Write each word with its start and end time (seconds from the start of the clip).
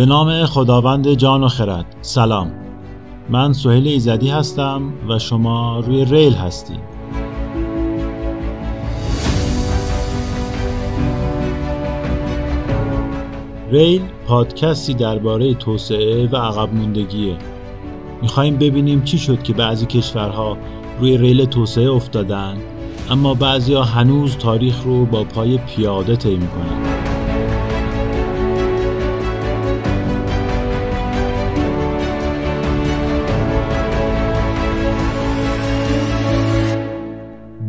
به 0.00 0.06
نام 0.06 0.46
خداوند 0.46 1.14
جان 1.14 1.44
و 1.44 1.48
خرد. 1.48 1.96
سلام. 2.02 2.50
من 3.30 3.52
سهیل 3.52 3.88
ایزدی 3.88 4.30
هستم 4.30 4.92
و 5.08 5.18
شما 5.18 5.80
روی 5.80 6.04
ریل 6.04 6.32
هستید. 6.32 6.80
ریل 13.70 14.02
پادکستی 14.26 14.94
درباره 14.94 15.54
توسعه 15.54 16.26
و 16.26 16.36
عقب 16.36 16.74
موندگیه. 16.74 17.36
می‌خوایم 18.22 18.56
ببینیم 18.56 19.02
چی 19.02 19.18
شد 19.18 19.42
که 19.42 19.52
بعضی 19.52 19.86
کشورها 19.86 20.56
روی 21.00 21.18
ریل 21.18 21.44
توسعه 21.44 21.90
افتادن 21.90 22.56
اما 23.10 23.34
بعضی 23.34 23.74
هنوز 23.74 24.36
تاریخ 24.36 24.82
رو 24.84 25.06
با 25.06 25.24
پای 25.24 25.58
پیاده 25.58 26.16
طی 26.16 26.36
می‌کنن. 26.36 27.19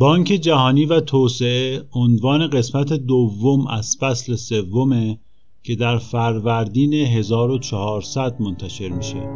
بانک 0.01 0.27
جهانی 0.27 0.85
و 0.85 0.99
توسعه 0.99 1.83
عنوان 1.93 2.47
قسمت 2.47 2.93
دوم 2.93 3.67
از 3.67 3.97
فصل 3.99 4.35
سومه 4.35 5.19
که 5.63 5.75
در 5.75 5.97
فروردین 5.97 6.93
1400 6.93 8.41
منتشر 8.41 8.89
میشه. 8.89 9.29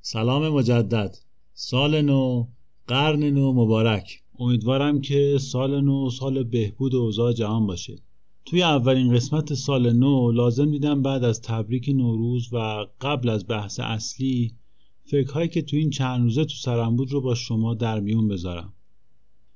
سلام 0.00 0.48
مجدد 0.48 1.16
سال 1.52 2.02
نو 2.02 2.46
قرن 2.86 3.24
نو 3.24 3.52
مبارک 3.52 4.23
امیدوارم 4.38 5.00
که 5.00 5.38
سال 5.40 5.80
نو 5.80 6.10
سال 6.10 6.44
بهبود 6.44 6.94
اوضاع 6.94 7.32
جهان 7.32 7.66
باشه. 7.66 7.96
توی 8.44 8.62
اولین 8.62 9.14
قسمت 9.14 9.54
سال 9.54 9.92
نو 9.92 10.32
لازم 10.32 10.70
دیدم 10.70 11.02
بعد 11.02 11.24
از 11.24 11.42
تبریک 11.42 11.88
نوروز 11.88 12.48
و 12.52 12.86
قبل 13.00 13.28
از 13.28 13.48
بحث 13.48 13.80
اصلی 13.80 14.54
فکرهایی 15.04 15.48
که 15.48 15.62
تو 15.62 15.76
این 15.76 15.90
چند 15.90 16.22
روزه 16.22 16.44
تو 16.44 16.54
سرم 16.54 16.96
بود 16.96 17.12
رو 17.12 17.20
با 17.20 17.34
شما 17.34 17.74
در 17.74 18.00
میون 18.00 18.28
بذارم. 18.28 18.72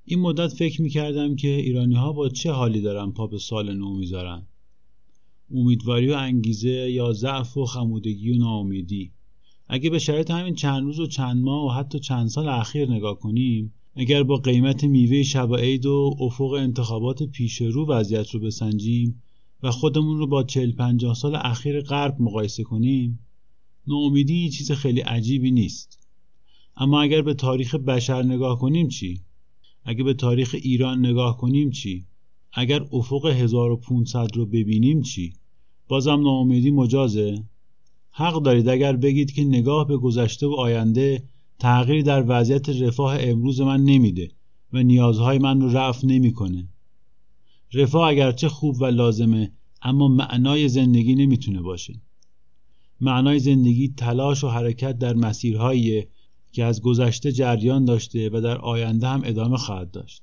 این 0.05 0.21
مدت 0.21 0.49
فکر 0.49 0.83
می‌کردم 0.83 1.37
که 1.37 1.49
ایرانی 1.49 1.95
ها 1.95 2.13
با 2.13 2.29
چه 2.29 2.53
حالی 2.53 2.81
دارن 2.81 3.11
پا 3.11 3.27
به 3.27 3.39
سال 3.39 3.75
نو 3.75 3.97
می‌ذارن؟ 3.97 4.47
امیدواری 5.51 6.11
و 6.11 6.15
انگیزه 6.15 6.91
یا 6.91 7.13
ضعف 7.13 7.57
و 7.57 7.65
خمودگی 7.65 8.31
و 8.31 8.39
ناامیدی؟ 8.39 9.13
اگه 9.67 9.91
به 9.91 9.99
شرایط 9.99 10.31
همین 10.31 10.55
چند 10.55 10.83
روز 10.83 11.01
و 11.01 11.07
چند 11.07 11.43
ماه 11.45 11.67
و 11.67 11.81
حتی 11.81 11.99
چند 11.99 12.29
سال 12.29 12.49
اخیر 12.49 12.91
نگاه 12.91 13.19
کنیم 13.19 13.75
اگر 14.01 14.23
با 14.23 14.37
قیمت 14.37 14.85
میوه 14.85 15.23
شب 15.23 15.55
عید 15.55 15.87
و 15.87 16.17
افق 16.21 16.53
انتخابات 16.53 17.23
پیش 17.23 17.61
رو 17.61 17.87
وضعیت 17.87 18.31
رو 18.31 18.41
بسنجیم 18.41 19.23
و 19.63 19.71
خودمون 19.71 20.19
رو 20.19 20.27
با 20.27 20.43
40 20.43 20.73
50 20.73 21.15
سال 21.15 21.37
اخیر 21.37 21.81
غرب 21.81 22.17
مقایسه 22.21 22.63
کنیم 22.63 23.19
ناامیدی 23.87 24.51
چیز 24.51 24.73
خیلی 24.73 25.01
عجیبی 25.01 25.51
نیست. 25.51 25.99
اما 26.77 27.03
اگر 27.03 27.23
به 27.23 27.35
تاریخ 27.35 27.75
بشر 27.75 28.23
نگاه 28.23 28.59
کنیم 28.59 28.89
چی؟ 28.89 29.21
اگر 29.85 30.05
به 30.05 30.15
تاریخ 30.15 30.57
ایران 30.63 31.07
نگاه 31.07 31.37
کنیم 31.37 31.71
چی؟ 31.71 32.07
اگر 32.53 32.87
افق 32.93 33.27
1500 33.27 34.37
رو 34.37 34.47
ببینیم 34.47 35.03
چی؟ 35.03 35.33
بازم 35.89 36.21
ناامیدی 36.21 36.71
مجازه. 36.71 37.45
حق 38.11 38.43
دارید 38.43 38.69
اگر 38.69 38.97
بگید 38.97 39.33
که 39.33 39.45
نگاه 39.45 39.89
به 39.89 39.97
گذشته 39.97 40.47
و 40.47 40.53
آینده 40.53 41.23
تغییر 41.59 42.03
در 42.03 42.25
وضعیت 42.29 42.69
رفاه 42.69 43.17
امروز 43.21 43.61
من 43.61 43.85
نمیده 43.85 44.31
و 44.73 44.83
نیازهای 44.83 45.39
من 45.39 45.61
رو 45.61 45.69
رفع 45.69 46.07
نمی‌کنه. 46.07 46.69
رفاه 47.75 48.09
اگرچه 48.09 48.49
خوب 48.49 48.81
و 48.81 48.85
لازمه 48.85 49.53
اما 49.83 50.09
معنای 50.09 50.69
زندگی 50.69 51.15
نمی‌تونه 51.15 51.63
باشه. 51.63 52.01
معنای 53.01 53.39
زندگی 53.39 53.89
تلاش 53.89 54.45
و 54.45 54.49
حرکت 54.49 54.99
در 54.99 55.15
مسیرهایی 55.15 56.05
که 56.53 56.65
از 56.65 56.83
گذشته 56.83 57.33
جریان 57.33 57.85
داشته 57.85 58.31
و 58.33 58.41
در 58.41 58.59
آینده 58.59 59.09
هم 59.09 59.23
ادامه 59.25 59.57
خواهد 59.57 59.91
داشت. 59.91 60.23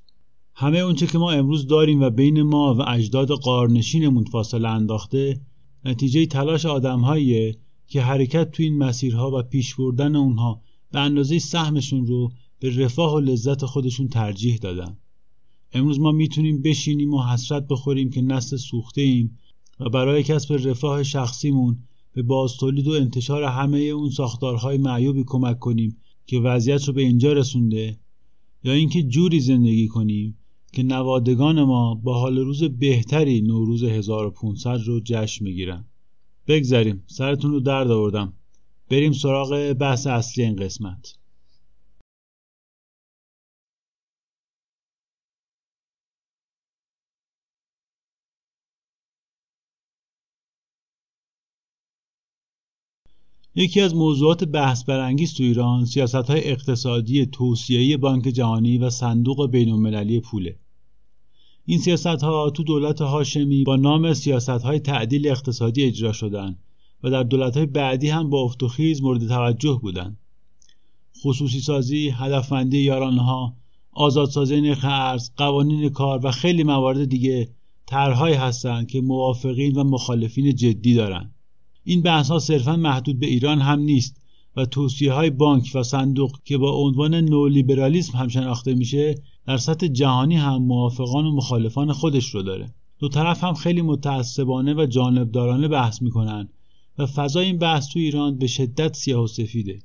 همه 0.56 0.78
اونچه 0.78 1.08
که 1.08 1.18
ما 1.18 1.32
امروز 1.32 1.68
داریم 1.68 2.02
و 2.02 2.10
بین 2.10 2.42
ما 2.42 2.76
و 2.76 2.82
اجداد 2.90 3.32
قارنشینمون 3.32 4.24
فاصله 4.24 4.70
انداخته 4.70 5.42
نتیجه 5.86 6.26
تلاش 6.26 6.66
آدمهاییه 6.66 7.58
که 7.88 8.02
حرکت 8.02 8.52
تو 8.52 8.64
این 8.64 8.78
مسیرها 8.78 9.40
و 9.40 9.42
پیش 9.42 9.76
بردن 9.76 10.16
اونها 10.16 10.62
به 10.92 11.00
اندازه 11.00 11.40
سهمشون 11.40 12.06
رو 12.06 12.32
به 12.60 12.78
رفاه 12.78 13.14
و 13.16 13.20
لذت 13.20 13.66
خودشون 13.66 14.08
ترجیح 14.08 14.58
دادن. 14.58 14.98
امروز 15.74 16.00
ما 16.00 16.12
می‌تونیم 16.12 16.62
بشینیم 16.62 17.14
و 17.14 17.24
حسرت 17.24 17.68
بخوریم 17.68 18.10
که 18.10 18.22
نسل 18.22 18.58
سوخته 18.58 19.02
ایم 19.02 19.38
و 19.80 19.90
برای 19.90 20.24
کسب 20.24 20.54
رفاه 20.54 21.04
شخصیمون 21.04 21.78
به 22.14 22.24
بازتولید 22.24 22.88
و 22.88 22.92
انتشار 22.92 23.44
همه 23.44 23.78
اون 23.78 24.10
ساختارهای 24.10 24.78
معیوبی 24.78 25.24
کمک 25.28 25.60
کنیم 25.60 25.98
که 26.28 26.40
وضعیت 26.40 26.88
رو 26.88 26.94
به 26.94 27.02
اینجا 27.02 27.34
رسونده 27.34 28.00
یا 28.64 28.74
اینکه 28.74 29.04
جوری 29.04 29.40
زندگی 29.40 29.88
کنیم 29.88 30.38
که 30.74 30.84
نوادگان 30.84 31.64
ما 31.64 31.96
با 31.96 32.20
حال 32.20 32.38
روز 32.38 32.64
بهتری 32.64 33.42
نوروز 33.42 33.84
1500 33.84 34.80
رو 34.86 35.02
جشن 35.04 35.46
می‌گیرن. 35.46 35.86
بگذریم. 36.48 37.04
سرتون 37.08 37.52
رو 37.52 37.60
درد 37.60 37.92
آوردم. 37.92 38.34
بریم 38.90 39.12
سراغ 39.12 39.74
بحث 39.74 40.08
اصلی 40.08 40.44
این 40.44 40.56
قسمت. 40.56 41.16
یکی 53.58 53.82
از 53.82 53.96
موضوعات 53.96 54.44
بحث 54.44 54.84
برانگیز 54.84 55.34
تو 55.34 55.44
ایران 55.44 55.86
سیاست 55.86 56.16
های 56.16 56.44
اقتصادی 56.44 57.26
توسعه 57.26 57.98
بانک 57.98 58.24
جهانی 58.24 58.78
و 58.78 58.90
صندوق 58.90 59.52
بین 59.52 59.70
المللی 59.70 60.20
پوله. 60.20 60.60
این 61.66 61.80
سیاست 61.80 62.06
ها 62.24 62.50
تو 62.50 62.64
دولت 62.64 63.02
هاشمی 63.02 63.64
با 63.64 63.76
نام 63.76 64.14
سیاست 64.14 64.50
های 64.50 64.80
تعدیل 64.80 65.28
اقتصادی 65.28 65.84
اجرا 65.84 66.12
شدن 66.12 66.58
و 67.04 67.10
در 67.10 67.24
دولت 67.24 67.58
های 67.58 67.66
بعدی 67.66 68.10
هم 68.10 68.30
با 68.30 68.42
افت 68.42 68.64
و 68.64 68.68
خیز 68.68 69.02
مورد 69.02 69.28
توجه 69.28 69.80
بودند. 69.82 70.18
خصوصی 71.24 71.60
سازی، 71.60 72.10
هدفمندی 72.10 72.78
یارانها، 72.78 73.56
آزادسازی 73.92 74.62
نرخ 74.62 74.86
ارز، 74.90 75.32
قوانین 75.38 75.90
کار 75.90 76.26
و 76.26 76.32
خیلی 76.32 76.64
موارد 76.64 77.06
دیگه 77.06 77.50
طرحهایی 77.86 78.36
هستند 78.36 78.88
که 78.88 79.02
موافقین 79.02 79.76
و 79.76 79.84
مخالفین 79.84 80.56
جدی 80.56 80.94
دارند. 80.94 81.36
این 81.84 82.02
بحث 82.02 82.32
ها 82.32 82.40
صرفا 82.40 82.76
محدود 82.76 83.20
به 83.20 83.28
ایران 83.28 83.62
هم 83.62 83.80
نیست 83.80 84.22
و 84.56 84.66
توصیه 84.66 85.14
های 85.14 85.30
بانک 85.30 85.72
و 85.76 85.84
صندوق 85.84 86.32
که 86.44 86.58
با 86.58 86.72
عنوان 86.72 87.16
نولیبرالیسم 87.16 88.18
هم 88.18 88.28
شناخته 88.28 88.74
میشه 88.74 89.16
در 89.48 89.58
سطح 89.58 89.88
جهانی 89.88 90.36
هم 90.36 90.64
موافقان 90.64 91.26
و 91.26 91.32
مخالفان 91.32 91.94
خودش 91.94 92.30
رو 92.30 92.42
داره. 92.42 92.74
دو 93.00 93.10
طرف 93.10 93.44
هم 93.44 93.54
خیلی 93.54 93.82
متعصبانه 93.82 94.74
و 94.74 94.86
جانبدارانه 94.86 95.68
بحث 95.68 96.02
می‌کنن 96.02 96.50
و 96.98 97.06
فضای 97.06 97.46
این 97.46 97.58
بحث 97.58 97.88
تو 97.88 98.00
ایران 98.00 98.38
به 98.38 98.48
شدت 98.48 98.96
سیاه 98.96 99.24
و 99.24 99.28
سفیده. 99.28 99.80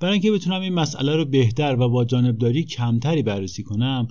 برای 0.00 0.12
اینکه 0.12 0.32
بتونم 0.32 0.60
این 0.60 0.74
مسئله 0.74 1.16
رو 1.16 1.24
بهتر 1.24 1.76
و 1.80 1.88
با 1.88 2.04
جانبداری 2.04 2.64
کمتری 2.64 3.22
بررسی 3.22 3.62
کنم 3.62 4.08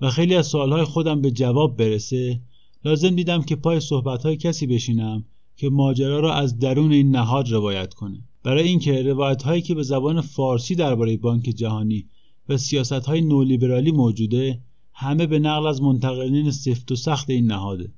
و 0.00 0.10
خیلی 0.10 0.34
از 0.34 0.46
سوالهای 0.46 0.84
خودم 0.84 1.20
به 1.20 1.30
جواب 1.30 1.76
برسه 1.76 2.40
لازم 2.84 3.10
دیدم 3.10 3.42
که 3.42 3.56
پای 3.56 3.80
صحبتهای 3.80 4.36
کسی 4.36 4.66
بشینم 4.66 5.24
که 5.56 5.70
ماجرا 5.70 6.20
را 6.20 6.34
از 6.34 6.58
درون 6.58 6.92
این 6.92 7.10
نهاد 7.10 7.50
روایت 7.50 7.94
کنه. 7.94 8.24
برای 8.42 8.68
اینکه 8.68 9.02
روایت 9.02 9.42
هایی 9.42 9.62
که 9.62 9.74
به 9.74 9.82
زبان 9.82 10.20
فارسی 10.20 10.74
درباره 10.74 11.16
بانک 11.16 11.42
جهانی 11.42 12.06
و 12.48 12.56
سیاست 12.56 12.92
های 12.92 13.20
نولیبرالی 13.20 13.90
موجوده 13.90 14.60
همه 14.92 15.26
به 15.26 15.38
نقل 15.38 15.66
از 15.66 15.82
منتقلین 15.82 16.50
سفت 16.50 16.92
و 16.92 16.96
سخت 16.96 17.30
این 17.30 17.46
نهاده. 17.46 17.92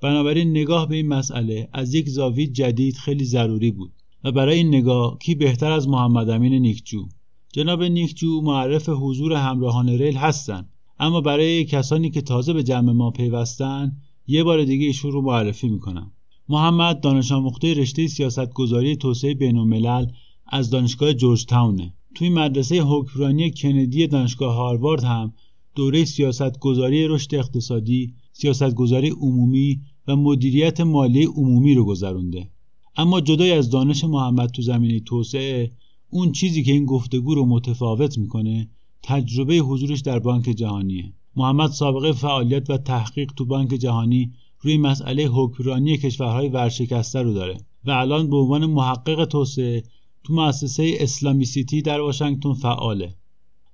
بنابراین 0.00 0.50
نگاه 0.50 0.88
به 0.88 0.96
این 0.96 1.08
مسئله 1.08 1.68
از 1.72 1.94
یک 1.94 2.08
زاویه 2.08 2.46
جدید 2.46 2.96
خیلی 2.96 3.24
ضروری 3.24 3.70
بود 3.70 3.92
و 4.24 4.32
برای 4.32 4.56
این 4.56 4.68
نگاه 4.68 5.18
کی 5.18 5.34
بهتر 5.34 5.72
از 5.72 5.88
محمد 5.88 6.30
امین 6.30 6.54
نیکجو؟ 6.54 7.08
جناب 7.52 7.82
نیکجو 7.82 8.40
معرف 8.40 8.88
حضور 8.88 9.32
همراهان 9.32 9.88
ریل 9.88 10.16
هستند 10.16 10.68
اما 10.98 11.20
برای 11.20 11.64
کسانی 11.64 12.10
که 12.10 12.20
تازه 12.20 12.52
به 12.52 12.62
جمع 12.62 12.92
ما 12.92 13.10
پیوستن 13.10 13.92
یه 14.26 14.44
بار 14.44 14.64
دیگه 14.64 14.86
ایشون 14.86 15.12
رو 15.12 15.22
معرفی 15.22 15.68
می‌کنم. 15.68 16.12
محمد 16.48 17.00
دانش 17.00 17.32
آموخته 17.32 17.74
رشته 17.74 18.06
سیاستگذاری 18.06 18.96
توسعه 18.96 19.34
بین 19.34 19.56
الملل 19.56 20.06
از 20.46 20.70
دانشگاه 20.70 21.12
جورج 21.12 21.44
تاونه 21.44 21.94
توی 22.14 22.30
مدرسه 22.30 22.82
حکمرانی 22.82 23.50
کندی 23.50 24.06
دانشگاه 24.06 24.54
هاروارد 24.54 25.04
هم 25.04 25.32
دوره 25.74 26.04
سیاستگذاری 26.04 27.08
رشد 27.08 27.34
اقتصادی 27.34 28.14
سیاستگذاری 28.32 29.10
عمومی 29.10 29.80
و 30.08 30.16
مدیریت 30.16 30.80
مالی 30.80 31.24
عمومی 31.24 31.74
رو 31.74 31.84
گذرونده. 31.84 32.50
اما 32.96 33.20
جدای 33.20 33.52
از 33.52 33.70
دانش 33.70 34.04
محمد 34.04 34.50
تو 34.50 34.62
زمینه 34.62 35.00
توسعه 35.00 35.70
اون 36.10 36.32
چیزی 36.32 36.62
که 36.62 36.72
این 36.72 36.84
گفتگو 36.84 37.34
رو 37.34 37.46
متفاوت 37.46 38.18
می‌کنه 38.18 38.68
تجربه 39.02 39.54
حضورش 39.54 40.00
در 40.00 40.18
بانک 40.18 40.44
جهانیه. 40.44 41.12
محمد 41.36 41.70
سابقه 41.70 42.12
فعالیت 42.12 42.70
و 42.70 42.76
تحقیق 42.76 43.32
تو 43.36 43.44
بانک 43.44 43.74
جهانی 43.74 44.32
روی 44.60 44.78
مسئله 44.78 45.24
حکمرانی 45.26 45.96
کشورهای 45.96 46.48
ورشکسته 46.48 47.22
رو 47.22 47.34
داره 47.34 47.56
و 47.84 47.90
الان 47.90 48.30
به 48.30 48.36
عنوان 48.36 48.66
محقق 48.66 49.24
توسعه 49.24 49.82
تو 50.24 50.34
مؤسسه 50.34 50.94
اسلامی 51.00 51.44
سیتی 51.44 51.82
در 51.82 52.00
واشنگتن 52.00 52.52
فعاله. 52.52 53.14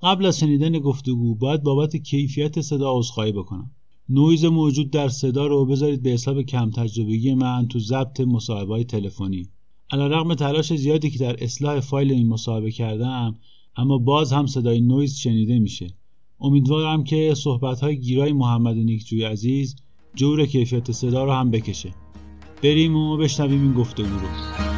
قبل 0.03 0.27
از 0.27 0.39
شنیدن 0.39 0.79
گفتگو 0.79 1.35
باید 1.35 1.63
بابت 1.63 1.97
کیفیت 1.97 2.61
صدا 2.61 2.99
عذرخواهی 2.99 3.33
بکنم. 3.33 3.71
نویز 4.09 4.45
موجود 4.45 4.91
در 4.91 5.09
صدا 5.09 5.47
رو 5.47 5.67
بذارید 5.67 6.03
به 6.03 6.11
حساب 6.11 6.43
کم 6.43 6.71
تجربگی 6.71 7.35
من 7.35 7.69
تو 7.69 7.79
ضبط 7.79 8.21
مصاحبه 8.21 8.85
تلفنی. 8.85 9.49
علیرغم 9.91 10.35
تلاش 10.35 10.75
زیادی 10.75 11.11
که 11.11 11.19
در 11.19 11.45
اصلاح 11.45 11.81
فایل 11.81 12.13
این 12.13 12.29
مصاحبه 12.29 12.71
کردم 12.71 13.39
اما 13.77 13.99
باز 13.99 14.33
هم 14.33 14.47
صدای 14.47 14.81
نویز 14.81 15.17
شنیده 15.17 15.59
میشه. 15.59 15.95
امیدوارم 16.41 17.05
که 17.05 17.35
صحبت 17.37 17.81
های 17.81 18.01
گیرای 18.01 18.33
محمد 18.33 18.77
نیکجوی 18.77 19.25
عزیز 19.25 19.77
جور 20.15 20.47
کیفیت 20.47 20.93
صدا 20.93 21.25
رو 21.25 21.33
هم 21.33 21.51
بکشه. 21.51 21.95
بریم 22.63 22.97
و 22.97 23.17
بشنویم 23.17 23.63
این 23.63 23.73
گفتگو 23.73 24.07
رو. 24.07 24.70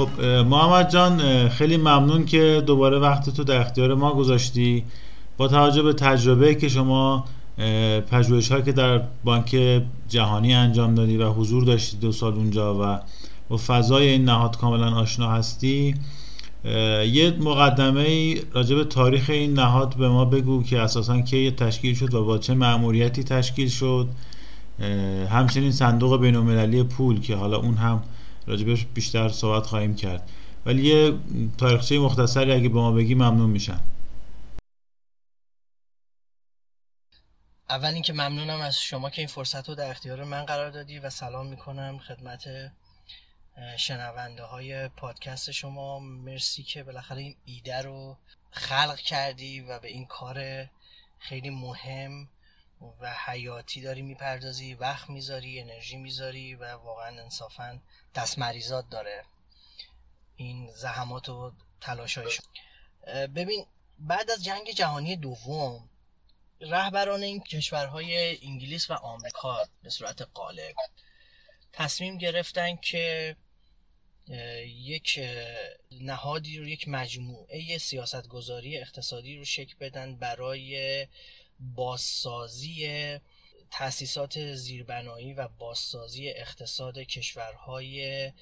خب 0.00 0.20
محمد 0.24 0.90
جان 0.90 1.48
خیلی 1.48 1.76
ممنون 1.76 2.24
که 2.24 2.62
دوباره 2.66 2.98
وقت 2.98 3.30
تو 3.30 3.44
در 3.44 3.60
اختیار 3.60 3.94
ما 3.94 4.14
گذاشتی. 4.14 4.84
با 5.36 5.48
توجه 5.48 5.82
به 5.82 5.92
تجربه 5.92 6.54
که 6.54 6.68
شما 6.68 7.24
پژوهش 8.10 8.52
که 8.52 8.72
در 8.72 9.02
بانک 9.24 9.82
جهانی 10.08 10.54
انجام 10.54 10.94
دادی 10.94 11.16
و 11.16 11.28
حضور 11.28 11.64
داشتی 11.64 11.96
دو 11.96 12.12
سال 12.12 12.34
اونجا 12.34 12.74
و 12.74 12.98
با 13.48 13.56
فضای 13.66 14.08
این 14.08 14.24
نهاد 14.24 14.56
کاملا 14.56 14.94
آشنا 14.94 15.30
هستی 15.30 15.94
یه 17.12 17.36
مقدمه 17.40 18.34
راجع 18.52 18.76
به 18.76 18.84
تاریخ 18.84 19.30
این 19.30 19.54
نهاد 19.54 19.96
به 19.96 20.08
ما 20.08 20.24
بگو 20.24 20.62
که 20.62 20.80
اساسا 20.80 21.20
کی 21.20 21.50
تشکیل 21.50 21.94
شد 21.94 22.14
و 22.14 22.24
با 22.24 22.38
چه 22.38 22.54
معمولیتی 22.54 23.24
تشکیل 23.24 23.68
شد. 23.68 24.08
همچنین 25.30 25.72
صندوق 25.72 26.20
بین 26.20 26.82
پول 26.82 27.20
که 27.20 27.36
حالا 27.36 27.56
اون 27.56 27.74
هم 27.74 28.02
راجبش 28.46 28.84
بیشتر 28.84 29.28
صحبت 29.28 29.66
خواهیم 29.66 29.94
کرد. 29.94 30.30
ولی 30.66 30.82
یه 30.82 31.18
تاریخچه 31.58 31.98
مختصری 31.98 32.52
اگه 32.52 32.68
به 32.68 32.74
ما 32.74 32.92
بگی 32.92 33.14
ممنون 33.14 33.50
میشن 33.50 33.80
اول 37.68 37.88
اینکه 37.94 38.12
ممنونم 38.12 38.60
از 38.60 38.80
شما 38.80 39.10
که 39.10 39.22
این 39.22 39.28
فرصت 39.28 39.68
رو 39.68 39.74
در 39.74 39.90
اختیار 39.90 40.24
من 40.24 40.44
قرار 40.44 40.70
دادی 40.70 40.98
و 40.98 41.10
سلام 41.10 41.46
می‌کنم 41.46 41.98
خدمت 41.98 42.42
شنونده 43.78 44.42
های 44.42 44.88
پادکست 44.88 45.50
شما. 45.50 45.98
مرسی 45.98 46.62
که 46.62 46.82
بالاخره 46.82 47.18
این 47.18 47.36
ایده 47.44 47.82
رو 47.82 48.16
خلق 48.50 48.96
کردی 48.96 49.60
و 49.60 49.78
به 49.78 49.88
این 49.88 50.06
کار 50.06 50.66
خیلی 51.18 51.50
مهم 51.50 52.28
و 52.80 53.14
حیاتی 53.26 53.80
داری 53.80 54.02
می‌پردازی 54.02 54.74
وقت 54.74 55.10
می‌ذاری 55.10 55.60
انرژی 55.60 55.96
می‌ذاری 55.96 56.54
و 56.54 56.72
واقعا 56.72 57.22
انصافا 57.22 57.80
دست 58.14 58.38
مریضات 58.38 58.88
داره. 58.88 59.24
این 60.36 60.70
زحمات 60.70 61.28
و 61.28 61.52
تلاشایش 61.80 62.40
ببین 63.06 63.66
بعد 63.98 64.30
از 64.30 64.44
جنگ 64.44 64.70
جهانی 64.70 65.16
دوم 65.16 65.88
رهبران 66.60 67.22
این 67.22 67.40
کشورهای 67.40 68.38
انگلیس 68.46 68.90
و 68.90 68.94
آمریکا 68.94 69.68
به 69.82 69.90
صورت 69.90 70.22
قالب 70.22 70.74
تصمیم 71.72 72.18
گرفتن 72.18 72.76
که 72.76 73.36
یک 74.66 75.20
نهادی 76.00 76.58
رو 76.58 76.68
یک 76.68 76.88
مجموعه 76.88 77.78
سیاستگذاری 77.78 78.78
اقتصادی 78.78 79.36
رو 79.36 79.44
شکل 79.44 79.74
بدن 79.80 80.16
برای 80.16 81.06
بازسازی 81.60 83.18
تأسیسات 83.70 84.54
زیربنایی 84.54 85.34
و 85.34 85.48
بازسازی 85.48 86.28
اقتصاد 86.28 86.98
کشورهای 86.98 88.32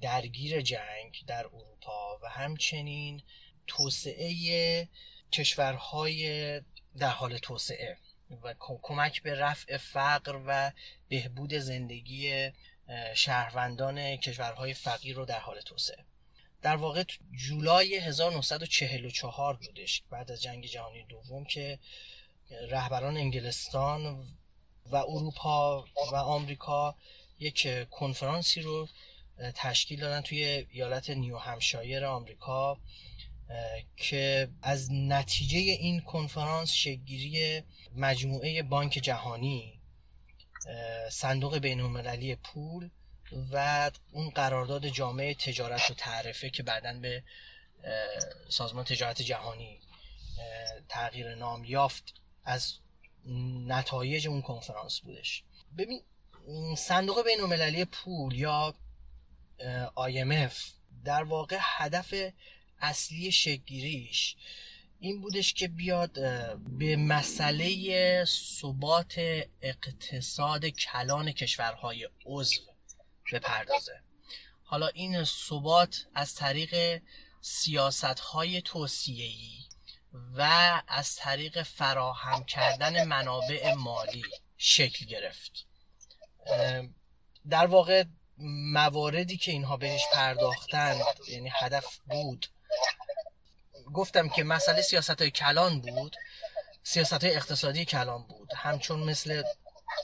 درگیر 0.00 0.60
جنگ 0.60 1.24
در 1.26 1.46
اروپا 1.46 2.18
و 2.22 2.28
همچنین 2.28 3.22
توسعه 3.66 4.88
کشورهای 5.32 6.60
در 6.98 7.10
حال 7.10 7.38
توسعه 7.38 7.98
و 8.42 8.54
کمک 8.58 9.22
به 9.22 9.34
رفع 9.34 9.76
فقر 9.76 10.40
و 10.46 10.72
بهبود 11.08 11.54
زندگی 11.54 12.50
شهروندان 13.14 14.16
کشورهای 14.16 14.74
فقیر 14.74 15.16
رو 15.16 15.24
در 15.24 15.40
حال 15.40 15.60
توسعه. 15.60 16.04
در 16.62 16.76
واقع 16.76 17.04
جولای 17.32 17.96
1944 17.96 19.56
بودش 19.56 20.02
بعد 20.10 20.30
از 20.30 20.42
جنگ 20.42 20.66
جهانی 20.66 21.04
دوم 21.04 21.44
که 21.44 21.78
رهبران 22.70 23.16
انگلستان 23.16 24.26
و 24.86 24.96
اروپا 24.96 25.84
و 26.12 26.16
آمریکا 26.16 26.94
یک 27.38 27.88
کنفرانسی 27.90 28.60
رو 28.60 28.88
تشکیل 29.54 30.00
دادن 30.00 30.20
توی 30.20 30.66
ایالت 30.70 31.10
نیو 31.10 31.38
همشایر 31.38 32.04
آمریکا 32.04 32.78
که 33.96 34.48
از 34.62 34.92
نتیجه 34.92 35.58
این 35.58 36.00
کنفرانس 36.00 36.72
شگیری 36.72 37.62
مجموعه 37.96 38.62
بانک 38.62 38.92
جهانی 38.92 39.80
صندوق 41.10 41.58
بین 41.58 41.80
المللی 41.80 42.34
پول 42.34 42.90
و 43.52 43.90
اون 44.12 44.30
قرارداد 44.30 44.88
جامعه 44.88 45.34
تجارت 45.34 45.90
و 45.90 45.94
تعرفه 45.94 46.50
که 46.50 46.62
بعدا 46.62 46.92
به 46.92 47.22
سازمان 48.48 48.84
تجارت 48.84 49.22
جهانی 49.22 49.80
تغییر 50.88 51.34
نام 51.34 51.64
یافت. 51.64 52.19
از 52.44 52.74
نتایج 53.66 54.28
اون 54.28 54.42
کنفرانس 54.42 55.00
بودش. 55.00 55.44
ببین 55.78 56.02
صندوق 56.76 57.24
بین 57.24 57.40
المللی 57.40 57.84
پول 57.84 58.34
یا 58.34 58.74
IMF 59.96 60.54
در 61.04 61.22
واقع 61.22 61.58
هدف 61.60 62.14
اصلی 62.80 63.32
شگیریش 63.32 64.36
این 65.00 65.20
بودش 65.20 65.54
که 65.54 65.68
بیاد 65.68 66.12
به 66.78 66.96
مسئله 66.96 68.24
ثبات 68.24 69.14
اقتصاد 69.62 70.66
کلان 70.66 71.32
کشورهای 71.32 72.08
عضو 72.26 72.60
بپردازه. 73.32 74.00
حالا 74.64 74.86
این 74.86 75.24
ثبات 75.24 76.06
از 76.14 76.34
طریق 76.34 77.02
سیاست 77.40 78.04
های 78.04 78.60
و 80.12 80.42
از 80.88 81.16
طریق 81.16 81.62
فراهم 81.62 82.44
کردن 82.44 83.04
منابع 83.04 83.74
مالی 83.74 84.24
شکل 84.58 85.06
گرفت. 85.06 85.66
در 87.50 87.66
واقع 87.66 88.04
مواردی 88.72 89.36
که 89.36 89.52
اینها 89.52 89.76
بهش 89.76 90.02
پرداختند 90.12 91.04
یعنی 91.28 91.50
هدف 91.54 91.98
بود 92.06 92.46
گفتم 93.94 94.28
که 94.28 94.44
مسئله 94.44 94.82
سیاست 94.82 95.20
های 95.20 95.30
کلان 95.30 95.80
بود 95.80 96.16
سیاست 96.82 97.24
های 97.24 97.36
اقتصادی 97.36 97.84
کلان 97.84 98.22
بود. 98.22 98.52
همچون 98.56 99.00
مثل 99.00 99.42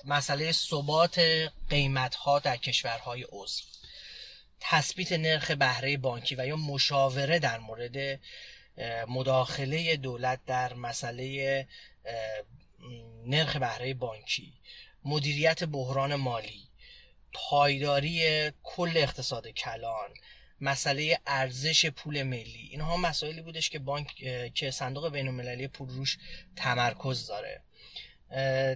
مسئله 0.05 0.53
ثبات 0.53 1.21
قیمت 1.69 2.15
ها 2.15 2.39
در 2.39 2.57
کشورهای 2.57 3.27
عضو 3.33 3.63
تثبیت 4.61 5.13
نرخ 5.13 5.51
بهره 5.51 5.97
بانکی 5.97 6.35
و 6.35 6.47
یا 6.47 6.57
مشاوره 6.57 7.39
در 7.39 7.59
مورد 7.59 8.21
مداخله 9.09 9.97
دولت 9.97 10.41
در 10.47 10.75
مسئله 10.75 11.67
نرخ 13.27 13.57
بهره 13.57 13.95
بانکی 13.95 14.53
مدیریت 15.05 15.65
بحران 15.65 16.15
مالی 16.15 16.63
پایداری 17.33 18.51
کل 18.63 18.93
اقتصاد 18.97 19.49
کلان 19.49 20.11
مسئله 20.61 21.19
ارزش 21.27 21.87
پول 21.87 22.23
ملی. 22.23 22.69
اینها 22.71 22.97
مسائلی 22.97 23.43
بودش 23.43 23.71
که 23.71 23.79
بانک 23.79 24.15
که 24.55 24.71
صندوق 24.71 25.13
بین 25.13 25.29
المللی 25.29 25.69
پول 25.69 25.89
روش 25.89 26.19
تمرکز 26.57 27.27
داره. 27.27 27.63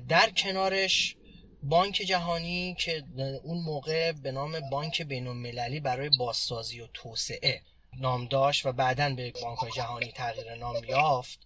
در 0.09 0.31
کنارش 0.37 1.17
بانک 1.63 1.95
جهانی 1.95 2.77
که 2.79 3.05
اون 3.43 3.59
موقع 3.59 4.13
به 4.13 4.33
نام 4.33 4.71
بانک 4.71 5.03
بین 5.03 5.27
المللی 5.27 5.81
برای 5.81 6.11
بازسازی 6.19 6.81
و 6.81 6.87
توسعه 6.95 7.63
نام 7.97 8.27
داشت 8.27 8.67
و 8.67 8.73
بعدا 8.73 9.15
به 9.15 9.33
بانک 9.43 9.59
جهانی 9.75 10.13
تغییر 10.13 10.55
نام 10.55 10.85
یافت 10.85 11.39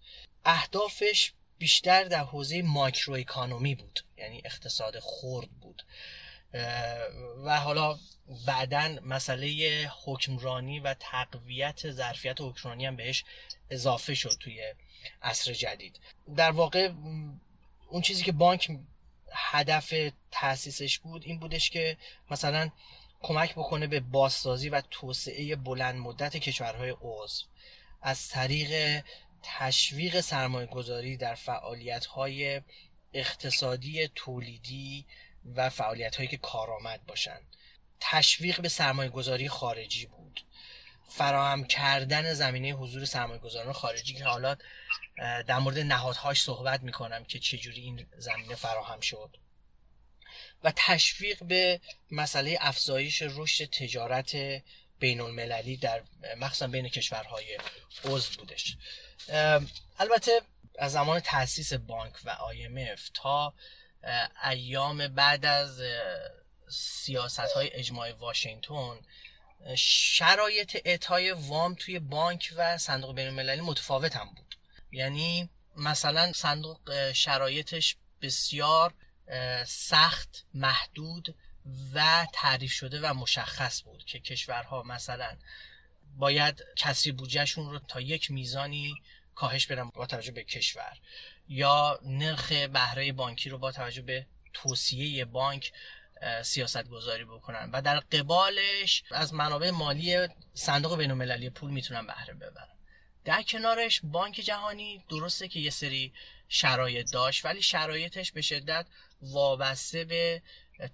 اهدافش 0.44 1.32
بیشتر 1.58 2.04
در 2.04 2.24
حوزه 2.24 2.62
مایکرو 2.62 3.14
اکانومی 3.14 3.74
بود 3.74 4.00
یعنی 4.16 4.42
اقتصاد 4.44 4.98
خرد 5.00 5.50
بود. 5.50 5.82
و 7.44 7.60
حالا 7.60 7.98
بعدا 8.46 8.98
مسئله 9.04 9.90
حکمرانی 10.04 10.80
و 10.80 10.94
تقویت 10.94 11.90
ظرفیت 11.90 12.40
حکمرانی 12.40 12.86
هم 12.86 12.96
بهش 12.96 13.24
اضافه 13.70 14.14
شد 14.14 14.36
توی 14.40 14.74
عصر 15.22 15.52
جدید. 15.52 16.00
در 16.36 16.50
واقع 16.50 16.92
اون 17.88 18.02
چیزی 18.02 18.24
که 18.24 18.32
بانک 18.32 18.70
هدف 19.32 19.94
تاسیسش 20.30 20.98
بود 20.98 21.22
این 21.24 21.38
بودش 21.38 21.70
که 21.70 21.96
مثلا 22.30 22.70
کمک 23.22 23.52
بکنه 23.52 23.86
به 23.86 24.00
بازسازی 24.00 24.68
و 24.68 24.82
توسعه 24.90 25.56
بلند 25.56 25.98
مدت 25.98 26.36
کشورهای 26.36 26.96
عضو. 27.00 27.44
از 28.02 28.28
طریق 28.28 29.02
تشویق 29.42 30.20
سرمایه 30.20 30.66
گذاری 30.66 31.16
در 31.16 31.34
فعالیت 31.34 32.06
های 32.06 32.62
اقتصادی 33.12 34.08
تولیدی 34.14 35.06
و 35.54 35.70
فعالیت 35.70 36.16
هایی 36.16 36.28
که 36.28 36.36
کارآمد 36.36 37.06
باشند. 37.06 37.56
تشویق 38.00 38.60
به 38.60 38.68
سرمایه 38.68 39.10
گذاری 39.10 39.48
خارجی 39.48 40.06
بود. 40.06 40.40
فراهم 41.08 41.64
کردن 41.64 42.34
زمینه 42.34 42.70
حضور 42.70 43.04
سرمایه 43.04 43.40
گذاران 43.40 43.72
خارجی 43.72 44.14
که 44.14 44.24
حالا 44.24 44.56
در 45.16 45.58
مورد 45.58 45.78
نهادهاش 45.78 46.42
صحبت 46.42 46.82
می‌کنم 46.82 47.24
که 47.24 47.38
چجوری 47.38 47.80
این 47.80 48.06
زمینه 48.18 48.54
فراهم 48.54 49.00
شد. 49.00 49.36
و 50.64 50.72
تشویق 50.76 51.44
به 51.44 51.80
مسئله 52.10 52.58
افزایش 52.60 53.22
رشد 53.22 53.64
تجارت 53.64 54.36
بین 54.98 55.20
المللی 55.20 55.76
در 55.76 56.02
مخصوصا 56.36 56.66
بین 56.66 56.88
کشورهای 56.88 57.58
عضو 58.04 58.38
بودش. 58.38 58.76
البته 59.98 60.40
از 60.78 60.92
زمان 60.92 61.20
تاسیس 61.20 61.72
بانک 61.72 62.14
و 62.24 62.34
IMF 62.34 63.00
تا 63.14 63.54
ایام 64.44 65.08
بعد 65.08 65.46
از 65.46 65.80
سیاست 66.68 67.40
های 67.40 67.70
اجماع 67.72 68.12
واشنگتن 68.12 68.98
شرایط 69.76 70.76
اعطای 70.84 71.30
وام 71.30 71.74
توی 71.74 71.98
بانک 71.98 72.54
و 72.56 72.78
صندوق 72.78 73.14
بین 73.14 73.26
المللی 73.26 73.60
متفاوت 73.60 74.16
هم 74.16 74.34
بود. 74.34 74.56
یعنی 74.92 75.48
مثلا 75.76 76.32
صندوق 76.32 77.12
شرایطش 77.12 77.96
بسیار 78.22 78.94
سخت 79.66 80.44
محدود 80.54 81.36
و 81.94 82.26
تعریف 82.32 82.72
شده 82.72 83.00
و 83.00 83.14
مشخص 83.14 83.82
بود 83.82 84.04
که 84.04 84.20
کشورها 84.20 84.82
مثلا 84.82 85.36
باید 86.16 86.62
کسری 86.76 87.12
بودجهشون 87.12 87.70
رو 87.70 87.78
تا 87.78 88.00
یک 88.00 88.30
میزانی 88.30 88.94
کاهش 89.34 89.66
بدن 89.66 89.88
با 89.88 90.06
توجه 90.06 90.32
به 90.32 90.44
کشور 90.44 90.98
یا 91.48 91.98
نرخ 92.02 92.52
بهره 92.52 93.12
بانکی 93.12 93.50
رو 93.50 93.58
با 93.58 93.72
توجه 93.72 94.02
به 94.02 94.26
توصیه 94.52 95.24
بانک 95.24 95.72
سیاست 96.42 96.84
گذاری 96.84 97.24
بکنن 97.24 97.70
و 97.72 97.82
در 97.82 98.00
قبالش 98.00 99.02
از 99.10 99.34
منابع 99.34 99.70
مالی 99.70 100.28
صندوق 100.54 100.98
بین 100.98 101.10
المللی 101.10 101.50
پول 101.50 101.70
می‌تونن 101.70 102.06
بهره 102.06 102.34
ببرن. 102.34 102.68
در 103.24 103.42
کنارش 103.42 104.00
بانک 104.04 104.34
جهانی 104.34 105.04
درسته 105.08 105.48
که 105.48 105.60
یه 105.60 105.70
سری 105.70 106.12
شرایط 106.48 107.12
داشت 107.12 107.44
ولی 107.44 107.62
شرایطش 107.62 108.32
به 108.32 108.40
شدت 108.40 108.86
وابسته 109.22 110.04
به 110.04 110.42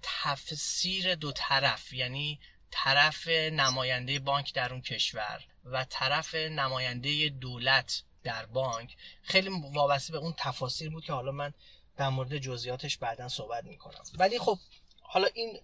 تفسیر 0.01 1.15
دو 1.15 1.31
طرف 1.31 1.93
یعنی 1.93 2.39
طرف 2.71 3.27
نماینده 3.27 4.19
بانک 4.19 4.53
در 4.53 4.73
اون 4.73 4.81
کشور 4.81 5.43
و 5.65 5.85
طرف 5.89 6.35
نماینده 6.35 7.29
دولت 7.29 8.03
در 8.23 8.45
بانک. 8.45 8.95
خیلی 9.23 9.49
وابسته 9.73 10.13
به 10.13 10.19
اون 10.19 10.33
تفاصیل 10.37 10.89
بود 10.89 11.05
که 11.05 11.13
حالا 11.13 11.31
من 11.31 11.53
در 11.97 12.09
مورد 12.09 12.37
جزئیاتش 12.37 12.97
بعدا 12.97 13.29
صحبت 13.29 13.63
می‌کنم. 13.63 14.03
ولی 14.13 14.39
خب 14.39 14.59
حالا 15.01 15.27
این 15.33 15.59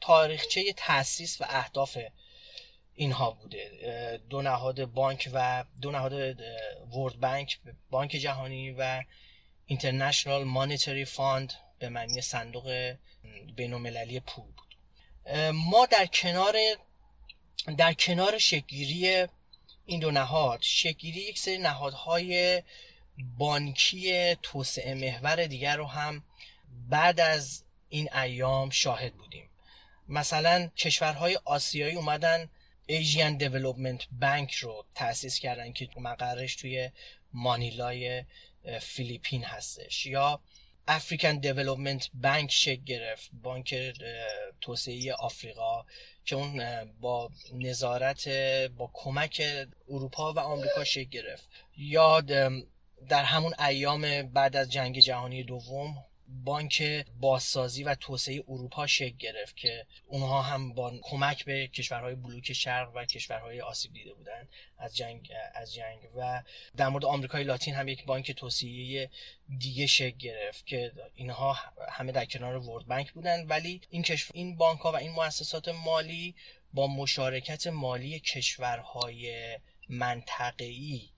تاریخچه 0.00 0.72
تاسیس 0.72 1.40
و 1.40 1.44
اهداف 1.48 1.98
اینها 2.94 3.30
بوده. 3.30 4.20
دو 4.30 4.42
نهاد 4.42 4.84
بانک 4.84 5.30
و 5.32 5.64
دو 5.80 5.90
نهاد 5.90 6.12
World 6.92 7.20
Bank 7.20 7.58
بانک 7.90 8.10
جهانی 8.10 8.70
و 8.70 9.02
International 9.66 10.44
Monetary 10.44 11.04
Fund 11.04 11.52
به 11.78 11.88
معنی 11.88 12.20
صندوق 12.20 12.94
بینالمللی 13.56 14.20
پول 14.20 14.44
بود. 14.44 14.76
ما 15.54 15.86
در 15.86 16.06
کنار 16.06 16.56
در 17.76 17.92
کنار 17.92 18.38
شکل‌گیری 18.38 19.26
این 19.86 20.00
دو 20.00 20.10
نهاد 20.10 20.58
شکل‌گیری 20.62 21.20
یک 21.20 21.38
سری 21.38 21.58
نهادهای 21.58 22.62
بانکی 23.38 24.34
توسعه 24.42 24.94
محور 24.94 25.46
دیگر 25.46 25.76
رو 25.76 25.86
هم 25.86 26.24
بعد 26.88 27.20
از 27.20 27.64
این 27.88 28.16
ایام 28.16 28.70
شاهد 28.70 29.14
بودیم. 29.14 29.48
مثلا 30.08 30.70
کشورهای 30.76 31.38
آسیایی 31.44 31.94
اومدن 31.94 32.48
Asian 32.92 33.36
Development 33.36 34.02
Bank 34.20 34.54
رو 34.54 34.84
تأسیس 34.94 35.38
کردن 35.38 35.72
که 35.72 35.88
مقرش 35.96 36.56
توی 36.56 36.90
مانیلای 37.32 38.24
فیلیپین 38.80 39.44
هستش. 39.44 40.06
یا 40.06 40.40
African 40.88 41.38
Development 41.38 42.10
Bank 42.14 42.50
شکل 42.50 42.84
گرفت 42.84 43.30
بانک 43.42 43.92
توسعه 44.60 45.14
آفریقا 45.14 45.84
که 46.24 46.36
اون 46.36 46.84
با 47.00 47.30
نظارت 47.52 48.28
با 48.78 48.90
کمک 48.92 49.42
اروپا 49.88 50.32
و 50.32 50.38
آمریکا 50.38 50.84
شکل 50.84 51.10
گرفت. 51.10 51.48
یا 51.76 52.20
در 53.08 53.24
همون 53.24 53.54
ایام 53.68 54.22
بعد 54.22 54.56
از 54.56 54.72
جنگ 54.72 54.98
جهانی 54.98 55.44
دوم 55.44 56.04
بانک 56.44 56.82
بازسازی 57.20 57.84
و 57.84 57.94
توسعه 57.94 58.44
اروپا 58.48 58.86
شکل 58.86 59.16
گرفت 59.16 59.56
که 59.56 59.86
اونها 60.06 60.42
هم 60.42 60.72
با 60.72 60.92
کمک 61.02 61.44
به 61.44 61.66
کشورهای 61.66 62.14
بلوک 62.14 62.52
شرق 62.52 62.92
و 62.94 63.04
کشورهای 63.04 63.60
آسیب 63.60 63.92
دیده 63.92 64.14
بودن 64.14 64.48
از 64.78 64.96
جنگ 64.96 65.32
از 65.54 65.74
جنگ. 65.74 65.98
و 66.16 66.42
در 66.76 66.88
مورد 66.88 67.04
آمریکای 67.04 67.44
لاتین 67.44 67.74
هم 67.74 67.88
یک 67.88 68.04
بانک 68.04 68.32
توسعه 68.32 69.10
دیگه 69.58 69.86
شکل 69.86 70.16
گرفت 70.18 70.66
که 70.66 70.92
اینها 71.14 71.58
همه 71.88 72.12
در 72.12 72.24
کنار 72.24 72.56
ورد 72.56 72.86
بانک 72.86 73.12
بودن. 73.12 73.46
ولی 73.46 73.80
این 73.90 74.02
کشور 74.02 74.30
این 74.34 74.56
بانک 74.56 74.80
ها 74.80 74.92
و 74.92 74.96
این 74.96 75.12
مؤسسات 75.12 75.68
مالی 75.68 76.34
با 76.72 76.86
مشارکت 76.86 77.66
مالی 77.66 78.20
کشورهای 78.20 79.58
منطقه‌ای 79.88 81.08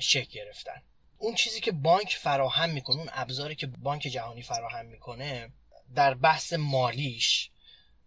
شکل 0.00 0.30
گرفتن. 0.30 0.82
اون 1.22 1.34
چیزی 1.34 1.60
که 1.60 1.72
بانک 1.72 2.16
فراهم 2.20 2.70
می‌کنه 2.70 2.96
اون 2.96 3.10
ابزاری 3.12 3.54
که 3.54 3.66
بانک 3.66 4.02
جهانی 4.02 4.42
فراهم 4.42 4.86
می‌کنه 4.86 5.50
در 5.94 6.14
بحث 6.14 6.52
مالیش 6.52 7.50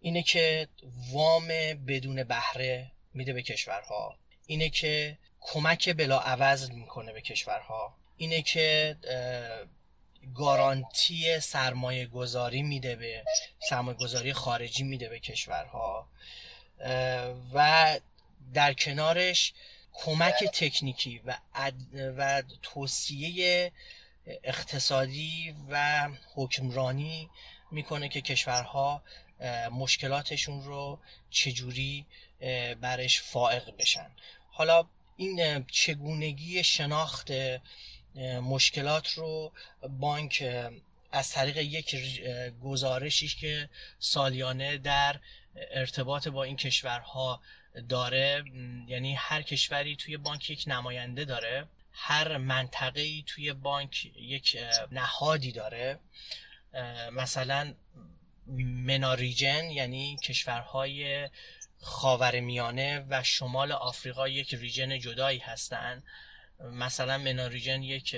اینه 0.00 0.22
که 0.22 0.68
وام 1.12 1.48
بدون 1.86 2.24
بهره 2.24 2.90
میده 3.14 3.32
به 3.32 3.42
کشورها. 3.42 4.18
اینه 4.46 4.68
که 4.68 5.18
کمک 5.40 5.96
بلا 5.96 6.18
عوض 6.18 6.70
می‌کنه 6.70 7.12
به 7.12 7.20
کشورها. 7.20 7.94
اینه 8.16 8.42
که 8.42 8.96
گارانتی 10.34 11.40
سرمایه 11.40 12.06
گذاری 12.06 12.62
میده 12.62 12.96
به 12.96 13.24
سرمایه 13.68 13.98
گذاری 13.98 14.32
خارجی 14.32 14.82
میده 14.82 15.08
به 15.08 15.18
کشورها. 15.18 16.08
و 17.54 18.00
در 18.54 18.72
کنارش 18.72 19.52
کمک 19.94 20.44
تکنیکی 20.52 21.20
و, 21.24 21.38
و 22.16 22.42
توصیه 22.62 23.72
اقتصادی 24.26 25.54
و 25.70 26.08
حکمرانی 26.34 27.30
می‌کنه 27.70 28.08
که 28.08 28.20
کشورها 28.20 29.02
مشکلاتشون 29.72 30.64
رو 30.64 30.98
چجوری 31.30 32.06
برش 32.80 33.22
فائق 33.22 33.76
بشن. 33.76 34.10
حالا 34.50 34.86
این 35.16 35.64
چگونگی 35.64 36.64
شناخت 36.64 37.30
مشکلات 38.42 39.08
رو 39.08 39.52
بانک 39.88 40.44
از 41.12 41.30
طریق 41.30 41.56
یک 41.56 41.96
گزارشی 42.64 43.28
که 43.28 43.68
سالیانه 43.98 44.78
در 44.78 45.20
ارتباط 45.70 46.28
با 46.28 46.44
این 46.44 46.56
کشورها 46.56 47.40
داره 47.88 48.44
یعنی 48.86 49.14
هر 49.14 49.42
کشوری 49.42 49.96
توی 49.96 50.16
بانک 50.16 50.50
یک 50.50 50.64
نماینده 50.66 51.24
داره 51.24 51.68
هر 51.92 52.36
منطقه 52.36 53.00
ای 53.00 53.24
توی 53.26 53.52
بانک 53.52 54.04
یک 54.16 54.58
نهادی 54.92 55.52
داره. 55.52 55.98
مثلا 57.12 57.74
مناریجن 58.46 59.70
یعنی 59.70 60.16
کشورهای 60.24 61.28
خاور 61.80 62.40
میانه 62.40 63.06
و 63.08 63.22
شمال 63.22 63.72
آفریقا 63.72 64.28
یک 64.28 64.54
ریجن 64.54 64.98
جدایی 64.98 65.38
هستند 65.38 66.02
مثلا 66.60 67.18
منا 67.18 67.39
ریجن 67.39 67.82
یک 67.82 68.16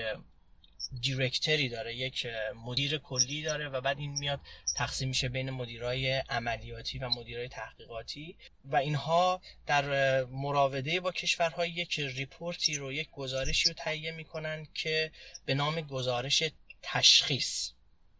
director 1.00 1.61
ی 1.61 1.68
داره 1.68 1.94
یک 1.94 2.26
مدیر 2.64 2.98
کلی 2.98 3.42
داره 3.42 3.68
و 3.68 3.80
بعد 3.80 3.98
این 3.98 4.10
میاد 4.10 4.40
تقسیم 4.76 5.08
میشه 5.08 5.28
بین 5.28 5.50
مدیرای 5.50 6.12
عملیاتی 6.12 6.98
و 6.98 7.08
مدیرای 7.08 7.48
تحقیقاتی 7.48 8.36
و 8.64 8.76
اینها 8.76 9.40
در 9.66 10.24
مراوده 10.24 11.00
با 11.00 11.12
کشورها 11.12 11.66
یک 11.66 12.00
report 12.00 12.64
ی 12.64 12.74
رو 12.76 12.92
یک 12.92 13.10
گزارشی 13.10 13.68
رو 13.68 13.74
تهیه 13.74 14.10
می‌کنن 14.10 14.66
که 14.74 15.12
به 15.44 15.54
نام 15.54 15.80
گزارش 15.80 16.42
تشخیص. 16.82 17.70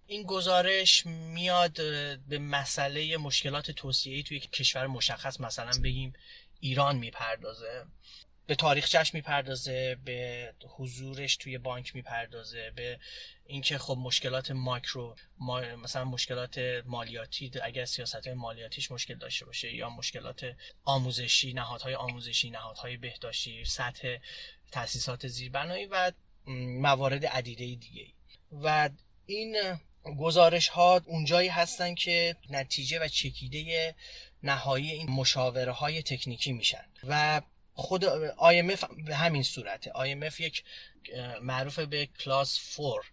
این 0.06 0.22
گزارش 0.22 1.06
میاد 1.06 1.76
به 2.28 2.38
مسئله 2.38 3.16
مشکلات 3.16 3.70
توسعه 3.70 4.22
توی 4.22 4.40
کشور 4.40 4.86
مشخص 4.86 5.40
مثلا 5.40 5.70
بگیم 5.84 6.12
ایران 6.60 6.96
می‌پردازه. 6.96 7.86
به 8.46 8.54
تاریخچش 8.54 9.14
می‌پردازه 9.14 9.96
به 10.04 10.52
حضورش 10.76 11.36
توی 11.36 11.58
بانک 11.58 11.94
می‌پردازه 11.96 12.70
به 12.70 12.98
اینکه 13.46 13.78
خب 13.78 13.98
مشکلات 14.00 14.50
ماکرو 14.50 15.16
مثلا 15.82 16.04
مشکلات 16.04 16.58
مالیاتی 16.86 17.50
اگر 17.62 17.84
سیاست 17.84 18.28
مالیاتیش 18.28 18.90
مشکل 18.90 19.14
داشته 19.14 19.46
باشه 19.46 19.74
یا 19.74 19.90
مشکلات 19.90 20.56
آموزشی 20.84 21.52
نهادهای 21.52 21.94
آموزشی 21.94 22.50
نهادهای 22.50 22.96
بهداشتی 22.96 23.64
سطح 23.64 24.16
تاسیسات 24.72 25.26
زیربنایی 25.26 25.86
و 25.86 26.12
موارد 26.80 27.26
عدیده 27.26 27.64
دیگه 27.64 28.06
و 28.52 28.90
این 29.26 29.56
گزارش 30.18 30.68
ها 30.68 31.00
اونجایی 31.06 31.48
هستن 31.48 31.94
که 31.94 32.36
نتیجه 32.50 32.98
و 33.00 33.08
چکیده 33.08 33.94
نهایی 34.42 34.90
این 34.90 35.10
مشاوره 35.10 35.72
های 35.72 36.02
تکنیکی 36.02 36.52
میشن. 36.52 36.84
و 37.04 37.42
خود 37.76 38.04
IMF 38.36 38.84
به 39.06 39.16
همین 39.16 39.42
صورته. 39.42 39.92
IMF 39.92 40.40
یک 40.40 40.64
معروف 41.42 41.78
به 41.78 42.06
کلاس 42.06 42.76
4 42.76 43.12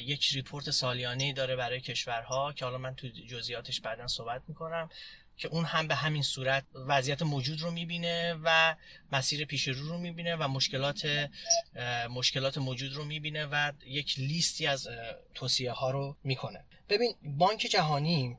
یک 0.00 0.26
ریپورت 0.32 0.70
سالیانه 0.70 1.32
داره 1.32 1.56
برای 1.56 1.80
کشورها 1.80 2.52
که 2.52 2.64
حالا 2.64 2.78
من 2.78 2.94
تو 2.94 3.08
جزئیاتش 3.08 3.80
بعدا 3.80 4.06
صحبت 4.06 4.42
می‌کنم 4.48 4.90
که 5.36 5.48
اون 5.48 5.64
هم 5.64 5.88
به 5.88 5.94
همین 5.94 6.22
صورت 6.22 6.64
وضعیت 6.74 7.22
موجود 7.22 7.60
رو 7.60 7.70
می‌بینه 7.70 8.34
و 8.44 8.74
مسیر 9.12 9.44
پیش 9.44 9.68
رو 9.68 9.88
رو 9.88 9.98
می‌بینه 9.98 10.36
و 10.36 10.48
مشکلات 10.48 11.28
مشکلات 12.10 12.58
موجود 12.58 12.92
رو 12.92 13.04
می‌بینه 13.04 13.46
و 13.46 13.72
یک 13.86 14.18
لیستی 14.18 14.66
از 14.66 14.88
توصیه 15.34 15.72
ها 15.72 15.90
رو 15.90 16.16
می‌کنه. 16.24 16.64
ببین 16.88 17.14
بانک 17.22 17.60
جهانی 17.60 18.38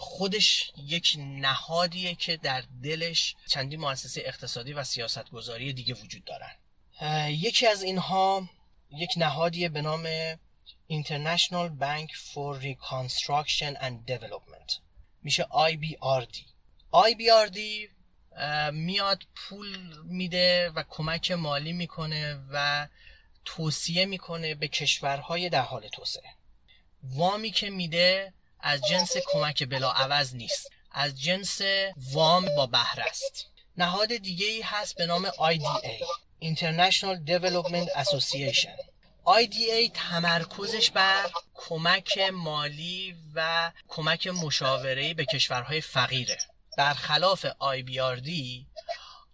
خودش 0.00 0.72
یک 0.76 1.16
نهادیه 1.18 2.14
که 2.14 2.36
در 2.36 2.64
دلش 2.82 3.36
چندی 3.46 3.76
مؤسسه 3.76 4.22
اقتصادی 4.24 4.72
و 4.72 4.84
سیاستگذاری 4.84 5.72
دیگه 5.72 5.94
وجود 5.94 6.24
دارن. 6.24 6.54
یکی 7.28 7.66
از 7.66 7.82
اینها 7.82 8.48
یک 8.90 9.10
نهادیه 9.16 9.68
به 9.68 9.82
نام 9.82 10.34
International 10.90 11.70
Bank 11.80 12.10
for 12.30 12.62
Reconstruction 12.62 13.76
and 13.80 14.10
Development. 14.12 14.78
میشه 15.22 15.46
IBRD 15.50 16.36
IBRD 16.92 17.58
میاد 18.72 19.22
پول 19.34 19.96
میده 20.04 20.70
و 20.70 20.84
کمک 20.88 21.30
مالی 21.30 21.72
می‌کنه 21.72 22.40
و 22.50 22.88
توصیه 23.44 24.04
می‌کنه 24.04 24.54
به 24.54 24.68
کشورهای 24.68 25.48
در 25.48 25.62
حال 25.62 25.88
توسعه. 25.88 26.30
وامی 27.02 27.50
که 27.50 27.70
میده 27.70 28.32
از 28.60 28.80
جنس 28.90 29.12
کمک 29.26 29.64
بلا 29.64 29.92
عوض 29.92 30.34
نیست. 30.34 30.70
از 30.92 31.20
جنس 31.20 31.60
وام 32.12 32.54
با 32.56 32.66
بهره 32.66 33.04
است. 33.04 33.46
نهاد 33.76 34.16
دیگه 34.16 34.46
ای 34.46 34.60
هست 34.62 34.96
به 34.96 35.06
نام 35.06 35.28
IDA 35.28 36.04
International 36.44 37.28
Development 37.30 37.88
Association. 38.02 38.78
IDA 39.26 39.90
تمرکزش 39.94 40.90
بر 40.90 41.30
کمک 41.54 42.18
مالی 42.18 43.16
و 43.34 43.70
کمک 43.88 44.26
مشاوره‌ای 44.26 45.14
به 45.14 45.24
کشورهای 45.24 45.80
فقیره. 45.80 46.38
برخلاف 46.78 47.46
IBRD 47.46 48.30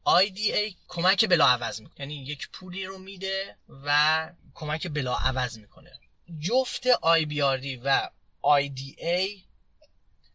IDA 0.07 0.75
کمک 0.89 1.25
بلا 1.25 1.47
عوض 1.47 1.81
می‌کنه 1.81 2.01
یعنی 2.01 2.15
یک 2.15 2.49
پولی 2.53 2.85
رو 2.85 2.99
میده 2.99 3.57
و 3.85 4.31
کمک 4.55 4.87
بلا 4.87 5.17
عوض 5.17 5.59
می‌کنه. 5.59 5.93
جفت 6.41 6.93
IBRD 6.93 7.79
و 7.85 8.11
IDA 8.61 9.45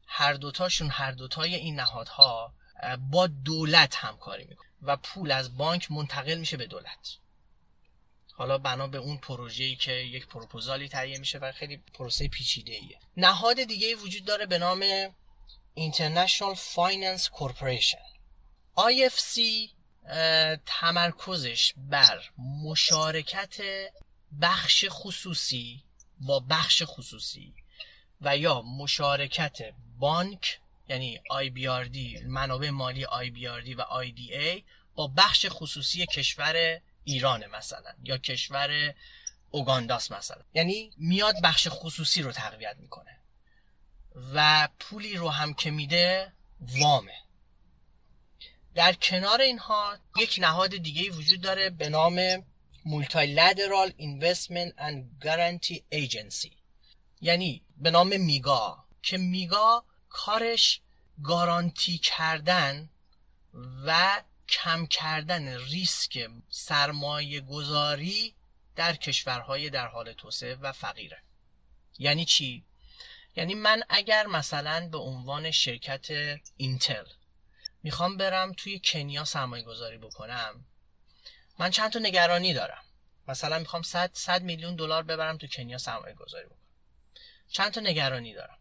هر 0.07 0.33
دوتاشون 0.33 0.89
هر 0.89 1.11
دوتای 1.11 1.55
این 1.55 1.75
نهادها 1.75 2.53
با 2.99 3.27
دولت 3.27 3.95
همکاری 3.95 4.45
می‌کنه 4.45 4.69
و 4.81 4.97
پول 4.97 5.31
از 5.31 5.57
بانک 5.57 5.91
منتقل 5.91 6.37
میشه 6.37 6.57
به 6.57 6.67
دولت. 6.67 7.17
حالا 8.33 8.57
بنا 8.57 8.87
به 8.87 8.97
اون 8.97 9.17
پروژه‌ای 9.17 9.75
که 9.75 9.91
یک 9.91 10.27
پروپوزالی 10.27 10.89
تهیه 10.89 11.17
میشه 11.17 11.37
و 11.37 11.51
خیلی 11.51 11.77
پروسه 11.77 12.27
پیچیده 12.27 12.71
ایه 12.71 12.99
نهاد 13.17 13.63
دیگه 13.63 13.95
وجود 13.95 14.25
داره 14.25 14.45
به 14.45 14.57
نام 14.57 14.83
International 15.77 16.55
Finance 16.75 17.23
Corporation. 17.23 18.19
IFC 18.77 19.39
تمرکزش 20.65 21.73
بر 21.77 22.23
مشارکت 22.63 23.57
بخش 24.41 24.85
خصوصی 24.89 25.83
با 26.19 26.39
بخش 26.39 26.83
خصوصی. 26.85 27.53
و 28.21 28.37
یا 28.37 28.61
مشارکت 28.61 29.57
بانک 29.97 30.59
یعنی 30.89 31.21
IBRD 31.31 32.23
منابع 32.25 32.69
مالی 32.69 33.05
IBRD 33.05 33.75
و 33.77 34.03
IDA 34.03 34.61
با 34.95 35.07
بخش 35.07 35.45
خصوصی 35.49 36.05
کشور 36.05 36.81
ایران 37.03 37.45
مثلا 37.45 37.93
یا 38.03 38.17
کشور 38.17 38.93
اوگانداس 39.51 40.11
مثلا. 40.11 40.43
یعنی 40.53 40.91
میاد 40.97 41.35
بخش 41.43 41.67
خصوصی 41.71 42.21
رو 42.21 42.31
تقویت 42.31 42.75
می‌کنه 42.79 43.17
و 44.33 44.67
پولی 44.79 45.15
رو 45.15 45.29
هم 45.29 45.53
که 45.53 45.71
میده 45.71 46.33
وامه. 46.61 47.15
در 48.75 48.93
کنار 48.93 49.41
اینها 49.41 49.97
یک 50.19 50.35
نهاد 50.41 50.77
دیگه 50.77 51.11
وجود 51.11 51.41
داره 51.41 51.69
به 51.69 51.89
نام 51.89 52.45
Multilateral 52.85 53.91
Investment 53.99 54.71
and 54.77 55.25
Guarantee 55.25 55.81
Agency. 55.91 56.51
یعنی 57.21 57.61
به 57.79 57.91
نام 57.91 58.21
میگا 58.21 58.85
که 59.01 59.17
میگا 59.17 59.83
کارش 60.09 60.81
گارانتی 61.23 61.97
کردن 61.97 62.89
و 63.85 64.21
کم 64.49 64.85
کردن 64.85 65.57
ریسک 65.57 66.29
سرمایه 66.49 67.41
گذاری 67.41 68.35
در 68.75 68.95
کشورهای 68.95 69.69
در 69.69 69.87
حال 69.87 70.13
توسعه 70.13 70.55
و 70.55 70.71
فقیره. 70.71 71.23
یعنی 71.99 72.25
چی؟ 72.25 72.63
یعنی 73.35 73.55
من 73.55 73.83
اگر 73.89 74.27
مثلا 74.27 74.89
به 74.91 74.97
عنوان 74.97 75.51
شرکت 75.51 76.07
اینتل 76.57 77.05
می‌خوام 77.83 78.17
برم 78.17 78.53
توی 78.53 78.81
کنیا 78.83 79.25
سرمایه 79.25 79.63
گذاری 79.63 79.97
بکنم 79.97 80.65
من 81.59 81.69
چند 81.69 81.91
تا 81.91 81.99
نگرانی 81.99 82.53
دارم. 82.53 82.83
مثلا 83.27 83.59
می‌خوام 83.59 83.81
100 83.81 84.11
100 84.13 84.43
میلیون 84.43 84.75
دلار 84.75 85.03
ببرم 85.03 85.37
تو 85.37 85.47
کنیا 85.47 85.77
سرمایه 85.77 86.15
گذاری 86.15 86.45
چند 87.51 87.71
تا 87.71 87.81
نگرانی 87.81 88.33
دارم. 88.33 88.57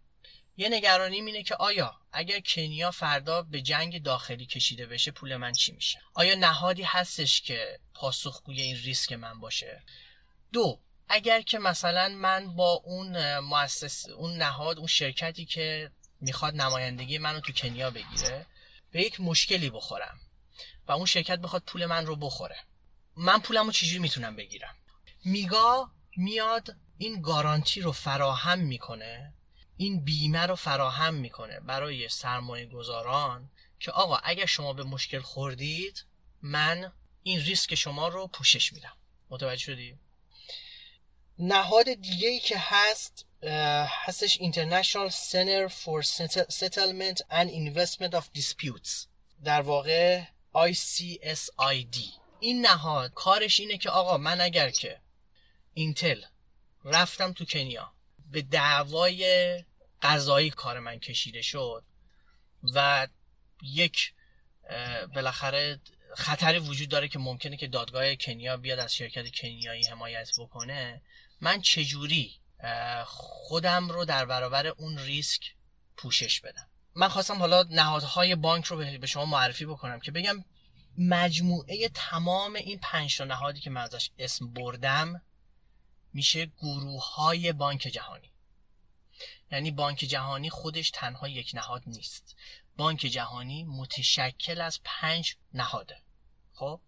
یه 0.56 0.68
نگرانی 0.68 1.16
اینه 1.16 1.42
که 1.42 1.54
آیا 1.54 2.00
اگر 2.12 2.40
کنیا 2.40 2.90
فردا 2.90 3.42
به 3.42 3.62
جنگ 3.62 4.02
داخلی 4.02 4.46
کشیده 4.46 4.86
بشه 4.86 5.10
پول 5.10 5.36
من 5.36 5.52
چی 5.52 5.72
میشه؟ 5.72 6.00
آیا 6.14 6.34
نهادی 6.34 6.82
هستش 6.82 7.40
که 7.40 7.78
پاسخگوی 7.94 8.62
این 8.62 8.76
ریسک 8.76 9.12
من 9.12 9.40
باشه؟ 9.40 9.82
دو 10.52 10.80
اگر 11.08 11.40
که 11.40 11.58
مثلا 11.58 12.08
من 12.08 12.56
با 12.56 12.72
اون 12.84 13.38
مؤسس 13.38 14.08
اون 14.08 14.36
نهاد 14.36 14.78
اون 14.78 14.86
شرکتی 14.86 15.44
که 15.44 15.90
می‌خواد 16.20 16.54
نمایندگی 16.54 17.18
منو 17.18 17.40
تو 17.40 17.52
کنیا 17.52 17.90
بگیره 17.90 18.46
به 18.90 19.02
یک 19.02 19.20
مشکلی 19.20 19.70
بخورم 19.70 20.20
و 20.86 20.92
اون 20.92 21.06
شرکت 21.06 21.38
بخواد 21.38 21.62
پول 21.62 21.86
من 21.86 22.06
رو 22.06 22.16
بخوره. 22.16 22.56
من 23.16 23.40
پولمو 23.40 23.72
چجوری 23.72 23.98
می‌تونم 23.98 24.36
بگیرم؟ 24.36 24.76
میگا 25.24 25.90
میاد 26.16 26.76
این 26.98 27.22
گارانتی 27.22 27.80
رو 27.80 27.92
فراهم 27.92 28.58
می‌کنه. 28.58 29.34
این 29.76 30.04
بیمه 30.04 30.46
رو 30.46 30.56
فراهم 30.56 31.14
می‌کنه 31.14 31.60
برای 31.60 32.08
سرمایه 32.08 32.66
گذاران 32.66 33.50
که 33.80 33.90
آقا 33.90 34.16
اگر 34.16 34.46
شما 34.46 34.72
به 34.72 34.84
مشکل 34.84 35.20
خوردید 35.20 36.04
من 36.42 36.92
این 37.22 37.40
ریسک 37.40 37.74
شما 37.74 38.08
رو 38.08 38.26
پوشش 38.26 38.72
میدم. 38.72 38.96
متوجه 39.30 39.62
شدی؟ 39.62 39.98
نهاد 41.38 41.94
دیگه 41.94 42.28
ای 42.28 42.40
که 42.40 42.58
هست 42.58 43.26
هستش 44.04 44.38
International 44.38 45.10
Center 45.10 45.68
for 45.68 46.02
Settlement 46.50 47.18
and 47.30 47.48
Investment 47.50 48.14
of 48.14 48.24
Disputes 48.38 49.06
در 49.44 49.60
واقع 49.60 50.22
ICSID 50.54 51.98
این 52.40 52.66
نهاد 52.66 53.14
کارش 53.14 53.60
اینه 53.60 53.78
که 53.78 53.90
آقا 53.90 54.18
من 54.18 54.40
اگر 54.40 54.70
که 54.70 55.00
اینتل 55.74 56.22
رفتم 56.84 57.32
تو 57.32 57.44
کنیا. 57.44 57.92
به 58.30 58.42
دعوای 58.42 59.64
قضایی 60.02 60.50
کار 60.50 60.78
من 60.78 60.98
کشیده 60.98 61.42
شد 61.42 61.84
و 62.74 63.06
یک 63.62 64.12
بالاخره 65.14 65.80
خطری 66.16 66.58
وجود 66.58 66.88
داره 66.88 67.08
که 67.08 67.18
ممکنه 67.18 67.56
که 67.56 67.66
دادگاه 67.66 68.14
کنیا 68.14 68.56
بیاد 68.56 68.78
از 68.78 68.94
شرکت 68.94 69.30
کنیایی 69.30 69.86
حمایت 69.86 70.30
بکنه. 70.38 71.02
من 71.40 71.60
چجوری 71.60 72.40
خودم 73.04 73.88
رو 73.88 74.04
در 74.04 74.24
برابر 74.24 74.66
اون 74.66 74.98
ریسک 74.98 75.54
پوشش 75.96 76.40
بدم؟ 76.40 76.66
من 76.94 77.08
خواستم 77.08 77.38
حالا 77.38 77.62
نهادهای 77.62 78.34
بانک 78.34 78.64
رو 78.64 78.76
به 78.76 79.06
شما 79.06 79.24
معرفی 79.24 79.66
بکنم 79.66 80.00
که 80.00 80.10
بگم 80.10 80.44
مجموعه 80.98 81.88
تمام 81.88 82.54
این 82.54 82.78
پنج 82.82 83.22
نهادی 83.22 83.60
که 83.60 83.70
من 83.70 83.80
ازش 83.80 84.10
اسم 84.18 84.52
بردم 84.52 85.22
میشه 86.18 86.46
گروه 86.46 87.14
های 87.14 87.52
بانک 87.52 87.80
جهانی. 87.80 88.30
یعنی 89.52 89.70
بانک 89.70 89.98
جهانی 89.98 90.50
خودش 90.50 90.90
تنها 90.90 91.28
یک 91.28 91.50
نهاد 91.54 91.82
نیست. 91.86 92.36
بانک 92.76 92.98
جهانی 92.98 93.64
متشکل 93.64 94.60
از 94.60 94.80
پنج 94.84 95.36
نهاده. 95.54 95.96
خب؟ 96.54 96.80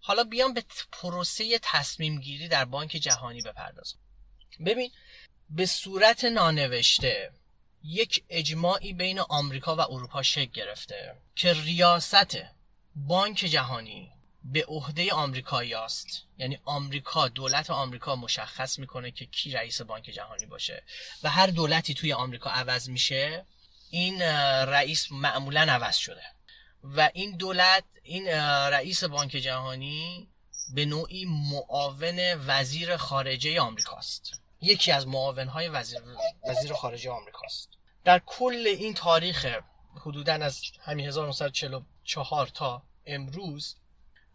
حالا 0.00 0.24
بیام 0.24 0.54
به 0.54 0.64
پروسه 0.92 1.58
تصمیم 1.62 2.20
گیری 2.20 2.48
در 2.48 2.64
بانک 2.64 2.90
جهانی 2.90 3.42
بپردازم. 3.42 3.98
ببین 4.66 4.90
به 5.50 5.66
صورت 5.66 6.24
نانوشته 6.24 7.32
یک 7.84 8.24
اجماعی 8.28 8.92
بین 8.92 9.18
آمریکا 9.18 9.76
و 9.76 9.80
اروپا 9.80 10.22
شکل 10.22 10.52
گرفته 10.52 11.16
که 11.34 11.52
ریاست 11.52 12.36
بانک 12.96 13.36
جهانی 13.36 14.13
به 14.44 14.64
عهده 14.64 15.12
آمریکایی 15.12 15.74
است. 15.74 16.22
یعنی 16.38 16.58
آمریکا 16.64 17.28
دولت 17.28 17.70
آمریکا 17.70 18.16
مشخص 18.16 18.78
می‌کنه 18.78 19.10
که 19.10 19.26
کی 19.26 19.50
رئیس 19.50 19.80
بانک 19.80 20.04
جهانی 20.04 20.46
باشه. 20.46 20.82
و 21.22 21.30
هر 21.30 21.46
دولتی 21.46 21.94
توی 21.94 22.12
آمریکا 22.12 22.50
عوض 22.50 22.88
میشه 22.88 23.46
این 23.90 24.22
رئیس 24.22 25.12
معمولا 25.12 25.60
عوض 25.60 25.96
شده. 25.96 26.22
و 26.84 27.10
این 27.14 27.36
دولت 27.36 27.84
این 28.02 28.28
رئیس 28.28 29.04
بانک 29.04 29.30
جهانی 29.30 30.28
به 30.74 30.84
نوعی 30.84 31.24
معاون 31.24 32.34
وزیر 32.46 32.96
خارجه 32.96 33.60
آمریکاست 33.60 34.40
یکی 34.60 34.92
از 34.92 35.06
معاونهای 35.06 35.68
وزیر, 35.68 36.00
وزیر 36.48 36.72
خارجه 36.72 37.10
آمریکاست 37.10 37.68
در 38.04 38.22
کل 38.26 38.64
این 38.66 38.94
تاریخ 38.94 39.46
حدودا 40.00 40.32
از 40.32 40.60
همین 40.80 41.06
1944 41.06 42.46
تا 42.46 42.82
امروز 43.06 43.76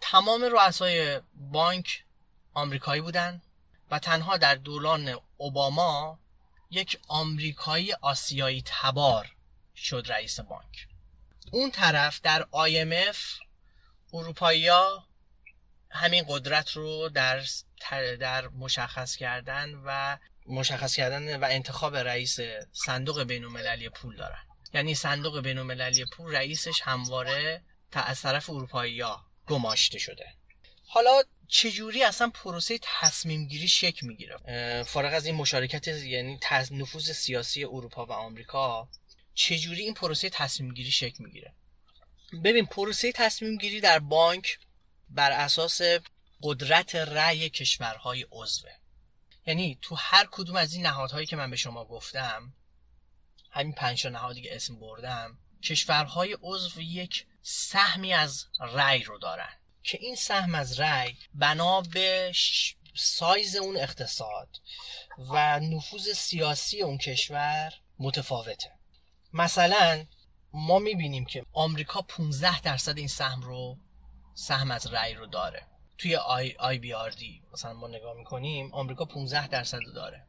تمام 0.02 0.44
رؤسای 0.44 1.22
بانک 1.34 2.04
آمریکایی 2.54 3.02
بودن 3.02 3.42
و 3.92 4.00
تنها 4.00 4.38
در 4.38 4.56
دوران 4.56 5.16
اوباما 5.38 6.20
یک 6.72 7.00
آمریکایی 7.08 7.94
آسیایی 7.94 8.64
تبار 8.66 9.36
شد 9.76 10.06
رئیس 10.10 10.40
بانک. 10.40 10.88
اون 11.52 11.72
طرف 11.72 12.22
در 12.22 12.48
IMF 12.54 13.18
اروپایی 14.14 14.70
همین 15.92 16.26
قدرت 16.28 16.72
رو 16.72 17.10
در 17.10 17.44
در 18.20 18.48
مشخص 18.48 19.16
کردن 19.16 19.82
و 19.86 20.18
مشخص 20.46 20.96
کردن 20.96 21.40
و 21.40 21.46
انتخاب 21.50 21.96
رئیس 21.96 22.40
صندوق 22.74 23.24
بین 23.24 23.44
المللی 23.44 23.90
پول 23.90 24.16
دارن. 24.16 24.44
یعنی 24.74 24.96
صندوق 24.96 25.42
بین 25.42 25.58
المللی 25.58 26.06
پول 26.06 26.36
رئیسش 26.36 26.82
همواره 26.82 27.62
تا 27.92 28.02
از 28.02 28.22
طرف 28.22 28.50
اروپایی 28.50 29.04
گماشته 29.50 30.00
شده. 30.00 30.34
حالا 30.88 31.24
چجوری 31.48 32.04
اصلا 32.04 32.30
پروسه 32.30 32.80
تصمیم 32.82 33.48
گیری 33.48 33.68
شکل 33.68 34.08
می‌گیره 34.08 34.84
فارغ 34.84 35.14
از 35.14 35.26
این 35.26 35.36
مشارکت 35.36 35.88
یعنی 35.88 36.40
نفوذ 36.72 37.12
سیاسی 37.12 37.64
اروپا 37.64 38.06
و 38.06 38.12
آمریکا 38.12 38.90
چجوری 39.34 39.82
این 39.82 39.94
پروسه 39.94 40.30
تصمیم 40.30 40.74
گیری 40.74 40.92
شکل 40.92 41.24
می‌گیره؟ 41.24 41.54
ببین 42.44 42.66
پروسه 42.66 43.12
تصمیم 43.12 43.58
گیری 43.58 43.82
در 43.82 44.00
بانک 44.00 44.60
بر 45.10 45.32
اساس 45.32 45.82
قدرت 46.44 46.96
رأی 46.96 47.50
کشورهای 47.50 48.26
عضوه 48.32 48.72
یعنی 49.46 49.78
تو 49.82 49.96
هر 49.96 50.28
کدوم 50.32 50.56
از 50.56 50.74
این 50.74 50.86
نهادهایی 50.86 51.28
که 51.28 51.36
من 51.36 51.50
به 51.50 51.56
شما 51.56 51.86
گفتم 51.86 52.54
همین 53.52 53.74
پنج 53.74 54.08
نهادی 54.08 54.42
که 54.42 54.56
اسم 54.56 54.80
بردم 54.80 55.38
کشورهای 55.64 56.38
عضو 56.42 56.82
یک 56.82 57.26
سهمی 57.42 58.14
از 58.14 58.46
رأی 58.60 59.04
رو 59.04 59.18
دارن. 59.18 59.50
که 59.84 59.98
این 60.02 60.16
سهم 60.16 60.56
از 60.56 60.80
رأی 60.80 61.18
بنا 61.34 61.82
به 61.82 62.32
سایز 62.96 63.56
اون 63.56 63.78
اقتصاد 63.78 64.50
و 65.18 65.60
نفوذ 65.60 66.10
سیاسی 66.14 66.82
اون 66.82 66.98
کشور 66.98 67.74
متفاوته. 68.00 68.72
مثلا 69.34 70.06
ما 70.54 70.80
می‌بینیم 70.80 71.26
که 71.26 71.46
آمریکا 71.54 72.02
15 72.02 72.62
درصد 72.62 72.98
این 72.98 73.08
سهم 73.08 73.42
رو 73.42 73.78
سهم 74.34 74.72
از 74.72 74.88
رأی 74.88 75.14
رو 75.14 75.26
داره. 75.26 75.68
توی 75.98 76.16
آی, 76.16 76.56
آی 76.60 76.78
بی 76.78 76.94
آر 76.94 77.10
دی 77.10 77.42
مثلا 77.54 77.74
ما 77.74 77.88
نگاه 77.88 78.14
می‌کنیم 78.18 78.74
آمریکا 78.74 79.06
15 79.06 79.48
درصد 79.48 79.80
رو 79.86 79.92
داره. 79.92 80.26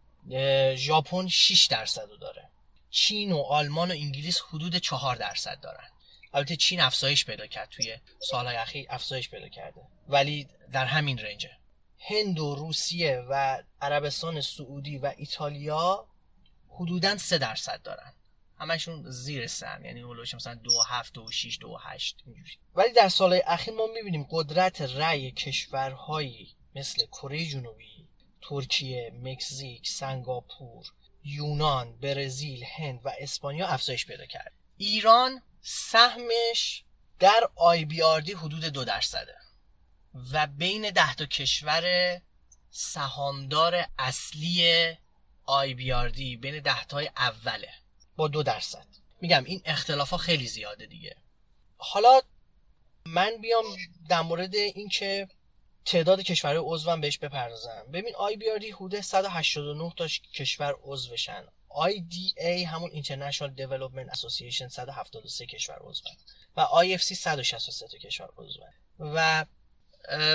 ژاپن 0.76 1.28
6 1.28 1.66
درصد 1.66 2.08
رو 2.10 2.16
داره. 2.16 2.50
چین 2.90 3.32
و 3.32 3.38
آلمان 3.38 3.90
و 3.90 3.94
انگلیس 3.94 4.40
حدود 4.48 4.76
4 4.76 5.16
درصد 5.16 5.60
دارن. 5.60 5.88
البته 6.32 6.56
چین 6.56 6.80
افزایش 6.80 7.24
پیدا 7.24 7.46
کرد 7.46 7.68
توی 7.68 7.96
سالهای 8.18 8.56
اخیر 8.56 8.86
افزایش 8.90 9.30
پیدا 9.30 9.48
کرده. 9.48 9.80
ولی 10.08 10.48
در 10.72 10.86
همین 10.86 11.18
رنجه 11.18 11.50
هند 11.98 12.38
و 12.38 12.54
روسیه 12.54 13.24
و 13.30 13.62
عربستان 13.80 14.40
سعودی 14.40 14.98
و 14.98 15.14
ایتالیا 15.16 16.06
حدودا 16.68 17.16
3 17.16 17.38
درصد 17.38 17.82
دارن. 17.82 18.12
همشون 18.58 19.10
زیر 19.10 19.46
سهم 19.46 19.84
یعنی 19.84 20.00
اولوش 20.00 20.34
مثلا 20.34 20.54
دو 20.54 20.82
هفت 20.88 21.12
دو 21.12 21.30
شیش 21.30 21.58
دو 21.60 21.76
هشت 21.76 22.22
اینجوری. 22.26 22.50
ولی 22.74 22.92
در 22.92 23.08
سالهای 23.08 23.42
اخیر 23.46 23.74
ما 23.74 23.86
می‌بینیم 23.86 24.26
قدرت 24.30 24.80
رأی 24.80 25.30
کشورهایی 25.30 26.54
مثل 26.74 27.06
کره 27.06 27.46
جنوبی 27.46 28.08
ترکیه 28.42 29.12
مکزیک 29.22 29.88
سنگاپور 29.88 30.86
یونان 31.24 31.96
برزیل 31.96 32.64
هند 32.64 33.00
و 33.04 33.12
اسپانیا 33.18 33.66
افزایش 33.66 34.06
پیدا 34.06 34.26
کرد. 34.26 34.52
ایران 34.76 35.42
سهمش 35.62 36.84
در 37.18 37.50
IBRD 37.54 38.32
حدود 38.32 38.64
دو 38.64 38.84
درصده 38.84 39.36
و 40.32 40.46
بین 40.46 40.90
ده 40.90 41.14
تا 41.14 41.26
کشور 41.26 41.84
سهامدار 42.70 43.84
اصلی 43.98 44.96
IBRD 45.44 46.36
بین 46.36 46.60
ده 46.60 46.84
تای 46.84 47.10
اوله 47.16 47.70
با 48.16 48.28
دو 48.28 48.42
درصد. 48.42 48.86
میگم 49.20 49.44
این 49.44 49.62
اختلاف 49.64 50.10
ها 50.10 50.16
خیلی 50.16 50.46
زیاده 50.46 50.86
دیگه. 50.86 51.16
حالا 51.76 52.20
من 53.06 53.36
بیام 53.40 53.64
در 54.08 54.20
مورد 54.20 54.54
اینکه 54.54 55.28
تعداد 55.84 56.20
کشور 56.20 56.56
عضوم 56.58 57.00
بهش 57.00 57.18
بپردازم. 57.18 57.86
ببین 57.92 58.16
آی 58.16 58.36
بی 58.36 58.50
آردی 58.50 58.70
حدود 58.70 59.00
189 59.00 59.92
تا 59.96 60.06
کشور 60.34 60.74
عضوشن 60.82 61.44
IDA 61.70 62.66
همون 62.66 62.90
International 63.02 63.50
Development 63.56 64.16
Association 64.16 64.68
173 64.68 65.46
کشور 65.46 65.78
عضو 65.80 66.04
و 66.56 66.66
IFC 66.66 67.12
163 67.12 67.88
تا 67.88 67.98
کشور 67.98 68.28
عضو 68.36 68.60
و 68.98 69.44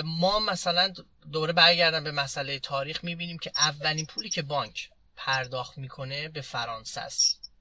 ما 0.03 0.39
مثلا 0.39 0.93
دوره 1.31 1.53
برگردم 1.53 2.03
به 2.03 2.11
مسئله 2.11 2.59
تاریخ 2.59 3.03
می‌بینیم 3.03 3.37
که 3.37 3.51
اولین 3.55 4.05
پولی 4.05 4.29
که 4.29 4.41
بانک 4.41 4.89
پرداخت 5.15 5.77
می‌کنه 5.77 6.29
به 6.29 6.41
فرانسه 6.41 7.01
است. 7.01 7.51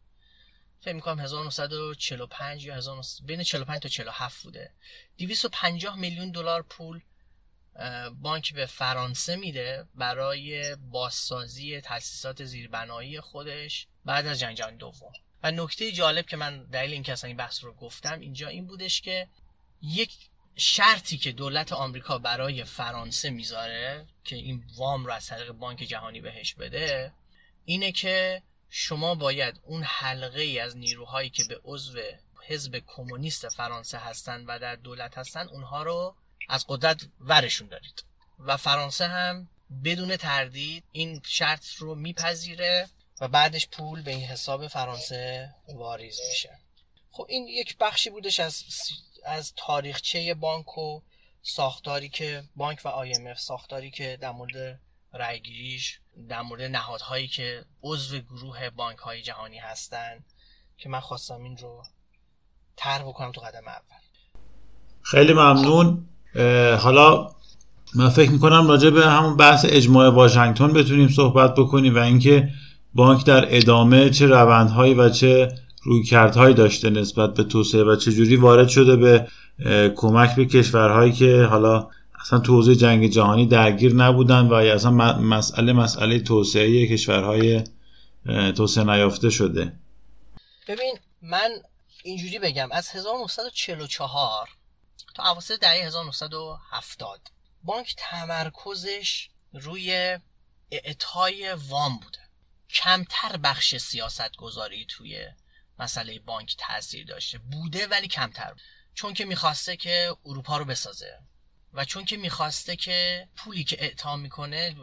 فکر 0.80 0.94
می‌کنم 0.94 1.20
1945 1.20 2.64
یا 2.64 2.76
19... 2.76 3.02
بین 3.24 3.42
45 3.42 3.82
تا 3.82 3.88
47 3.88 4.42
بوده. 4.42 4.72
250 5.18 5.96
میلیون 5.96 6.30
دلار 6.30 6.62
پول 6.62 7.00
بانک 8.22 8.54
به 8.54 8.66
فرانسه 8.66 9.36
میده 9.36 9.86
برای 9.94 10.76
بازسازی 10.76 11.80
تاسیسات 11.80 12.44
زیربنایی 12.44 13.20
خودش 13.20 13.86
بعد 14.04 14.26
از 14.26 14.40
جنگ 14.40 14.56
جهانی 14.56 14.76
دوم. 14.76 15.12
و 15.42 15.50
نکته 15.50 15.92
جالب 15.92 16.26
که 16.26 16.36
من 16.36 16.64
دلیل 16.64 16.92
این 16.92 17.02
که 17.02 17.24
این 17.24 17.36
بحث 17.36 17.64
رو 17.64 17.74
گفتم 17.74 18.20
اینجا 18.20 18.48
این 18.48 18.66
بودش 18.66 19.00
که 19.00 19.28
یک 19.82 20.12
شرطی 20.56 21.18
که 21.18 21.32
دولت 21.32 21.72
آمریکا 21.72 22.18
برای 22.18 22.64
فرانسه 22.64 23.30
می‌ذاره 23.30 24.06
که 24.24 24.36
این 24.36 24.64
وام 24.76 25.06
رو 25.06 25.12
از 25.12 25.26
طریق 25.26 25.52
بانک 25.52 25.78
جهانی 25.78 26.20
بهش 26.20 26.54
بده 26.54 27.12
اینه 27.64 27.92
که 27.92 28.42
شما 28.68 29.14
باید 29.14 29.60
اون 29.62 29.82
حلقه 29.82 30.40
ای 30.40 30.58
از 30.58 30.76
نیروهایی 30.76 31.30
که 31.30 31.44
به 31.44 31.60
عضو 31.64 31.98
حزب 32.46 32.82
کمونیست 32.86 33.48
فرانسه 33.48 33.98
هستن 33.98 34.44
و 34.44 34.58
در 34.58 34.76
دولت 34.76 35.18
هستن 35.18 35.48
اونها 35.48 35.82
رو 35.82 36.16
از 36.48 36.64
قدرت 36.68 37.06
ورشون 37.20 37.68
دارید. 37.68 38.04
و 38.38 38.56
فرانسه 38.56 39.06
هم 39.06 39.48
بدون 39.84 40.16
تردید 40.16 40.84
این 40.92 41.22
شرط 41.26 41.66
رو 41.74 41.94
میپذیره 41.94 42.88
و 43.20 43.28
بعدش 43.28 43.68
پول 43.68 44.02
به 44.02 44.10
این 44.10 44.24
حساب 44.24 44.68
فرانسه 44.68 45.54
واریز 45.74 46.20
میشه. 46.28 46.58
خب 47.10 47.26
این 47.28 47.48
یک 47.48 47.78
بخشی 47.78 48.10
بودش 48.10 48.40
از 48.40 48.64
از 49.24 49.52
تاریخچه 49.56 50.34
بانک 50.34 50.78
و 50.78 51.00
ساختاری 51.42 52.08
که 52.08 52.44
بانک 52.56 52.80
و 52.84 53.04
IMF 53.04 53.38
ساختاری 53.38 53.90
که 53.90 54.18
در 54.20 54.30
مورد 54.30 54.80
رایگیریش 55.12 56.00
در 56.28 56.42
مورد 56.42 56.62
نهادهایی 56.62 57.28
که 57.28 57.64
عضو 57.82 58.18
گروه 58.18 58.70
بانک 58.70 58.98
های 58.98 59.22
جهانی 59.22 59.58
هستن 59.58 60.24
که 60.76 60.88
من 60.88 61.00
خواستم 61.00 61.42
این 61.42 61.56
رو 61.56 61.84
طرح 62.76 63.02
بکنم 63.02 63.32
تو 63.32 63.40
قدم 63.40 63.68
اول. 63.68 63.96
خیلی 65.02 65.32
ممنون. 65.32 66.08
حالا 66.80 67.30
من 67.94 68.08
فکر 68.08 68.30
می‌کنم 68.30 68.68
راجع 68.68 68.90
به 68.90 69.06
همون 69.06 69.36
بحث 69.36 69.66
اجماع 69.68 70.08
واشنگتن 70.08 70.72
بتونیم 70.72 71.08
صحبت 71.08 71.54
بکنیم 71.54 71.94
و 71.94 71.98
اینکه 71.98 72.48
بانک 72.94 73.26
در 73.26 73.56
ادامه 73.56 74.10
چه 74.10 74.26
روندهایی 74.26 74.94
و 74.94 75.08
چه 75.08 75.48
رویکردهایی 75.82 76.54
داشته 76.54 76.90
نسبت 76.90 77.34
به 77.34 77.44
توسعه 77.44 77.82
و 77.82 77.96
چجوری 77.96 78.36
وارد 78.36 78.68
شده 78.68 78.96
به 78.96 79.26
کمک 79.96 80.36
به 80.36 80.44
کشورهایی 80.44 81.12
که 81.12 81.42
حالا 81.42 81.88
اصلا 82.20 82.38
تو 82.38 82.62
جنگ 82.72 83.06
جهانی 83.06 83.46
درگیر 83.46 83.94
نبودن 83.94 84.40
و 84.40 84.54
اصلا 84.54 84.90
مسئله 85.18 85.72
مسئله 85.72 86.20
توسعه 86.20 86.86
کشورهای 86.86 87.64
توسعه 88.56 88.84
نیافته 88.84 89.30
شده. 89.30 89.72
ببین 90.68 90.94
من 91.22 91.50
اینجوری 92.04 92.38
بگم. 92.38 92.68
از 92.72 92.88
1944 92.94 94.48
تا 95.14 95.22
اواسط 95.22 95.60
دهه 95.60 95.86
1970 95.86 97.30
بانک 97.62 97.94
تمرکزش 97.98 99.28
روی 99.52 100.18
اعطای 100.70 101.52
وام 101.52 101.98
بوده. 101.98 102.18
کمتر 102.70 103.36
بخش 103.36 103.76
سیاست 103.76 104.36
گذاری 104.36 104.86
توی 104.86 105.28
مسئله 105.78 106.18
بانک 106.18 106.56
تاثیر 106.58 107.06
داشته. 107.06 107.38
بوده 107.38 107.86
ولی 107.86 108.08
کمتر. 108.08 108.54
چون 108.94 109.14
که 109.14 109.24
می‌خواسته 109.24 109.76
که 109.76 110.16
اروپا 110.24 110.56
رو 110.56 110.64
بسازه 110.64 111.18
و 111.72 111.84
چون 111.84 112.04
که 112.04 112.16
می‌خواسته 112.16 112.76
که 112.76 113.28
پولی 113.36 113.64
که 113.64 113.84
اعطا 113.84 114.16
می‌کنه 114.16 114.76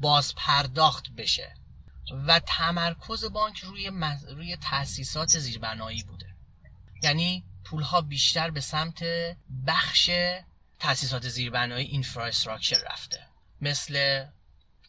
باز 0.00 0.34
پرداخت 0.34 1.10
بشه. 1.10 1.54
و 2.26 2.40
تمرکز 2.40 3.24
بانک 3.24 3.58
روی, 3.58 3.90
روی 4.28 4.56
تاسیسات 4.56 5.38
زیربنایی 5.38 6.02
بوده. 6.02 6.36
یعنی 7.02 7.44
پولها 7.72 8.00
بیشتر 8.00 8.50
به 8.50 8.60
سمت 8.60 9.04
بخش 9.66 10.10
تاسیسات 10.78 11.28
زیربنایی 11.28 11.86
اینفراستراکچر 11.86 12.76
رفته. 12.92 13.26
مثل 13.60 14.26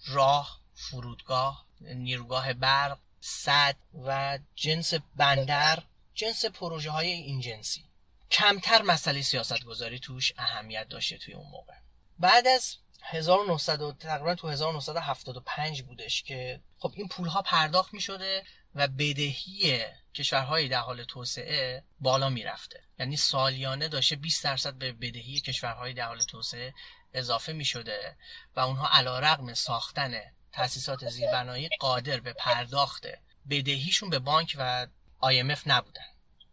راه 0.07 0.59
فرودگاه 0.73 1.65
نیروگاه 1.81 2.53
برق 2.53 2.99
صد 3.21 3.75
و 4.05 4.39
جنس 4.55 4.93
بندر 5.15 5.83
جنس 6.13 6.45
پروژه 6.45 6.91
های 6.91 7.07
این 7.07 7.39
جنسی. 7.39 7.85
کمتر 8.31 8.81
مسئله 8.81 9.21
سیاست 9.21 9.63
گذاری 9.63 9.99
توش 9.99 10.33
اهمیت 10.37 10.87
داشته 10.89 11.17
توی 11.17 11.33
اون 11.33 11.49
موقع. 11.49 11.73
بعد 12.19 12.47
از 12.47 12.75
1900 13.03 13.97
تقریبا 13.97 14.35
تو 14.35 14.49
1975 14.49 15.81
بودش 15.81 16.23
که 16.23 16.61
خب 16.79 16.93
این 16.95 17.07
پول 17.07 17.27
ها 17.27 17.41
پرداخت 17.41 17.93
می 17.93 18.01
شده 18.01 18.43
و 18.75 18.87
بدهی 18.87 19.83
کشورهای 20.15 20.67
در 20.67 20.79
حال 20.79 21.03
توسعه 21.03 21.83
بالا 21.99 22.29
می‌رفته. 22.29 22.79
یعنی 22.99 23.17
سالیانه 23.17 23.87
داشته 23.87 24.15
20 24.15 24.43
درصد 24.43 24.73
به 24.73 24.91
بدهی 24.91 25.39
کشورهای 25.39 25.93
در 25.93 26.07
حال 26.07 26.19
توسعه 26.19 26.73
اضافه 27.13 27.53
می 27.53 27.65
شده 27.65 28.15
و 28.55 28.59
اونها 28.59 28.87
علا 28.87 29.19
رقم 29.19 29.53
ساختن 29.53 30.21
تاسیسات 30.51 31.09
زیربنایی 31.09 31.69
قادر 31.79 32.19
به 32.19 32.33
پرداخت 32.33 33.07
بدهیشون 33.49 34.09
به 34.09 34.19
بانک 34.19 34.55
و 34.59 34.87
IMF 35.23 35.59
نبودن. 35.65 36.05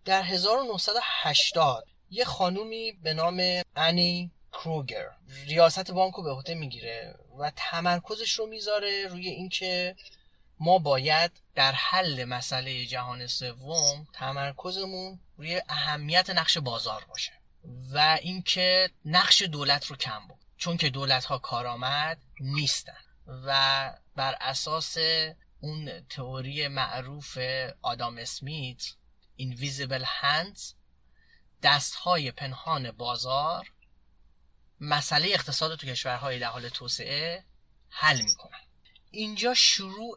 در 0.04 0.22
1980 0.22 1.86
یه 2.10 2.24
خانومی 2.24 2.92
به 2.92 3.14
نام 3.14 3.62
انی 3.76 4.30
کروگر 4.52 5.04
ریاست 5.46 5.90
بانک 5.90 6.14
رو 6.14 6.22
به 6.22 6.30
عهده 6.30 6.54
می‌گیره 6.54 7.14
و 7.38 7.52
تمرکزش 7.56 8.32
رو 8.32 8.46
می‌ذاره 8.46 9.06
روی 9.08 9.28
اینکه 9.28 9.96
ما 10.60 10.78
باید 10.78 11.30
در 11.54 11.72
حل 11.72 12.24
مسئله 12.24 12.86
جهان 12.86 13.26
سوم 13.26 14.06
تمرکزمون 14.12 15.20
روی 15.36 15.62
اهمیت 15.68 16.30
نقش 16.30 16.58
بازار 16.58 17.04
باشه 17.04 17.32
و 17.92 18.18
اینکه 18.22 18.90
نقش 19.04 19.42
دولت 19.42 19.86
رو 19.86 19.96
کم 19.96 20.28
بود 20.28 20.38
چون 20.56 20.76
که 20.76 20.90
دولت 20.90 21.24
ها 21.24 21.38
کارآمد 21.38 22.22
نیستن 22.40 23.00
و 23.26 23.92
بر 24.16 24.36
اساس 24.40 24.96
اون 25.60 26.06
تئوری 26.10 26.68
معروف 26.68 27.38
آدام 27.82 28.18
اسمیت 28.18 28.82
Invisible 29.40 30.04
Hands 30.04 30.60
دست 31.62 31.94
های 31.94 32.30
پنهان 32.30 32.90
بازار 32.90 33.72
مسئله 34.80 35.28
اقتصاد 35.28 35.78
تو 35.78 35.86
کشورهای 35.86 36.38
در 36.38 36.48
حال 36.48 36.68
توسعه 36.68 37.44
حل 37.88 38.22
می‌کنن. 38.22 38.69
اینجا 39.10 39.54
شروع 39.54 40.16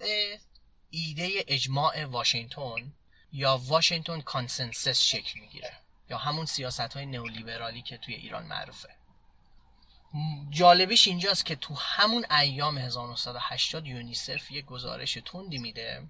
ایده 0.90 1.44
اجماع 1.48 2.06
واشنگتن 2.06 2.94
یا 3.32 3.58
Washington 3.58 4.22
Consensus 4.22 5.02
شکل 5.02 5.40
می‌گیره 5.40 5.74
یا 6.10 6.18
همون 6.18 6.46
سیاست 6.46 6.80
های 6.80 7.06
نئولیبرالی 7.06 7.82
که 7.82 7.98
توی 7.98 8.16
ایران 8.16 8.46
معروفه. 8.46 8.90
جالبیش 10.50 11.08
اینجاست 11.08 11.46
که 11.46 11.56
تو 11.56 11.74
همون 11.74 12.26
ایام 12.32 12.78
1980 12.78 13.88
یونیسف 13.88 14.52
یه 14.52 14.62
گزارش 14.62 15.18
تندی 15.26 15.58
میده. 15.58 16.08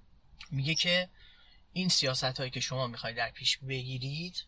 میگه 0.51 0.75
که 0.75 1.09
این 1.73 1.89
سیاست 1.89 2.23
هایی 2.23 2.51
که 2.51 2.59
شما 2.59 2.87
می‌خواید 2.87 3.17
در 3.17 3.31
پیش 3.31 3.57
بگیرید 3.57 4.43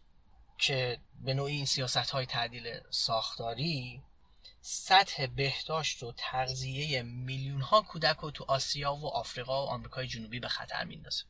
که 0.57 0.99
به 1.21 1.33
نوعی 1.33 1.55
این 1.55 1.65
سیاست 1.65 2.09
های 2.09 2.25
تعدیل 2.25 2.79
ساختاری 2.89 4.01
سطح 4.67 5.27
بهداشت 5.27 6.03
و 6.03 6.13
تغذیه 6.17 7.01
میلیون 7.01 7.61
ها 7.61 7.81
کودک 7.81 8.17
رو 8.17 8.31
تو 8.31 8.45
آسیا 8.47 8.95
و 8.95 9.07
آفریقا 9.07 9.65
و 9.65 9.69
آمریکای 9.69 10.07
جنوبی 10.07 10.39
به 10.39 10.47
خطر 10.47 10.83
میندازه. 10.83 11.23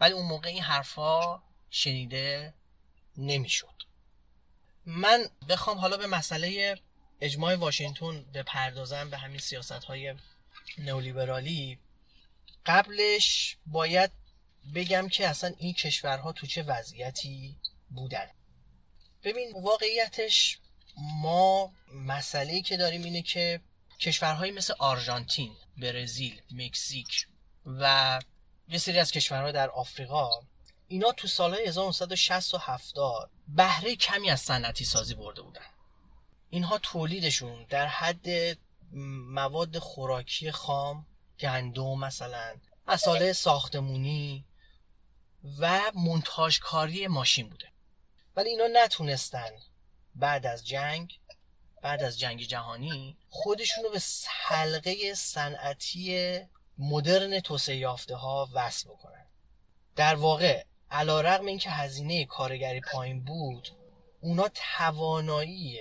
ولی 0.00 0.12
اون 0.12 0.26
موقع 0.26 0.48
این 0.48 0.62
حرفا 0.62 1.42
شنیده 1.70 2.54
نمی‌شد. 3.16 3.74
من 4.86 5.30
بخوام 5.48 5.78
حالا 5.78 5.96
به 5.96 6.06
مسئله 6.06 6.78
اجماع 7.20 7.54
واشنگتن 7.54 8.22
بپردازم 8.22 9.10
به 9.10 9.18
همین 9.18 9.40
سیاست 9.40 9.72
های 9.72 10.14
نئولیبرالی. 10.78 11.78
قبلش 12.66 13.56
باید 13.66 14.10
بگم 14.74 15.08
که 15.08 15.28
اصلا 15.28 15.54
این 15.58 15.72
کشورها 15.72 16.32
تو 16.32 16.46
چه 16.46 16.62
وضعیتی 16.62 17.56
بودن. 17.90 18.30
ببین 19.24 19.52
واقعیتش 19.62 20.58
ما 20.96 21.72
مسئله 21.94 22.62
که 22.62 22.76
داریم 22.76 23.02
اینه 23.02 23.22
که 23.22 23.60
کشورهایی 24.00 24.52
مثل 24.52 24.74
آرژانتین، 24.78 25.56
برزیل، 25.76 26.42
مکزیک 26.50 27.26
و 27.66 28.20
یه 28.68 28.78
سری 28.78 28.98
از 28.98 29.12
کشورها 29.12 29.52
در 29.52 29.70
آفریقا 29.70 30.30
اینا 30.88 31.12
تو 31.12 31.28
سالهای 31.28 31.66
1960 31.66 32.54
و 32.54 32.58
70 32.58 33.30
بهره 33.48 33.96
کمی 33.96 34.30
از 34.30 34.40
صنعتی 34.40 34.84
سازی 34.84 35.14
برده 35.14 35.42
بودن. 35.42 35.66
اینها 36.50 36.78
تولیدشون 36.78 37.66
در 37.68 37.86
حد 37.86 38.58
مواد 39.32 39.78
خوراکی 39.78 40.50
خام 40.50 41.06
گندم 41.40 41.98
مثلا 41.98 42.56
مساله 42.88 43.32
ساختمونی 43.32 44.44
و 45.58 45.80
منتاج 45.94 46.60
کاری 46.60 47.06
ماشین 47.06 47.48
بوده. 47.48 47.68
ولی 48.36 48.48
اینا 48.50 48.68
نتونستن 48.72 49.50
بعد 50.14 50.46
از 50.46 50.66
جنگ 50.66 51.18
بعد 51.82 52.02
از 52.02 52.18
جنگ 52.18 52.42
جهانی 52.42 53.16
خودشونو 53.28 53.88
به 53.90 54.00
حلقه 54.28 55.14
صنعتی 55.14 56.40
مدرن 56.78 57.40
توسعه 57.40 57.76
یافته 57.76 58.14
ها 58.14 58.48
وصل 58.52 58.88
بکنن. 58.88 59.26
در 59.96 60.14
واقع 60.14 60.64
علا 60.90 61.20
رقم 61.20 61.46
این 61.46 61.58
که 61.58 61.70
هزینه 61.70 62.24
کارگری 62.24 62.80
پایین 62.80 63.24
بود 63.24 63.68
اونا 64.20 64.48
توانایی 64.76 65.78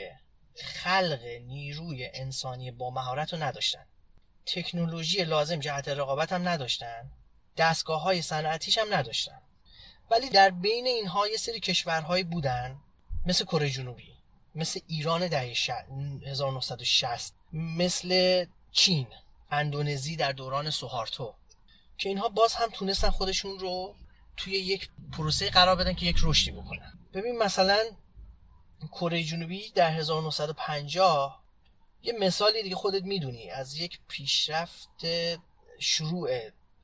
خلق 0.55 1.23
نیروی 1.23 2.09
انسانی 2.13 2.71
با 2.71 2.89
مهارت 2.89 3.33
رو 3.33 3.43
نداشتن. 3.43 3.85
تکنولوژی 4.45 5.23
لازم 5.23 5.59
جهت 5.59 5.87
رقابت 5.87 6.31
هم 6.31 6.47
نداشتن. 6.47 7.11
دستگاه 7.57 8.01
های 8.01 8.21
صنعتیش 8.21 8.77
هم 8.77 8.93
نداشتن. 8.93 9.41
ولی 10.11 10.29
در 10.29 10.49
بین 10.49 10.87
اینها 10.87 11.27
یه 11.27 11.37
سری 11.37 11.59
کشورهایی 11.59 12.23
بودن 12.23 12.81
مثل 13.25 13.45
کره 13.45 13.69
جنوبی. 13.69 14.20
مثل 14.55 14.79
ایران 14.87 15.27
دهه 15.27 15.53
1960 16.25 17.33
مثل 17.53 18.45
چین 18.71 19.07
اندونزی 19.51 20.15
در 20.15 20.31
دوران 20.31 20.69
سوهارتو 20.69 21.33
که 21.97 22.09
اینها 22.09 22.29
باز 22.29 22.53
هم 22.53 22.69
تونستن 22.69 23.09
خودشون 23.09 23.59
رو 23.59 23.95
توی 24.37 24.53
یک 24.53 24.89
پروسه 25.11 25.49
قرار 25.49 25.75
بدن 25.75 25.93
که 25.93 26.05
یک 26.05 26.17
رشدی 26.23 26.51
بکنن. 26.51 26.99
ببین 27.13 27.37
مثلا 27.37 27.79
کره 28.91 29.23
جنوبی 29.23 29.69
در 29.69 29.91
1950 29.91 31.41
یه 32.03 32.13
مثالی 32.13 32.63
دیگه 32.63 32.75
خودت 32.75 33.03
می‌دونی 33.03 33.49
از 33.49 33.75
یک 33.75 33.99
پیشرفت 34.07 35.05
شروع 35.79 36.29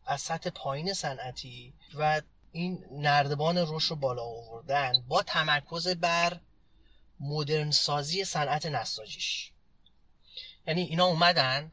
از 0.05 0.21
سطح 0.21 0.49
پایین 0.49 0.93
صنعتی 0.93 1.73
و 1.93 2.21
این 2.51 2.85
نردبان 2.91 3.57
رشد 3.67 3.89
رو 3.89 3.95
بالا 3.95 4.23
آوردن 4.23 5.03
با 5.07 5.23
تمرکز 5.23 5.87
بر 5.87 6.39
مدرن 7.19 7.71
سازی 7.71 8.25
صنعت 8.25 8.65
نساجیش. 8.65 9.51
یعنی 10.67 10.81
اینا 10.81 11.05
اومدن 11.05 11.71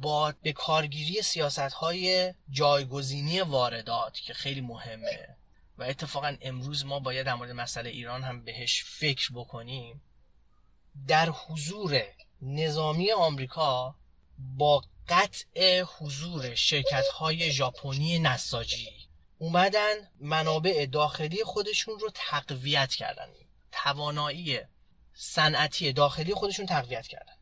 با 0.00 0.34
به 0.42 0.52
کارگیری 0.52 1.22
سیاست 1.22 1.58
های 1.58 2.34
جایگزینی 2.50 3.40
واردات 3.40 4.20
که 4.20 4.34
خیلی 4.34 4.60
مهمه 4.60 5.36
و 5.78 5.82
اتفاقا 5.82 6.36
امروز 6.40 6.84
ما 6.84 7.00
باید 7.00 7.26
در 7.26 7.34
مورد 7.34 7.50
مسئله 7.50 7.90
ایران 7.90 8.22
هم 8.22 8.44
بهش 8.44 8.84
فکر 8.84 9.32
بکنیم. 9.34 10.02
در 11.06 11.28
حضور 11.28 12.02
نظامی 12.42 13.12
آمریکا 13.12 13.94
با 14.38 14.84
قطع 15.08 15.80
حضور 15.80 16.54
شرکت 16.54 17.06
های 17.06 17.52
ژاپنی 17.52 18.18
نساجی 18.18 18.90
اومدن 19.38 19.94
منابع 20.20 20.86
داخلی 20.86 21.44
خودشون 21.44 21.98
رو 21.98 22.10
تقویت 22.14 22.94
کردن. 22.94 23.28
توانایی 23.72 24.60
صنعتی 25.22 25.92
داخلی 25.92 26.34
خودشون 26.34 26.66
تقویت 26.66 27.06
کردن. 27.06 27.32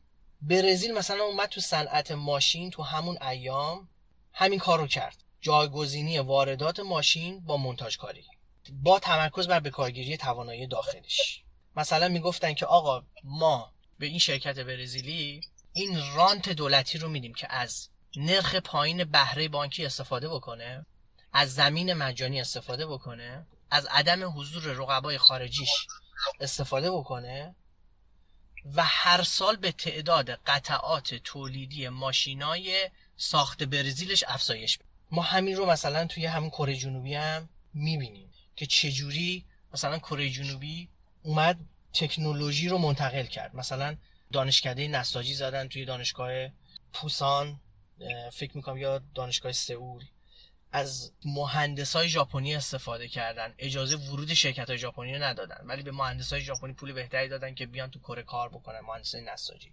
برزیل 0.41 0.95
مثلا 0.95 1.25
اومد 1.25 1.49
تو 1.49 1.61
صنعت 1.61 2.11
ماشین 2.11 2.71
تو 2.71 2.83
همون 2.83 3.23
ایام 3.23 3.89
همین 4.33 4.59
کار 4.59 4.79
رو 4.79 4.87
کرد. 4.87 5.25
جایگزینی 5.41 6.19
واردات 6.19 6.81
ماشین 6.81 7.41
با 7.41 7.57
منتاجکاری. 7.57 8.25
با 8.73 8.99
تمرکز 8.99 9.49
بر 9.49 9.61
بکارگیری 9.61 10.17
توانایی 10.17 10.67
داخلیش. 10.67 11.43
مثلا 11.77 12.09
می‌گفتن 12.09 12.55
که 12.55 12.67
آقا 12.67 13.03
ما 13.25 13.73
به 13.99 14.07
این 14.07 14.19
شرکت 14.19 14.59
برزیلی 14.59 15.41
این 15.73 16.15
رانت 16.15 16.49
دولتی 16.49 16.99
رو 16.99 17.09
میدیم 17.09 17.35
که 17.35 17.53
از 17.53 17.89
نرخ 18.17 18.55
پایین 18.55 19.05
بهره 19.05 19.49
بانکی 19.49 19.87
استفاده 19.87 20.29
بکنه 20.29 20.87
از 21.33 21.55
زمین 21.55 21.93
مجانی 21.93 22.41
استفاده 22.41 22.87
بکنه 22.87 23.47
از 23.71 23.87
عدم 23.87 24.39
حضور 24.39 24.63
رقبای 24.63 25.19
خارجیش 25.19 25.71
استفاده 26.41 26.91
بکنه. 26.91 27.55
و 28.75 28.85
هر 28.85 29.23
سال 29.23 29.57
به 29.57 29.73
تعداد 29.73 30.31
قطعات 30.31 31.15
تولیدی 31.15 31.89
ماشینای 31.89 32.91
ساخت 33.17 33.63
برزیلش 33.63 34.25
افزایش 34.29 34.79
ما 35.11 35.23
همین 35.23 35.57
رو 35.57 35.67
مثلا 35.67 36.07
توی 36.07 36.27
همین 36.27 36.51
کره 36.51 36.77
جنوبی 36.77 37.15
هم 37.15 37.49
می‌بینیم 37.75 38.33
که 38.57 38.67
چجوری 38.67 39.45
مثلا 39.75 39.99
کره 39.99 40.31
جنوبی 40.31 40.89
اومد 41.23 41.59
تکنولوژی 41.93 42.69
رو 42.69 42.79
منتقل 42.79 43.27
کرد. 43.27 43.57
مثلا 43.57 43.97
دانشکده 44.33 44.89
نساجی 44.89 45.35
زدن 45.35 45.69
توی 45.69 45.85
دانشگاه 45.85 46.49
پوسان 46.93 47.61
فکر 48.33 48.57
می‌کنم 48.57 48.77
یا 48.77 49.03
دانشگاه 49.15 49.53
سئول. 49.53 50.05
از 50.73 51.13
مهندس 51.25 51.97
های 51.97 52.09
ژاپنی 52.09 52.55
استفاده 52.55 53.09
کردن. 53.09 53.55
اجازه 53.59 53.97
ورود 53.97 54.35
شرکت 54.35 54.69
های 54.69 54.79
ژاپنی 54.79 55.15
رو 55.15 55.23
ندادن. 55.23 55.61
ولی 55.65 55.83
به 55.83 55.93
مهندس 55.93 56.33
های 56.33 56.43
ژاپنی 56.43 56.73
پول 56.73 56.93
بهتری 56.93 57.29
دادن 57.29 57.55
که 57.55 57.67
بیان 57.67 57.91
تو 57.91 57.99
کره 57.99 58.23
کار 58.23 58.49
بکنن. 58.49 58.81
مهندس 58.81 59.15
نساجی. 59.15 59.73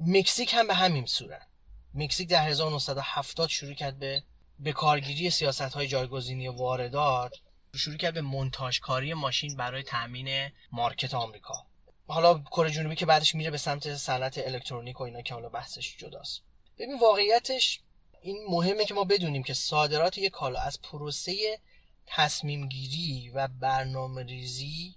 مکزیک 0.00 0.54
هم 0.54 0.66
به 0.66 0.74
همین 0.74 1.06
صورت. 1.06 1.46
مکزیک 1.94 2.28
در 2.28 2.48
1970 2.48 3.48
شروع 3.48 3.74
کرد 3.74 3.98
به 3.98 4.22
به 4.58 4.72
کارگیری 4.72 5.30
سیاست 5.30 5.60
های 5.60 5.86
جایگزینی 5.86 6.48
واردات. 6.48 7.36
شروع 7.74 7.96
کرد 7.96 8.14
به 8.14 8.20
منتاج 8.20 8.80
کاری 8.80 9.14
ماشین 9.14 9.56
برای 9.56 9.82
تامین 9.82 10.50
مارکت 10.72 11.14
آمریکا. 11.14 11.66
حالا 12.06 12.38
کره 12.38 12.70
جنوبی 12.70 12.94
که 12.94 13.06
بعدش 13.06 13.34
میره 13.34 13.50
به 13.50 13.58
سمت 13.58 13.94
صنعت 13.94 14.38
الکترونیک 14.38 15.00
و 15.00 15.04
اینا 15.04 15.22
که 15.22 15.34
حالا 15.34 15.48
بحثش 15.48 15.96
جداست. 15.96 16.42
ببین 16.78 16.98
واقعیتش 16.98 17.80
این 18.22 18.46
مهمه 18.48 18.84
که 18.84 18.94
ما 18.94 19.04
بدونیم 19.04 19.42
که 19.42 19.54
صادرات 19.54 20.18
یک 20.18 20.32
کالا 20.32 20.60
از 20.60 20.80
پروسه 20.82 21.58
تصمیم 22.06 22.68
گیری 22.68 23.30
و 23.34 23.48
برنامه 23.48 24.22
ریزی 24.22 24.94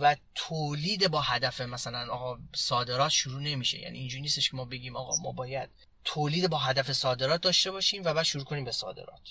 و 0.00 0.16
تولید 0.34 1.08
با 1.08 1.20
هدف 1.20 1.60
مثلا 1.60 2.12
آقا 2.12 2.38
صادرات 2.54 3.10
شروع 3.10 3.42
نمیشه. 3.42 3.78
یعنی 3.78 3.98
اینجوری 3.98 4.22
نیستش 4.22 4.50
که 4.50 4.56
ما 4.56 4.64
بگیم 4.64 4.96
آقا 4.96 5.16
ما 5.16 5.32
باید 5.32 5.70
تولید 6.04 6.50
با 6.50 6.58
هدف 6.58 6.92
صادرات 6.92 7.40
داشته 7.40 7.70
باشیم 7.70 8.02
و 8.04 8.14
بعد 8.14 8.24
شروع 8.24 8.44
کنیم 8.44 8.64
به 8.64 8.72
صادرات. 8.72 9.28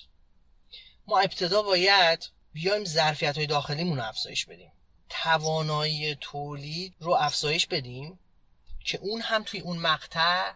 ما 1.08 1.20
ابتدا 1.20 1.62
باید 1.62 2.30
بیایم 2.54 2.86
ظرفیت 2.86 3.38
های 3.38 3.48
داخلیمون 3.48 3.98
رو 3.98 4.04
افزایش 4.04 4.46
بدیم. 4.46 4.72
توانایی 5.10 6.16
تولید 6.16 6.96
رو 7.00 7.14
افزایش 7.14 7.68
بدیم 7.68 8.20
که 8.86 8.98
اون 8.98 9.22
هم 9.22 9.44
توی 9.44 9.60
اون 9.60 9.78
مقطع 9.78 10.54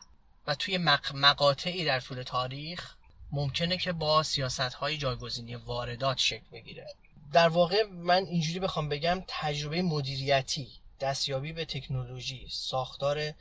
و 0.47 0.55
توی 0.55 0.77
مقاطعی 1.13 1.85
در 1.85 1.99
طول 1.99 2.23
تاریخ 2.23 2.93
ممکنه 3.31 3.77
که 3.77 3.91
با 3.91 4.23
سیاست 4.23 4.59
های 4.59 4.97
جایگزینی 4.97 5.55
واردات 5.55 6.17
شکل 6.17 6.45
بگیره. 6.51 6.87
در 7.33 7.47
واقع 7.47 7.83
من 7.83 8.25
اینجوری 8.25 8.59
بخوام 8.59 8.89
بگم 8.89 9.23
تجربه 9.27 9.81
مدیریتی 9.81 10.67
دستیابی 10.99 11.53
به 11.53 11.65
تکنولوژی 11.65 12.47
ساختار 12.49 13.33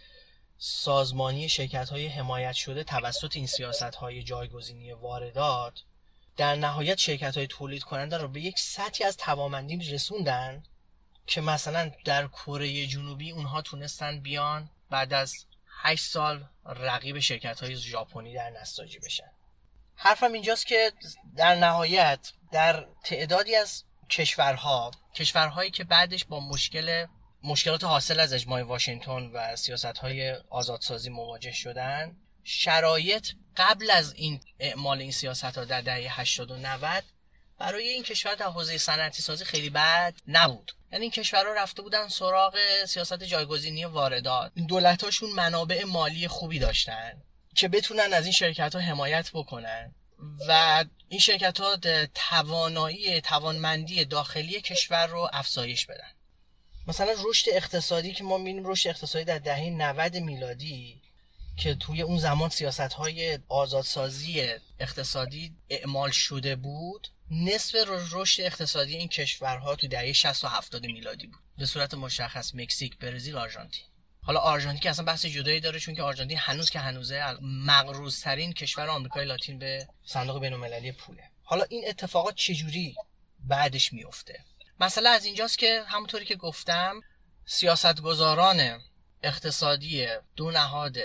سازمانی 0.59 1.49
شرکت 1.49 1.89
های 1.89 2.07
حمایت 2.07 2.53
شده 2.53 2.85
توسط 2.85 3.37
این 3.37 3.47
سیاست 3.47 3.83
های 3.95 4.23
جایگزینی 4.23 4.93
واردات 4.93 5.83
در 6.37 6.57
نهایت 6.57 6.99
شرکت 6.99 7.37
های 7.37 7.47
تولید 7.47 7.83
کننده 7.83 8.19
رو 8.19 8.29
به 8.29 8.41
یک 8.41 8.59
سطحی 8.59 9.05
از 9.05 9.17
توامندی 9.17 9.77
رسوندن 9.77 10.63
که 11.27 11.41
مثلا 11.41 11.91
در 12.05 12.27
کره 12.27 12.87
جنوبی 12.87 13.31
اونها 13.31 13.63
تونستن 13.63 14.21
بیان 14.21 14.71
بعد 14.91 15.13
از 15.13 15.45
8 15.83 16.05
سال 16.05 16.45
رقیب 16.67 17.19
شرکت 17.19 17.61
های 17.61 17.77
ژاپنی 17.77 18.35
در 18.35 18.51
نساجی 18.51 18.99
بشن. 18.99 19.31
حرفم 19.95 20.33
اینجاست 20.33 20.67
که 20.67 20.93
در 21.37 21.55
نهایت 21.55 22.33
در 22.53 22.87
تعدادی 23.05 23.55
از 23.57 23.85
کشورها 24.11 24.91
کشورهایی 25.15 25.71
که 25.71 25.85
بعدش 25.85 26.25
با 26.25 26.41
مشکل 26.41 27.07
مشکلات 27.43 27.85
حاصل 27.85 28.21
از 28.21 28.33
اجماع 28.33 28.63
واشنگتن 28.63 29.27
و 29.27 29.57
سیاست 29.57 29.99
های 29.99 30.33
آزادسازی 30.51 31.11
مواجه 31.11 31.53
شدن 31.53 32.17
شرایط 32.45 33.29
قبل 33.57 33.91
از 33.91 34.13
این 34.13 34.41
اعمال 34.61 35.01
این 35.01 35.11
سیاست 35.11 35.45
ها 35.45 35.65
در 35.65 35.81
دهه 35.81 36.21
80 36.21 36.51
و 36.51 36.57
90 36.57 37.05
برای 37.59 37.89
این 37.89 38.03
کشور 38.03 38.35
در 38.35 38.47
حوزه 38.47 38.79
صنعتی 38.79 39.23
سازی 39.23 39.45
خیلی 39.45 39.71
بد 39.71 40.15
نبود. 40.29 40.73
یعنی 40.93 41.03
این 41.03 41.11
کشورها 41.11 41.53
رفته 41.53 41.83
بودن 41.83 42.09
سراغ 42.09 42.59
سیاست 42.87 43.23
جایگزینی 43.23 43.85
واردات. 43.85 44.53
دولتاشون 44.69 45.31
منابع 45.31 45.85
مالی 45.85 46.29
خوبی 46.29 46.59
داشتن 46.59 47.23
که 47.57 47.69
بتونن 47.69 48.13
از 48.13 48.25
این 48.25 48.33
شرکت 48.33 48.75
ها 48.75 48.81
حمایت 48.81 49.31
بکنن 49.35 49.95
و 50.49 50.85
این 51.09 51.21
شرکت 51.21 51.61
ها 51.61 51.77
توانایی 52.15 53.21
توانمندی 53.21 54.05
داخلی 54.05 54.61
کشور 54.61 55.07
رو 55.07 55.29
افزایش 55.33 55.87
بدن. 55.87 56.11
مثلا 56.87 57.15
رشد 57.25 57.51
اقتصادی 57.53 58.13
که 58.13 58.25
ما 58.25 58.39
می‌بینیم 58.39 58.67
رشد 58.67 58.89
اقتصادی 58.89 59.25
در 59.25 59.39
دهه 59.39 59.71
90 59.71 60.17
میلادی 60.17 61.03
که 61.57 61.75
توی 61.75 62.03
اون 62.03 62.19
زمان 62.19 62.51
سیاست 62.51 62.81
های 62.81 63.39
آزادسازی 63.49 64.49
اقتصادی 64.81 65.53
اعمال 65.71 66.11
شده 66.11 66.57
بود 66.57 67.09
نصف 67.31 67.77
رشد 68.13 68.43
اقتصادی 68.43 68.97
این 68.97 69.09
کشورها 69.09 69.77
تو 69.77 69.87
دهه 69.89 70.13
60 70.13 70.45
و 70.45 70.49
70 70.49 70.87
میلادی 70.87 71.27
بود. 71.27 71.41
به 71.59 71.67
صورت 71.67 71.95
مشخص 71.95 72.55
مکزیک 72.55 72.99
برزیل 72.99 73.37
آرژانتین. 73.37 73.85
حالا 74.23 74.41
آرژانتین 74.41 74.81
که 74.81 74.91
اصلا 74.91 75.05
بحث 75.05 75.27
جدایی 75.27 75.61
داره 75.61 75.81
چون 75.81 75.95
که 75.95 76.03
آرژانتین 76.03 76.39
هنوز 76.39 76.71
که 76.71 76.79
هنوزه 76.79 77.37
مقروضترین 77.43 78.53
کشور 78.53 78.89
آمریکای 78.89 79.25
لاتین 79.25 79.59
به 79.59 79.89
صندوق 80.05 80.41
بین‌المللی 80.41 80.93
پوله. 80.93 81.31
حالا 81.43 81.65
این 81.65 81.89
اتفاقات 81.89 82.35
چجوری 82.35 82.95
بعدش 83.41 83.93
میفته 83.93 84.45
مثلا 84.81 85.11
از 85.11 85.25
اینجاست 85.25 85.59
که 85.59 85.83
همونطوری 85.87 86.25
که 86.25 86.37
گفتم 86.37 87.01
سیاستگزاران 87.47 88.81
اقتصادی 89.23 90.07
دو 90.37 90.51
نهاد 90.51 90.97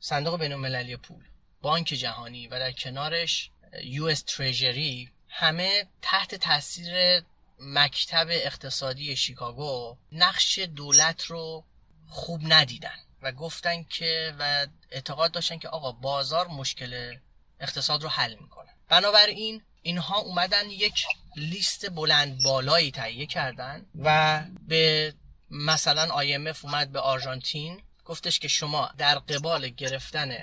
صندوق 0.00 0.40
بین‌المللی 0.40 0.96
پول 0.96 1.24
بانک 1.60 1.86
جهانی 1.86 2.48
و 2.48 2.58
در 2.58 2.72
کنارش 2.72 3.50
یو 3.82 4.04
اس 4.04 4.22
تریجری 4.22 5.10
همه 5.36 5.86
تحت 6.02 6.34
تاثیر 6.34 7.22
مکتب 7.60 8.26
اقتصادی 8.30 9.16
شیکاگو 9.16 9.96
نقش 10.12 10.58
دولت 10.58 11.24
رو 11.24 11.64
خوب 12.08 12.40
ندیدن 12.44 12.96
و 13.22 13.32
گفتن 13.32 13.82
که 13.82 14.34
و 14.38 14.66
اعتقاد 14.90 15.32
داشتن 15.32 15.58
که 15.58 15.68
آقا 15.68 15.92
بازار 15.92 16.48
مشکل 16.48 17.16
اقتصاد 17.60 18.02
رو 18.02 18.08
حل 18.08 18.34
می‌کنه. 18.34 18.68
بنابراین 18.88 19.62
اینها 19.82 20.18
اومدن 20.18 20.70
یک 20.70 21.06
لیست 21.36 21.90
بلند 21.90 22.42
بالایی 22.44 22.90
تهیه 22.90 23.26
کردن 23.26 23.86
و 23.98 24.42
به 24.68 25.14
مثلا 25.50 26.22
IMF 26.22 26.64
اومد 26.64 26.92
به 26.92 27.00
آرژانتین 27.00 27.82
گفتش 28.04 28.38
که 28.38 28.48
شما 28.48 28.90
در 28.98 29.18
قبال 29.18 29.68
گرفتن 29.68 30.36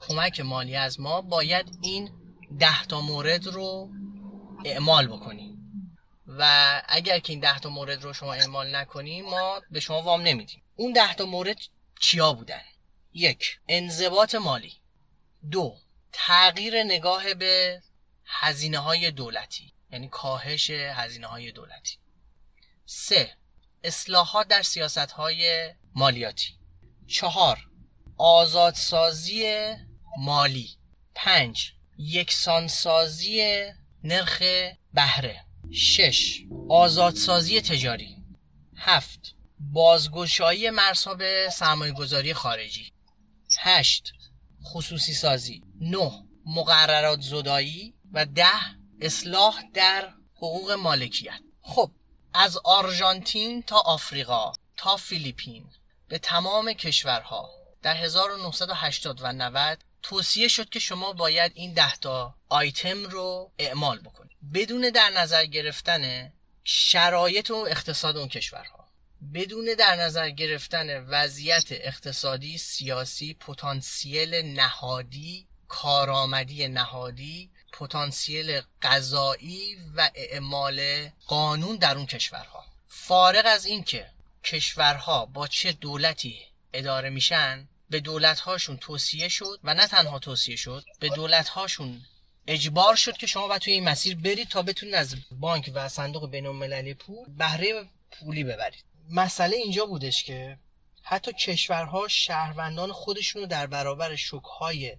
کمک 0.00 0.40
مالی 0.40 0.76
از 0.76 1.00
ما 1.00 1.20
باید 1.20 1.78
این 1.82 2.10
ده 2.58 2.84
تا 2.84 3.00
مورد 3.00 3.46
رو 3.46 3.90
اعمال 4.64 5.06
بکنی. 5.06 5.56
و 6.26 6.82
اگر 6.88 7.18
که 7.18 7.32
این 7.32 7.40
ده 7.40 7.58
تا 7.58 7.68
مورد 7.68 8.02
رو 8.02 8.12
شما 8.12 8.34
اعمال 8.34 8.76
نکنی 8.76 9.22
ما 9.22 9.62
به 9.70 9.80
شما 9.80 10.02
وام 10.02 10.20
نمیدیم. 10.20 10.62
اون 10.76 10.92
ده 10.92 11.14
تا 11.14 11.24
مورد 11.24 11.56
چیا 12.00 12.32
بودن؟ 12.32 12.62
یک 13.12 13.60
انضباط 13.68 14.34
مالی. 14.34 14.72
دو 15.50 15.76
تغییر 16.12 16.82
نگاه 16.82 17.34
به 17.34 17.82
هزینه 18.24 18.78
های 18.78 19.10
دولتی 19.10 19.72
یعنی 19.92 20.08
کاهش 20.08 20.70
هزینه 20.70 21.26
های 21.26 21.52
دولتی. 21.52 21.96
سه 22.86 23.36
اصلاحات 23.84 24.48
در 24.48 24.62
سیاست 24.62 24.98
های 24.98 25.70
مالیاتی. 25.94 26.54
چهار 27.06 27.58
آزادسازی 28.16 29.74
مالی. 30.18 30.70
پنج 31.14 31.72
یکسانسازی 31.98 33.64
نرخ 34.04 34.42
بهره. 34.94 35.44
شش. 35.72 36.42
آزادسازی 36.68 37.60
تجاری. 37.60 38.16
هفت. 38.76 39.34
بازگشایی 39.60 40.70
مرزها 40.70 41.14
به 41.14 41.48
سرمایه 41.52 41.92
گذاری 41.92 42.34
خارجی. 42.34 42.92
هشت. 43.58 44.12
خصوصی 44.64 45.14
سازی. 45.14 45.62
نه. 45.80 46.24
مقررات 46.46 47.20
زدایی 47.20 47.94
و 48.12 48.26
ده. 48.26 48.46
اصلاح 49.00 49.62
در 49.74 50.08
حقوق 50.36 50.70
مالکیت. 50.70 51.40
خب 51.62 51.90
از 52.34 52.58
آرژانتین 52.64 53.62
تا 53.62 53.76
آفریقا 53.76 54.52
تا 54.76 54.96
فیلیپین. 54.96 55.66
به 56.08 56.18
تمام 56.18 56.72
کشورها. 56.72 57.50
در 57.82 57.96
1980 57.96 59.18
و 59.22 59.32
90 59.32 59.84
توصیه 60.02 60.48
شد 60.48 60.68
که 60.68 60.78
شما 60.78 61.12
باید 61.12 61.52
این 61.54 61.74
ده 61.74 61.96
تا 61.96 62.34
آیتم 62.48 63.04
رو 63.04 63.52
اعمال 63.58 63.98
بکنید. 63.98 64.36
بدون 64.54 64.90
در 64.90 65.10
نظر 65.10 65.44
گرفتن 65.44 66.32
شرایط 66.64 67.50
و 67.50 67.54
اقتصاد 67.54 68.16
اون 68.16 68.28
کشورها. 68.28 68.88
بدون 69.34 69.74
در 69.78 69.96
نظر 69.96 70.30
گرفتن 70.30 71.04
وضعیت 71.04 71.66
اقتصادی 71.70 72.58
سیاسی 72.58 73.34
پتانسیل 73.34 74.34
نهادی 74.34 75.46
کارآمدی 75.68 76.68
نهادی 76.68 77.50
پتانسیل 77.72 78.60
قضایی 78.82 79.78
و 79.96 80.10
اعمال 80.14 81.08
قانون 81.26 81.76
در 81.76 81.96
اون 81.96 82.06
کشورها. 82.06 82.64
فارغ 82.88 83.42
از 83.46 83.66
اینکه 83.66 84.06
کشورها 84.44 85.26
با 85.26 85.46
چه 85.46 85.72
دولتی 85.72 86.40
اداره 86.72 87.10
میشن 87.10 87.68
به 87.90 88.00
دولتهاشون 88.00 88.76
توصیه 88.76 89.28
شد 89.28 89.60
و 89.64 89.74
نه 89.74 89.86
تنها 89.86 90.18
توصیه 90.18 90.56
شد 90.56 90.84
به 91.00 91.08
دولتهاشون 91.08 92.02
اجبار 92.46 92.96
شد 92.96 93.16
که 93.16 93.26
شما 93.26 93.48
باید 93.48 93.62
توی 93.62 93.72
این 93.72 93.88
مسیر 93.88 94.16
برید 94.16 94.48
تا 94.48 94.62
بتونید 94.62 94.94
از 94.94 95.16
بانک 95.30 95.70
و 95.74 95.88
صندوق 95.88 96.30
بین 96.30 96.46
المللی 96.46 96.94
پول 96.94 97.28
بهره 97.38 97.88
پولی 98.10 98.44
ببرید. 98.44 98.84
مسئله 99.10 99.56
اینجا 99.56 99.86
بودش 99.86 100.24
که 100.24 100.58
حتی 101.02 101.32
کشورها 101.32 102.08
شهروندان 102.08 102.92
خودشون 102.92 103.42
رو 103.42 103.48
در 103.48 103.66
برابر 103.66 104.16
شکهای 104.16 104.96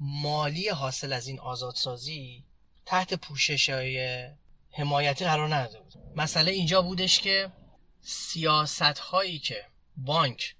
مالی 0.00 0.68
حاصل 0.68 1.12
از 1.12 1.26
این 1.26 1.40
آزادسازی 1.40 2.44
تحت 2.86 3.14
پوشش 3.14 3.70
های 3.70 4.26
حمایتی 4.70 5.24
قرار 5.24 5.54
نداده 5.54 5.80
بود. 5.80 5.94
مسئله 6.16 6.52
اینجا 6.52 6.82
بودش 6.82 7.20
که 7.20 7.52
سیاست 8.02 8.82
هایی 8.82 9.38
که 9.38 9.64
بانک 9.96 10.54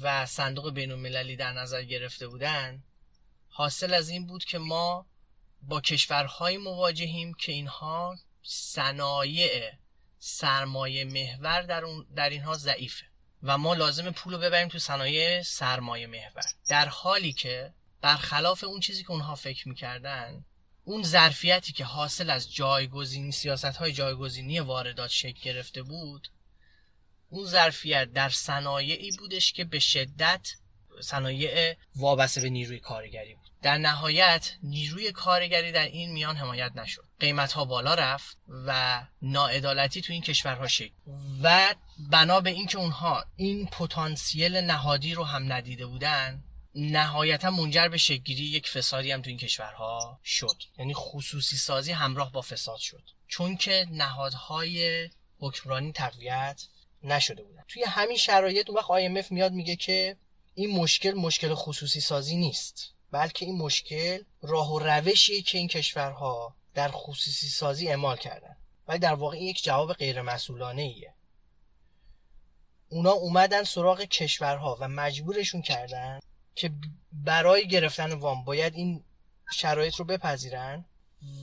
و 0.00 0.26
صندوق 0.26 0.74
بین 0.74 0.92
المللی 0.92 1.36
در 1.36 1.52
نظر 1.52 1.82
گرفته 1.82 2.28
بودن 2.28 2.82
حاصل 3.48 3.94
از 3.94 4.08
این 4.08 4.26
بود 4.26 4.44
که 4.44 4.58
ما 4.58 5.06
با 5.62 5.80
کشورهایی 5.80 6.56
مواجهیم 6.56 7.34
که 7.34 7.52
اینها 7.52 8.18
صنایع 8.42 9.72
سرمایه 10.18 11.04
محور 11.04 11.62
در, 11.62 11.84
اون 11.84 12.06
در 12.16 12.30
اینها 12.30 12.54
ضعیفه 12.54 13.06
و 13.42 13.58
ما 13.58 13.74
لازم 13.74 14.10
پول 14.10 14.32
رو 14.32 14.38
ببریم 14.38 14.68
تو 14.68 14.78
صنایع 14.78 15.42
سرمایه 15.42 16.06
محور. 16.06 16.42
در 16.68 16.88
حالی 16.88 17.32
که 17.32 17.72
برخلاف 18.00 18.64
اون 18.64 18.80
چیزی 18.80 19.02
که 19.02 19.10
اونها 19.10 19.34
فکر 19.34 19.68
می‌کردن 19.68 20.44
اون 20.84 21.02
ظرفیتی 21.02 21.72
که 21.72 21.84
حاصل 21.84 22.30
از 22.30 22.54
جایگزینی 22.54 23.32
سیاست 23.32 23.64
های 23.64 23.92
جایگزینی 23.92 24.60
واردات 24.60 25.10
شکل 25.10 25.40
گرفته 25.40 25.82
بود 25.82 26.28
اون 27.28 27.46
ظرفیت 27.46 28.12
در 28.12 28.28
صنایعی 28.28 29.10
بودش 29.18 29.52
که 29.52 29.64
به 29.64 29.78
شدت 29.78 30.48
صنایع 31.00 31.76
وابسته 31.96 32.40
به 32.40 32.48
نیروی 32.48 32.78
کارگری 32.78 33.34
بود. 33.34 33.50
در 33.62 33.78
نهایت 33.78 34.52
نیروی 34.62 35.12
کارگری 35.12 35.72
در 35.72 35.84
این 35.84 36.12
میان 36.12 36.36
حمایت 36.36 36.72
نشد. 36.76 37.04
قیمت 37.20 37.52
ها 37.52 37.64
بالا 37.64 37.94
رفت 37.94 38.38
و 38.66 39.02
ناعدالتی 39.22 40.00
تو 40.00 40.12
این 40.12 40.22
کشورها 40.22 40.68
شکل 40.68 40.94
و 41.42 41.74
بنا 42.10 42.40
به 42.40 42.50
اینکه 42.50 42.78
اونها 42.78 43.24
این 43.36 43.66
پتانسیل 43.66 44.56
نهادی 44.56 45.14
رو 45.14 45.24
هم 45.24 45.52
ندیده 45.52 45.86
بودن 45.86 46.44
نهایتا 46.74 47.50
منجر 47.50 47.88
به 47.88 47.98
شکلگیری 47.98 48.44
یک 48.44 48.68
فسادی 48.68 49.10
هم 49.10 49.22
تو 49.22 49.28
این 49.28 49.38
کشورها 49.38 50.20
شد. 50.24 50.62
یعنی 50.78 50.94
خصوصی 50.96 51.56
سازی 51.56 51.92
همراه 51.92 52.32
با 52.32 52.40
فساد 52.40 52.78
شد. 52.78 53.02
چون 53.28 53.56
که 53.56 53.86
نهادهای 53.90 55.08
حکمرانی 55.38 55.92
تقویت 55.92 56.62
نشده 57.06 57.42
بودن. 57.42 57.62
توی 57.68 57.84
همین 57.84 58.16
شرایط 58.16 58.70
اون 58.70 58.78
وقت 58.78 58.86
IMF 58.86 59.32
میاد 59.32 59.52
میگه 59.52 59.76
که 59.76 60.16
این 60.54 60.70
مشکل 60.70 61.14
مشکل 61.14 61.54
خصوصی 61.54 62.00
سازی 62.00 62.36
نیست. 62.36 62.92
بلکه 63.10 63.46
این 63.46 63.58
مشکل 63.58 64.22
راه 64.42 64.72
و 64.72 64.78
روشیه 64.78 65.42
که 65.42 65.58
این 65.58 65.68
کشورها 65.68 66.56
در 66.74 66.88
خصوصی 66.88 67.48
سازی 67.48 67.88
اعمال 67.88 68.16
کردن. 68.16 68.56
ولی 68.88 68.98
در 68.98 69.14
واقع 69.14 69.36
این 69.36 69.46
یک 69.46 69.64
جواب 69.64 69.92
غیر 69.92 70.22
مسئولانه 70.22 70.82
ایه 70.82 71.14
اونا 72.88 73.10
اومدن 73.10 73.64
سراغ 73.64 74.00
کشورها 74.00 74.78
و 74.80 74.88
مجبورشون 74.88 75.62
کردن 75.62 76.20
که 76.54 76.70
برای 77.12 77.68
گرفتن 77.68 78.12
وام 78.12 78.44
باید 78.44 78.74
این 78.74 79.04
شرایط 79.52 79.94
رو 79.94 80.04
بپذیرن. 80.04 80.84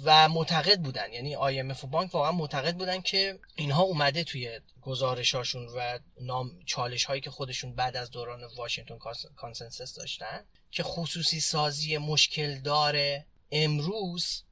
و 0.04 0.30
معتقد 0.30 0.80
بودن. 0.80 1.14
یعنی 1.14 1.36
IMF 1.36 1.84
و 1.84 1.88
بانک 1.88 2.16
واقعا 2.16 2.32
معتقد 2.32 2.76
بودن 2.76 3.02
که 3.02 3.40
اینها 3.56 3.84
اومده 3.84 4.24
توی 4.24 4.60
گزارشاشون 4.82 5.68
و 5.76 6.00
نام 6.22 6.52
چالش 6.66 7.06
هایی 7.06 7.22
که 7.22 7.32
خودشون 7.32 7.76
بعد 7.76 7.98
از 7.98 8.12
دوران 8.12 8.44
Washington 8.56 8.98
Consensus 9.36 9.96
داشتن 9.96 10.46
که 10.72 10.84
خصوصی 10.84 11.40
سازی 11.40 11.98
مشکل 11.98 12.60
داره. 12.60 13.26
امروز 13.52 14.44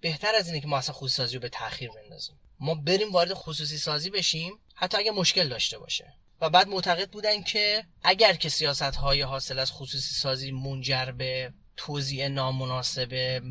بهتر 0.00 0.34
از 0.34 0.46
اینه 0.46 0.60
که 0.60 0.66
ما 0.66 0.78
اصلا 0.78 0.94
خصوصی 0.94 1.16
سازی 1.16 1.34
رو 1.34 1.40
به 1.40 1.48
تاخیر 1.48 1.90
بندازیم. 1.90 2.38
ما 2.60 2.74
بریم 2.74 3.12
وارد 3.12 3.34
خصوصی 3.34 3.78
سازی 3.78 4.10
بشیم 4.10 4.52
حتی 4.74 4.98
اگه 4.98 5.10
مشکل 5.10 5.48
داشته 5.48 5.78
باشه. 5.78 6.14
و 6.40 6.50
بعد 6.50 6.68
معتقد 6.68 7.10
بودن 7.10 7.42
که 7.42 7.84
اگر 8.02 8.34
که 8.34 8.48
سیاست 8.48 8.82
های 8.82 9.22
حاصل 9.22 9.58
از 9.58 9.72
خصوصی 9.72 10.14
سازی 10.14 10.50
منجر 10.50 11.04
به 11.04 11.52
توزیع 11.76 12.28
نامناسب 12.28 13.42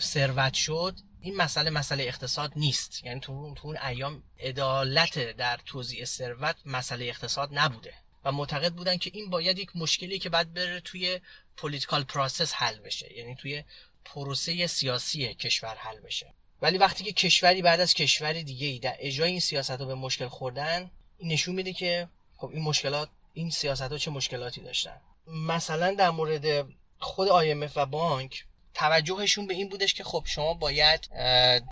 ثروت 0.00 0.54
شد 0.54 0.94
این 1.20 1.36
مسئله 1.36 1.70
مسئله 1.70 2.04
اقتصاد 2.04 2.52
نیست. 2.56 3.04
یعنی 3.04 3.20
تو 3.20 3.54
اون 3.62 3.76
ایام 3.76 4.22
عدالت 4.40 5.18
در 5.18 5.60
توزیع 5.66 6.04
ثروت 6.04 6.56
مسئله 6.66 7.04
اقتصاد 7.04 7.48
نبوده. 7.52 7.94
و 8.24 8.32
معتقد 8.32 8.72
بودن 8.72 8.96
که 8.96 9.10
این 9.14 9.30
باید 9.30 9.58
یک 9.58 9.70
مشکلی 9.74 10.18
که 10.18 10.28
بعد 10.28 10.54
بره 10.54 10.80
توی 10.80 11.20
political 11.56 12.04
process 12.04 12.52
حل 12.54 12.78
بشه. 12.78 13.18
یعنی 13.18 13.34
توی 13.34 13.64
پروسه 14.04 14.66
سیاسی 14.66 15.34
کشور 15.34 15.74
حل 15.74 16.00
بشه. 16.00 16.34
ولی 16.62 16.78
وقتی 16.78 17.04
که 17.04 17.12
کشوری 17.12 17.62
بعد 17.62 17.80
از 17.80 17.94
کشوری 17.94 18.44
دیگه 18.44 18.66
ای 18.66 18.78
در 18.78 18.96
اجرای 18.98 19.30
این 19.30 19.40
سیاست 19.40 19.70
رو 19.70 19.86
به 19.86 19.94
مشکل 19.94 20.28
خوردن 20.28 20.90
این 21.18 21.32
نشون 21.32 21.54
میده 21.54 21.72
که 21.72 22.08
خب 22.36 22.50
این 22.54 22.62
مشکلات 22.62 23.08
این 23.34 23.50
سیاست 23.50 23.82
ها 23.82 23.98
چه 23.98 24.10
مشکلاتی 24.10 24.60
داشتن. 24.60 25.00
مثلا 25.26 25.94
در 25.94 26.10
مورد 26.10 26.68
خود 26.98 27.28
IMF 27.28 27.72
و 27.76 27.86
بانک 27.86 28.44
توجهشون 28.78 29.46
به 29.46 29.54
این 29.54 29.68
بودش 29.68 29.94
که 29.94 30.04
خب 30.04 30.24
شما 30.26 30.54
باید 30.54 31.00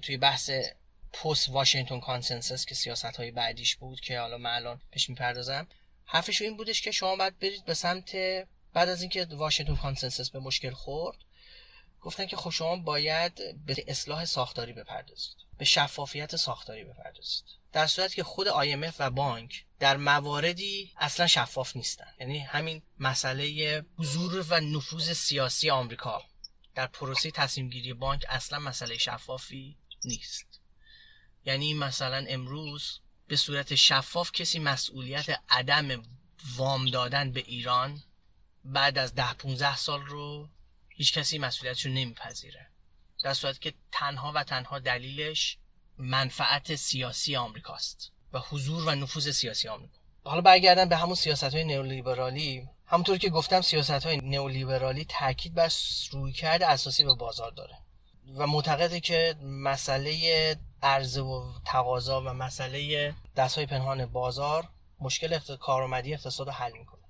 توی 0.03 0.17
بحث 0.17 0.51
post 1.13 1.49
Washington 1.49 2.01
Consensus 2.01 2.67
که 2.67 2.75
سیاست 2.75 3.05
های 3.05 3.31
بعدیش 3.31 3.77
بود 3.77 4.01
که 4.01 4.21
حالا 4.21 4.39
من 4.39 4.51
الان 4.51 4.81
پیش 4.91 5.09
می‌پردازم 5.09 5.67
حرفشون 6.05 6.47
این 6.47 6.57
بودش 6.57 6.83
که 6.83 6.91
شما 6.91 7.17
باید 7.17 7.39
برید 7.39 7.65
به 7.65 7.75
سمت 7.75 8.17
بعد 8.73 8.89
از 8.89 9.01
اینکه 9.01 9.27
Washington 9.31 9.77
Consensus 9.77 10.31
به 10.31 10.39
مشکل 10.39 10.71
خورد 10.71 11.19
گفتن 12.01 12.27
که 12.27 12.37
خب 12.37 12.51
شما 12.51 12.77
باید 12.77 13.65
به 13.67 13.85
اصلاح 13.89 14.25
ساختاری 14.25 14.73
بپردازید 14.73 15.37
به 15.59 15.65
شفافیت 15.65 16.37
ساختاری 16.37 16.85
بپردازید. 16.85 17.45
در 17.73 17.87
صورتی 17.87 18.17
که 18.17 18.25
خود 18.25 18.47
IMF 18.49 18.95
و 18.99 19.11
بانک 19.11 19.65
در 19.79 19.97
مواردی 19.97 20.93
اصلا 20.97 21.27
شفاف 21.27 21.77
نیستن. 21.77 22.15
یعنی 22.21 22.39
همین 22.39 22.83
مسئله 22.99 23.85
حضور 23.99 24.47
و 24.49 24.61
نفوذ 24.61 25.13
سیاسی 25.13 25.71
آمریکا. 25.71 26.23
در 26.77 26.87
پروسه 26.87 27.31
تصمیم 27.31 27.71
گیری 27.71 27.93
بانک 27.93 28.25
اصلا 28.29 28.59
مسئله 28.59 28.99
شفافی 28.99 29.77
نیست. 30.05 30.61
یعنی 31.45 31.75
مثلا 31.75 32.25
امروز 32.29 33.01
به 33.27 33.37
صورت 33.37 33.75
شفاف 33.75 34.33
کسی 34.33 34.59
مسئولیت 34.59 35.41
عدم 35.49 36.03
وام 36.57 36.87
دادن 36.91 37.33
به 37.33 37.41
ایران 37.41 38.03
بعد 38.65 38.99
از 38.99 39.15
ده 39.15 39.33
15 39.33 39.77
سال 39.77 40.01
رو 40.07 40.49
هیچ 40.89 41.19
کسی 41.19 41.39
مسئولیتش 41.39 41.87
رو 41.87 41.93
نمیپذیره. 41.93 42.67
در 43.23 43.35
صورتی 43.35 43.59
که 43.59 43.75
تنها 43.93 44.33
و 44.35 44.45
تنها 44.45 44.79
دلیلش 44.79 45.59
منفعت 45.99 46.75
سیاسی 46.75 47.37
آمریکاست 47.37 48.13
و 48.33 48.39
حضور 48.39 48.85
و 48.85 48.95
نفوذ 48.95 49.31
سیاسی 49.31 49.69
آمریکا. 49.69 49.99
حالا 50.25 50.41
برگردن 50.41 50.89
به 50.89 50.97
همون 50.97 51.15
سیاست 51.15 51.55
های 51.55 51.65
نئولیبرالی. 51.65 52.69
همونطور 52.87 53.19
که 53.19 53.31
گفتم 53.31 53.61
سیاست 53.61 53.91
های 53.91 54.17
نئولیبرالی 54.17 55.05
تاکید 55.05 55.55
بر 55.55 55.73
رویکرد 56.11 56.63
اساسی 56.63 57.05
به 57.05 57.15
بازار 57.15 57.51
داره 57.51 57.79
و 58.35 58.47
معتقده 58.47 59.01
که 59.01 59.35
مسئله 59.43 60.57
عرضه 60.83 61.21
و 61.21 61.53
تقاضا 61.65 62.21
و 62.21 62.25
مسئله 62.25 63.15
دستهای 63.37 63.67
پنهان 63.67 64.07
بازار 64.07 64.69
مشکل 65.01 65.39
کارآمدی 65.57 66.15
اقتصاد 66.15 66.47
رو 66.47 66.53
حل 66.53 66.73
می‌کنه. 66.73 67.01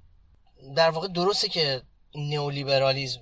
در 0.77 0.91
واقع 0.91 1.09
درسته 1.09 1.49
که 1.49 1.83
نئولیبرالیزم 2.15 3.21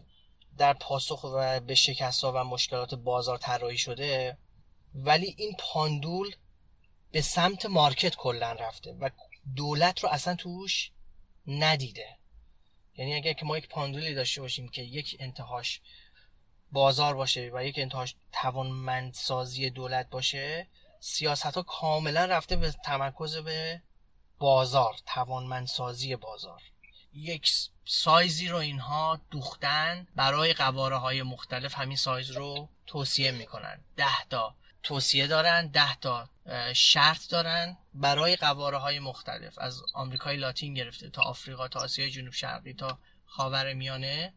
در 0.58 0.72
پاسخ 0.72 1.24
و 1.24 1.60
به 1.60 1.74
شکست 1.74 2.24
و 2.24 2.44
مشکلات 2.44 2.94
بازار 2.94 3.38
طراحی 3.38 3.78
شده 3.78 4.38
ولی 4.94 5.34
این 5.38 5.56
پاندول 5.58 6.34
به 7.12 7.20
سمت 7.20 7.66
مارکت 7.66 8.16
کلا 8.16 8.52
رفته 8.52 8.92
و 9.00 9.10
دولت 9.56 10.00
رو 10.00 10.08
اصلا 10.08 10.34
توش 10.34 10.90
ندیده. 11.46 12.18
یعنی 12.96 13.14
اگر 13.14 13.32
که 13.32 13.44
ما 13.44 13.58
یک 13.58 13.68
پاندولی 13.68 14.14
داشته 14.14 14.40
باشیم 14.40 14.68
که 14.68 14.82
یک 14.82 15.16
انتهاش 15.20 15.80
بازار 16.72 17.14
باشه 17.14 17.50
و 17.54 17.64
یک 17.64 17.78
انتهاش 17.78 18.14
توانمندسازی 18.32 19.70
دولت 19.70 20.10
باشه 20.10 20.66
سیاست 21.00 21.44
ها 21.54 21.62
کاملا 21.62 22.24
رفته 22.24 22.56
به 22.56 22.70
تمرکز 22.70 23.36
به 23.36 23.82
بازار 24.38 24.94
توانمندسازی 25.06 26.16
بازار. 26.16 26.62
یک 27.12 27.50
سایزی 27.84 28.48
رو 28.48 28.56
اینها 28.56 29.20
دوختن 29.30 30.06
برای 30.16 30.52
قواره 30.52 30.96
های 30.96 31.22
مختلف 31.22 31.74
همین 31.74 31.96
سایز 31.96 32.30
رو 32.30 32.68
توصیه 32.86 33.30
می‌کنن. 33.30 33.84
ده 33.96 34.24
تا 34.30 34.54
توصیه 34.82 35.26
دارن 35.26 35.66
ده 35.66 35.96
تا 35.96 36.28
شرط 36.74 37.28
دارن 37.28 37.76
برای 37.94 38.36
قواره 38.36 38.78
های 38.78 38.98
مختلف 38.98 39.58
از 39.58 39.82
آمریکای 39.94 40.36
لاتین 40.36 40.74
گرفته 40.74 41.10
تا 41.10 41.22
آفریقا 41.22 41.68
تا 41.68 41.80
آسیای 41.80 42.10
جنوب 42.10 42.32
شرقی 42.32 42.72
تا 42.72 42.98
خاور 43.26 43.72
میانه 43.72 44.32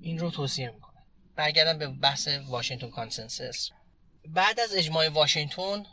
این 0.00 0.18
رو 0.18 0.30
توصیه 0.30 0.70
می‌کنن. 0.70 1.02
برگردم 1.36 1.78
به 1.78 1.86
بحث 1.88 2.28
Washington 2.46 2.90
Consensus. 2.90 3.70
بعد 4.26 4.60
از 4.60 4.74
اجماع 4.74 5.08
واشنگتن 5.08 5.86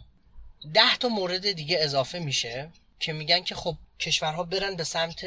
ده 0.74 0.98
تا 1.00 1.08
مورد 1.08 1.52
دیگه 1.52 1.78
اضافه 1.80 2.20
میشه 2.20 2.72
که 3.00 3.14
میگن 3.14 3.44
که 3.44 3.56
خب 3.56 3.78
کشورها 4.00 4.44
برن 4.44 4.76
به 4.76 4.84
سمت 4.84 5.26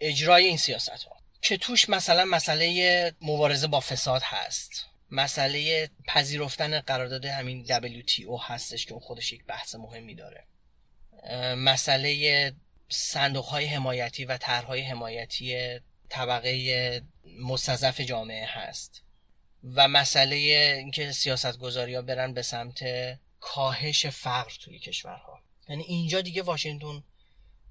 اجرای 0.00 0.44
این 0.44 0.56
سیاست 0.56 0.88
ها 0.88 1.16
که 1.42 1.56
توش 1.56 1.88
مثلا 1.88 2.24
مسئله 2.24 3.12
مبارزه 3.20 3.66
با 3.66 3.80
فساد 3.80 4.22
هست. 4.24 4.86
مسئله 5.14 5.90
پذیرفتن 6.06 6.80
قرارداد 6.80 7.24
همین 7.24 7.66
WTO 7.66 8.40
هستش 8.42 8.86
که 8.86 8.94
خودش 8.94 9.32
یک 9.32 9.44
بحث 9.44 9.74
مهمی 9.74 10.14
داره. 10.14 10.44
مسئله 11.56 12.52
صندوق 12.88 13.44
های 13.44 13.64
حمایتی 13.64 14.24
و 14.24 14.36
طرحهای 14.36 14.80
حمایتی 14.80 15.78
طبقه 16.08 17.02
مستضعف 17.40 18.00
جامعه 18.00 18.46
هست 18.46 19.02
و 19.74 19.88
مسئله 19.88 20.36
اینکه 20.78 21.12
سیاست 21.12 21.58
گذاری 21.58 21.94
ها 21.94 22.02
برن 22.02 22.34
به 22.34 22.42
سمت 22.42 22.84
کاهش 23.40 24.06
فقر 24.06 24.52
توی 24.60 24.78
کشورها. 24.78 25.40
یعنی 25.68 25.82
اینجا 25.82 26.20
دیگه 26.20 26.42
Washington 26.42 27.02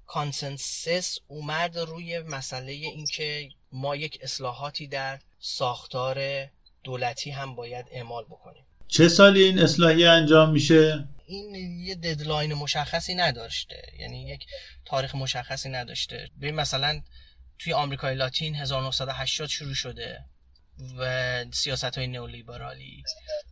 Consensus 0.06 1.18
اومد 1.28 1.78
روی 1.78 2.18
مسئله 2.18 2.72
اینکه 2.72 3.48
ما 3.72 3.96
یک 3.96 4.18
اصلاحاتی 4.22 4.86
در 4.86 5.20
ساختار 5.38 6.48
دولتی 6.84 7.30
هم 7.30 7.54
باید 7.54 7.86
اعمال 7.90 8.24
بکنیم. 8.24 8.64
چه 8.88 9.08
سالی 9.08 9.42
این 9.42 9.58
اصلاحی 9.58 10.06
انجام 10.06 10.50
میشه؟ 10.50 11.08
این 11.26 11.54
یه 11.84 11.94
deadline 11.94 12.54
مشخصی 12.54 13.14
نداشته. 13.14 13.82
یعنی 13.98 14.28
یک 14.28 14.46
تاریخ 14.84 15.14
مشخصی 15.14 15.68
نداشته. 15.68 16.30
ببین 16.40 16.54
مثلا 16.54 17.02
توی 17.58 17.72
آمریکای 17.72 18.14
لاتین 18.14 18.54
1980 18.54 19.48
شروع 19.48 19.74
شده 19.74 20.24
و 20.98 21.44
سیاست 21.52 21.98
های 21.98 22.06
نئولیبرالی. 22.06 23.02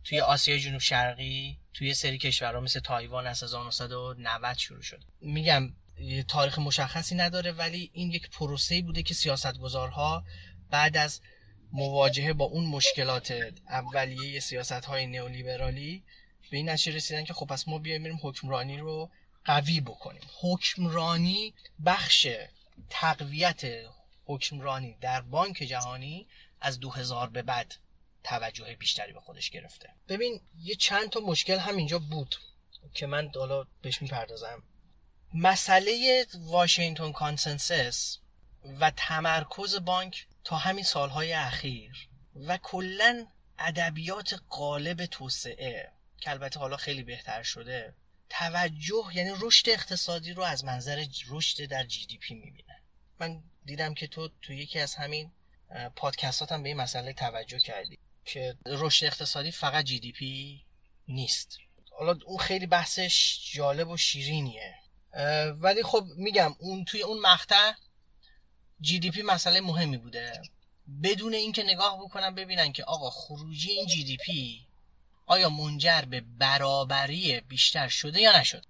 توی 0.03 0.19
آسیای 0.19 0.59
جنوب 0.59 0.81
شرقی 0.81 1.59
توی 1.73 1.93
سری 1.93 2.17
کشورها 2.17 2.59
مثل 2.61 2.79
تایوان 2.79 3.27
از 3.27 3.43
1990 3.43 4.57
شروع 4.57 4.81
شده. 4.81 5.05
میگم 5.21 5.73
تاریخ 6.27 6.59
مشخصی 6.59 7.15
نداره 7.15 7.51
ولی 7.51 7.89
این 7.93 8.11
یک 8.11 8.29
پروسه 8.29 8.81
بوده 8.81 9.03
که 9.03 9.13
سیاستگزارها 9.13 10.23
بعد 10.69 10.97
از 10.97 11.21
مواجهه 11.73 12.33
با 12.33 12.45
اون 12.45 12.65
مشکلات 12.65 13.53
اولیه 13.69 14.39
سیاست 14.39 14.71
های 14.85 15.07
نئولیبرالی 15.07 16.03
به 16.51 16.57
این 16.57 16.69
نتیجه 16.69 16.95
رسیدن 16.95 17.23
که 17.23 17.33
خب 17.33 17.45
پس 17.45 17.67
ما 17.67 17.77
بیایم 17.77 18.03
بریم 18.03 18.19
حکمرانی 18.23 18.77
رو 18.77 19.09
قوی 19.45 19.81
بکنیم. 19.81 20.21
حکمرانی 20.41 21.53
بخش 21.85 22.27
تقویت 22.89 23.61
حکمرانی 24.25 24.97
در 25.01 25.21
بانک 25.21 25.57
جهانی 25.57 26.27
از 26.61 26.79
2000 26.79 27.29
به 27.29 27.41
بعد 27.41 27.75
توجه 28.23 28.75
بیشتری 28.79 29.13
به 29.13 29.19
خودش 29.19 29.49
گرفته. 29.49 29.89
ببین 30.07 30.41
یه 30.59 30.75
چند 30.75 31.09
تا 31.09 31.19
مشکل 31.19 31.57
همینجا 31.57 31.99
بود 31.99 32.35
که 32.93 33.05
من 33.05 33.31
حالا 33.35 33.65
بهش 33.81 34.01
می‌پردازم. 34.01 34.63
مسئله 35.33 36.25
Washington 36.35 37.11
Consensus 37.11 38.17
و 38.79 38.91
تمرکز 38.91 39.75
بانک 39.75 40.27
تا 40.43 40.57
همین 40.57 40.83
سالهای 40.83 41.33
اخیر. 41.33 42.09
و 42.35 42.57
کلا 42.57 43.27
ادبیات 43.59 44.41
غالب 44.49 45.05
توسعه 45.05 45.91
که 46.17 46.29
البته 46.29 46.59
حالا 46.59 46.77
خیلی 46.77 47.03
بهتر 47.03 47.43
شده. 47.43 47.93
توجه 48.29 49.03
یعنی 49.13 49.31
رشد 49.39 49.69
اقتصادی 49.69 50.33
رو 50.33 50.43
از 50.43 50.65
منظر 50.65 51.05
رشد 51.29 51.65
در 51.65 51.83
GDP 51.83 52.33
می‌بینه. 52.33 52.81
من 53.19 53.43
دیدم 53.65 53.93
که 53.93 54.07
تو 54.07 54.29
تو 54.41 54.53
یکی 54.53 54.79
از 54.79 54.95
همین 54.95 55.31
پادکستات 55.95 56.51
هم 56.51 56.63
به 56.63 56.69
این 56.69 56.77
مسئله 56.77 57.13
توجه 57.13 57.59
کردی 57.59 57.99
که 58.25 58.57
رشد 58.65 59.05
اقتصادی 59.05 59.51
فقط 59.51 59.85
GDP 59.85 60.65
نیست. 61.07 61.57
حالا 61.91 62.19
اون 62.25 62.37
خیلی 62.37 62.65
بحثش 62.65 63.39
جالب 63.53 63.89
و 63.89 63.97
شیرینیه. 63.97 64.75
ولی 65.55 65.83
خب 65.83 66.05
میگم 66.17 66.55
اون 66.59 66.85
توی 66.85 67.01
اون 67.01 67.19
مقطع 67.19 67.73
GDP 68.83 69.21
مسئله 69.21 69.61
مهمی 69.61 69.97
بوده. 69.97 70.41
بدون 71.03 71.33
اینکه 71.33 71.63
نگاه 71.63 71.99
بکنن 72.01 72.35
ببینن 72.35 72.71
که 72.71 72.83
آقا 72.83 73.09
خروجی 73.09 73.71
این 73.71 73.87
GDP 73.87 74.65
آیا 75.25 75.49
منجر 75.49 76.01
به 76.01 76.21
برابری 76.21 77.41
بیشتر 77.41 77.87
شده 77.87 78.21
یا 78.21 78.39
نشد 78.39 78.65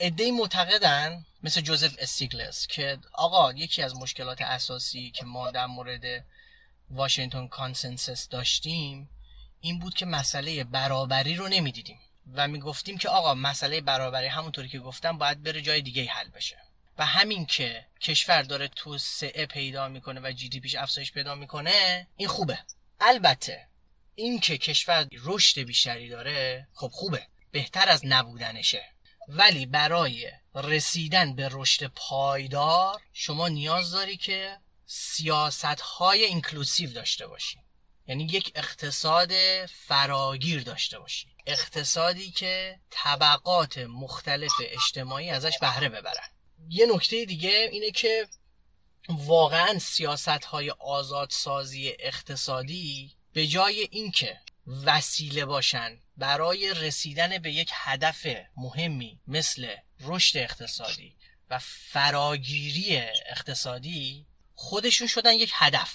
عده‌ای 0.00 0.30
معتقدن 0.30 1.24
مثل 1.42 1.60
جوزف 1.60 1.94
استیگلیتز 1.98 2.66
که 2.66 2.98
آقا 3.12 3.52
یکی 3.52 3.82
از 3.82 3.96
مشکلات 3.96 4.42
اساسی 4.42 5.10
که 5.10 5.24
ما 5.24 5.50
در 5.50 5.66
مورد 5.66 6.24
Washington 6.90 7.48
Consensus 7.48 8.28
داشتیم 8.28 9.08
این 9.60 9.78
بود 9.78 9.94
که 9.94 10.06
مسئله 10.06 10.64
برابری 10.64 11.34
رو 11.34 11.48
نمی‌دیدیم 11.48 11.98
و 12.34 12.48
می‌گفتیم 12.48 12.98
که 12.98 13.08
آقا 13.08 13.34
مسئله 13.34 13.80
برابری 13.80 14.26
همونطوری 14.26 14.68
که 14.68 14.78
گفتم 14.78 15.18
باید 15.18 15.42
بره 15.42 15.60
جای 15.60 15.82
دیگه 15.82 16.04
حل 16.04 16.28
بشه. 16.28 16.58
و 16.98 17.06
همین 17.06 17.46
که 17.46 17.86
کشور 18.00 18.42
داره 18.42 18.68
توسعه 18.68 19.46
پیدا 19.46 19.88
می‌کنه 19.88 20.20
و 20.24 20.32
GDP 20.32 20.60
ش 20.60 20.74
افزایش 20.74 21.12
پیدا 21.12 21.34
می‌کنه 21.34 22.06
این 22.16 22.28
خوبه. 22.28 22.58
البته 23.00 23.68
این 24.14 24.40
که 24.40 24.58
کشور 24.58 25.08
رشد 25.12 25.60
بیشتری 25.60 26.08
داره 26.08 26.68
خب 26.74 26.88
خوبه. 26.88 27.26
بهتر 27.50 27.88
از 27.88 28.06
نبودنشه. 28.06 28.84
ولی 29.28 29.66
برای 29.66 30.30
رسیدن 30.54 31.36
به 31.36 31.48
رشد 31.52 31.86
پایدار 31.86 33.00
شما 33.12 33.48
نیاز 33.48 33.90
داری 33.90 34.16
که 34.16 34.58
سیاست 34.86 35.64
های 35.64 36.24
اینکلوسیو 36.24 36.92
داشته 36.92 37.26
باشی. 37.26 37.58
یعنی 38.06 38.24
یک 38.24 38.52
اقتصاد 38.54 39.32
فراگیر 39.66 40.62
داشته 40.62 40.98
باشی. 40.98 41.28
اقتصادی 41.46 42.30
که 42.30 42.80
طبقات 42.90 43.78
مختلف 43.78 44.52
اجتماعی 44.60 45.30
ازش 45.30 45.58
بهره 45.60 45.88
ببرن. 45.88 46.28
یه 46.68 46.86
نکته 46.94 47.24
دیگه 47.24 47.68
اینه 47.72 47.90
که 47.90 48.28
واقعا 49.08 49.78
سیاست 49.78 50.28
های 50.28 50.70
آزادسازی 50.70 51.92
اقتصادی 51.98 53.16
به 53.32 53.46
جای 53.46 53.88
اینکه 53.90 54.40
وسیله 54.84 55.44
باشن 55.44 56.00
برای 56.16 56.74
رسیدن 56.74 57.38
به 57.38 57.52
یک 57.52 57.70
هدف 57.72 58.26
مهمی 58.56 59.20
مثل 59.26 59.74
رشد 60.00 60.38
اقتصادی 60.38 61.16
و 61.50 61.58
فراگیری 61.62 62.96
اقتصادی 63.26 64.26
خودشون 64.54 65.06
شدن 65.06 65.34
یک 65.34 65.52
هدف. 65.54 65.94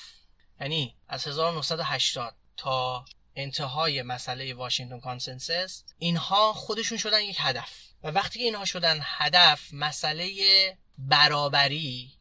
یعنی 0.62 0.96
از 1.08 1.28
1980 1.28 2.36
تا 2.58 3.06
انتهای 3.36 4.02
مسئله 4.02 4.54
Washington 4.54 5.00
Consensus 5.00 5.84
اینها 5.98 6.54
خودشون 6.54 6.98
شدن 6.98 7.22
یک 7.22 7.38
هدف. 7.40 7.87
و 8.04 8.08
وقتی 8.08 8.44
اینها 8.44 8.66
شدن 8.66 9.00
هدف 9.04 9.74
مسئله 9.74 10.34
برابری 10.98 12.12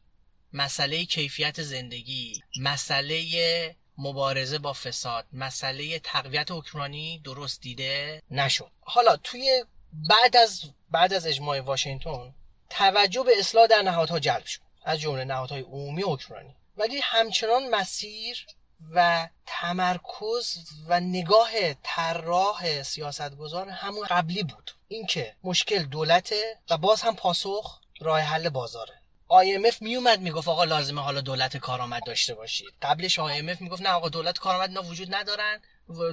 مسئله 0.53 1.05
کیفیت 1.05 1.61
زندگی 1.61 2.43
مسئله 2.59 3.75
مبارزه 3.97 4.57
با 4.57 4.73
فساد 4.73 5.25
مسئله 5.33 5.99
تقویت 5.99 6.51
حکمرانی 6.51 7.21
درست 7.23 7.61
دیده 7.61 8.21
نشد. 8.31 8.71
حالا 8.81 9.17
توی 9.17 9.65
بعد 9.93 10.37
از 10.37 10.61
بعد 10.91 11.13
از 11.13 11.27
اجماع 11.27 11.59
واشنگتن 11.59 12.35
توجه 12.69 13.23
به 13.23 13.39
اصلاح 13.39 13.67
در 13.67 13.81
نهادها 13.81 14.19
جلب 14.19 14.45
شد 14.45 14.61
از 14.83 14.99
جمله 14.99 15.23
نهادهای 15.23 15.61
عمومی 15.61 16.01
حکمرانی 16.01 16.55
ولی 16.77 16.99
همچنان 17.03 17.69
مسیر 17.69 18.45
و 18.91 19.27
تمرکز 19.45 20.57
و 20.87 20.99
نگاه 20.99 21.73
طراح 21.83 22.83
سیاستگزار 22.83 23.69
همون 23.69 24.07
قبلی 24.09 24.43
بود. 24.43 24.71
اینکه 24.87 25.35
مشکل 25.43 25.83
دولته 25.83 26.59
و 26.69 26.77
باز 26.77 27.01
هم 27.01 27.15
پاسخ 27.15 27.81
راه 27.99 28.19
حل 28.19 28.49
بازاره. 28.49 28.93
IMF 29.29 29.81
میومد 29.81 30.19
می‌گفت 30.19 30.47
آقا 30.47 30.63
لازمه 30.63 31.01
حالا 31.01 31.21
دولت 31.21 31.57
کارآمد 31.57 32.05
داشته 32.05 32.33
باشید. 32.35 32.67
قبلش 32.81 33.19
IMF 33.19 33.61
می‌گفت 33.61 33.81
نه 33.81 33.89
آقا 33.89 34.09
دولت 34.09 34.37
کارآمد 34.37 34.69
اینا 34.69 34.83
وجود 34.83 35.15
ندارن. 35.15 35.61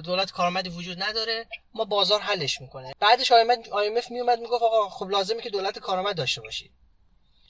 دولت 0.03 0.31
کارآمدی 0.31 0.69
وجود 0.69 1.03
نداره. 1.03 1.47
ما 1.73 1.85
بازار 1.85 2.21
حلش 2.21 2.61
می‌کنه. 2.61 2.93
بعدش 2.99 3.31
IMF 3.31 4.11
میومد 4.11 4.39
می‌گفت 4.39 4.63
آقا 4.63 4.89
خب 4.89 5.09
لازمه 5.09 5.41
که 5.41 5.49
دولت 5.49 5.79
کارآمد 5.79 6.15
داشته 6.15 6.41
باشید. 6.41 6.71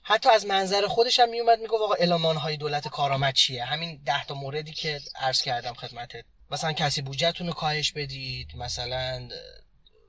حتی 0.04 0.30
از 0.30 0.46
منظر 0.46 0.88
خودش 0.88 1.20
هم 1.20 1.30
میومد 1.30 1.60
می‌گفت 1.60 1.82
آقا 1.82 1.94
المان 1.94 2.38
های 2.38 2.58
دولت 2.58 2.88
کارآمد 2.88 3.34
چیه؟ 3.34 3.66
همین 3.66 4.02
ده 4.06 4.26
تا 4.26 4.34
موردی 4.34 4.74
که 4.74 5.00
عرض 5.16 5.42
کردم 5.42 5.74
خدمتت. 5.74 6.26
مثلا 6.52 6.74
کسی 6.74 7.02
بودجهتون 7.02 7.48
رو 7.48 7.54
کاهش 7.54 7.92
بدید 7.92 8.48
مثلا 8.56 9.30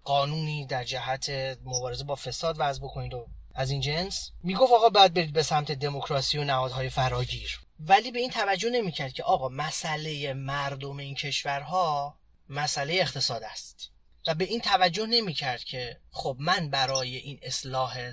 قانونی 0.07 0.66
در 0.66 0.84
جهت 0.84 1.30
مبارزه 1.64 2.04
با 2.04 2.14
فساد 2.14 2.57
وضع 2.59 2.80
بکنید 2.82 3.14
و 3.14 3.26
از 3.54 3.70
این 3.70 3.80
جنس. 3.80 4.30
می‌گفت 4.42 4.72
آقا 4.72 4.88
بعد 4.88 5.14
برید 5.14 5.32
به 5.32 5.42
سمت 5.42 5.72
دموکراسی 5.72 6.38
و 6.38 6.44
نهادهای 6.44 6.88
فراگیر. 6.88 7.61
ولی 7.80 8.11
به 8.11 8.18
این 8.18 8.30
توجه 8.30 8.70
نمی‌کرد 8.70 9.12
که 9.12 9.22
آقا 9.22 9.48
مسئله 9.48 10.34
مردم 10.34 10.96
این 10.96 11.14
کشورها 11.14 12.18
مسئله 12.48 12.94
اقتصاد 12.94 13.42
است. 13.42 13.90
و 14.26 14.34
به 14.34 14.44
این 14.44 14.61
توجه 14.61 15.07
نمی‌کرد 15.07 15.64
که 15.64 16.00
خب 16.11 16.36
من 16.38 16.70
برای 16.70 17.16
این 17.16 17.38
اصلاح 17.42 18.12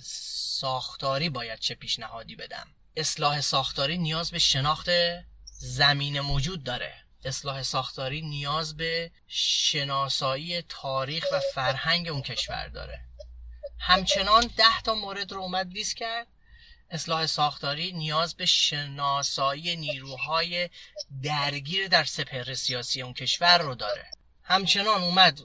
ساختاری 0.59 1.29
باید 1.29 1.59
چه 1.59 1.75
پیشنهادی 1.75 2.35
بدم. 2.35 2.67
اصلاح 2.97 3.41
ساختاری 3.41 3.97
نیاز 3.97 4.31
به 4.31 4.39
شناخت 4.39 4.89
زمین 5.59 6.19
موجود 6.19 6.63
داره. 6.63 7.02
اصلاح 7.25 7.63
ساختاری 7.63 8.21
نیاز 8.21 8.77
به 8.77 9.11
شناسایی 9.27 10.61
تاریخ 10.61 11.25
و 11.33 11.39
فرهنگ 11.53 12.07
اون 12.07 12.21
کشور 12.21 12.67
داره. 12.67 12.99
همچنان 13.79 14.47
ده 14.57 14.81
تا 14.83 14.95
مورد 14.95 15.31
رو 15.31 15.41
اومد 15.41 15.73
لیست 15.73 15.95
کرد. 15.95 16.27
اصلاح 16.89 17.25
ساختاری 17.25 17.91
نیاز 17.91 18.35
به 18.35 18.45
شناسایی 18.45 19.75
نیروهای 19.75 20.69
درگیر 21.23 21.87
در 21.87 22.03
سپهر 22.03 22.53
سیاسی 22.53 23.01
اون 23.01 23.13
کشور 23.13 23.57
رو 23.57 23.75
داره. 23.75 24.11
همچنان 24.43 25.01
اومد 25.01 25.39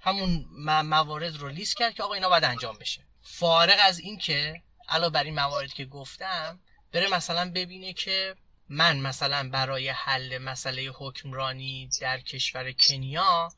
همون 0.00 0.46
موارد 0.82 1.36
رو 1.36 1.48
لیست 1.48 1.76
کرد 1.76 1.94
که 1.94 2.02
آقا 2.02 2.14
اینا 2.14 2.28
باید 2.28 2.44
انجام 2.44 2.78
بشه. 2.78 3.02
فارغ 3.22 3.76
از 3.80 3.98
این 3.98 4.18
که 4.18 4.62
علاوه 4.88 5.12
بر 5.12 5.24
این 5.24 5.34
موارد 5.34 5.72
که 5.72 5.84
گفتم 5.84 6.60
بره 6.92 7.08
مثلا 7.08 7.50
ببینه 7.50 7.92
که 7.92 8.34
من 8.72 9.00
مثلا 9.00 9.48
برای 9.48 9.88
حل 9.88 10.38
مسئله 10.38 10.90
حکمرانی 10.94 11.90
در 12.00 12.20
کشور 12.20 12.72
کنیا 12.72 13.52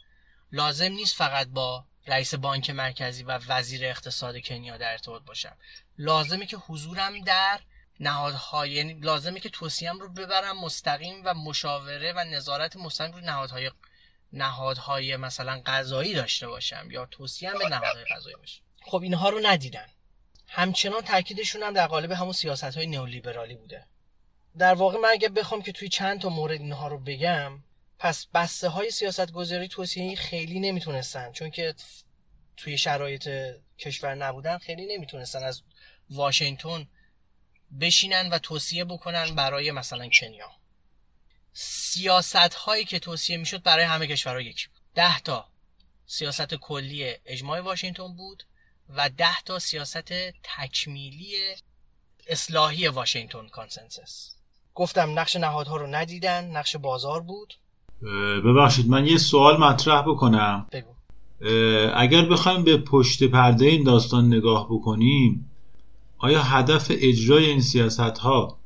لازم 0.53 0.93
نیست 0.93 1.17
فقط 1.17 1.47
با 1.47 1.85
رئیس 2.07 2.35
بانک 2.35 2.71
مرکزی 2.71 3.23
و 3.23 3.39
وزیر 3.49 3.85
اقتصاد 3.85 4.41
کنیا 4.41 4.77
در 4.77 4.93
ارتباط 4.93 5.23
باشم. 5.23 5.57
لازمه 5.99 6.47
که 6.47 6.57
حضورم 6.57 7.25
در 7.25 7.61
نهادهای 8.01 8.71
یعنی 8.71 8.95
لازمه 8.95 9.41
که 9.41 9.49
توصیم 9.49 9.99
رو 9.99 10.09
ببرم 10.09 10.61
مستقیم 10.61 11.23
و 11.25 11.35
مشاوره 11.35 12.13
و 12.13 12.25
نظارت 12.25 12.77
مستقیم 12.77 13.13
روی 13.13 13.25
نهادهای 13.25 13.71
نهادهای 14.33 15.17
مثلا 15.17 15.63
قضایی 15.67 16.15
داشته 16.15 16.49
باشم 16.49 16.89
یا 16.91 17.07
توصیم 17.07 17.59
به 17.59 17.69
نهادهای 17.69 18.05
قضایی 18.05 18.37
باشم 18.37 18.63
خب 18.83 19.03
اینها 19.03 19.29
رو 19.29 19.41
ندیدن. 19.43 19.87
همچنان 20.49 21.01
تاکیدشون 21.01 21.63
هم 21.63 21.73
در 21.73 21.87
قالب 21.87 22.11
همون 22.11 22.33
سیاست 22.33 22.77
های 22.77 22.87
نئولیبرالی 22.87 23.55
بوده. 23.55 23.87
در 24.59 24.75
واقع 24.75 24.99
من 24.99 25.09
اگه 25.09 25.29
بخوام 25.29 25.63
که 25.63 25.73
توی 25.73 25.89
چند 25.89 26.21
تا 26.21 26.29
مورد 26.29 26.61
اینها 26.61 26.89
رو 26.89 26.99
بگم 26.99 27.63
پس 27.99 28.27
بسته 28.27 28.69
های 28.69 28.91
سیاست 28.91 29.33
گذاری 29.33 29.69
توصیه 29.69 30.17
خیلی 30.17 30.61
نمی‌تونستن 30.61 31.33
چون 31.33 31.51
که 31.51 31.75
توی 32.57 32.79
شرایط 32.79 33.29
کشور 33.79 34.15
نبودن 34.15 34.59
خیلی 34.59 34.87
نمی‌تونستن 34.87 35.43
از 35.45 35.63
واشنگتن 36.11 36.89
بشینن 37.81 38.29
و 38.29 38.39
توصیه 38.39 38.85
بکنن 38.85 39.35
برای 39.35 39.71
مثلا 39.71 40.09
کنیا. 40.09 40.51
سیاست 41.53 42.55
هایی 42.55 42.85
که 42.85 42.99
توصیه 42.99 43.37
می‌شد 43.37 43.63
برای 43.63 43.85
همه 43.85 44.07
کشورها 44.07 44.41
یکی 44.41 44.67
بود. 44.69 44.81
ده 44.95 45.21
تا 45.21 45.49
سیاست 46.07 46.55
کلی 46.55 47.15
اجماع 47.25 47.61
واشنگتن 47.61 48.17
بود 48.17 48.43
و 48.89 49.09
ده 49.09 49.43
تا 49.45 49.59
سیاست 49.59 50.13
تکمیلی 50.43 51.57
اصلاحی 52.27 52.89
Washington 52.89 53.49
Consensus. 53.49 54.34
گفتم 54.75 55.19
نقش 55.19 55.37
نهادها 55.37 55.77
رو 55.77 55.87
ندیدن 55.87 56.51
نقش 56.57 56.77
بازار 56.77 57.21
بود. 57.21 57.55
ببخشید 58.45 58.89
من 58.89 59.07
یه 59.07 59.19
سوال 59.19 59.57
مطرح 59.57 60.03
بکنم. 60.03 60.67
بگو. 60.73 60.95
اگر 61.95 62.25
بخوایم 62.25 62.65
به 62.65 62.77
پشت 62.77 63.25
پرده 63.25 63.67
این 63.67 63.85
داستان 63.85 64.27
نگاه 64.27 64.67
بکنیم 64.71 65.51
آیا 66.19 66.43
هدف 66.43 66.87
اجرای 66.91 67.45
این 67.45 67.61
سیاست 67.61 68.01
ها 68.01 68.59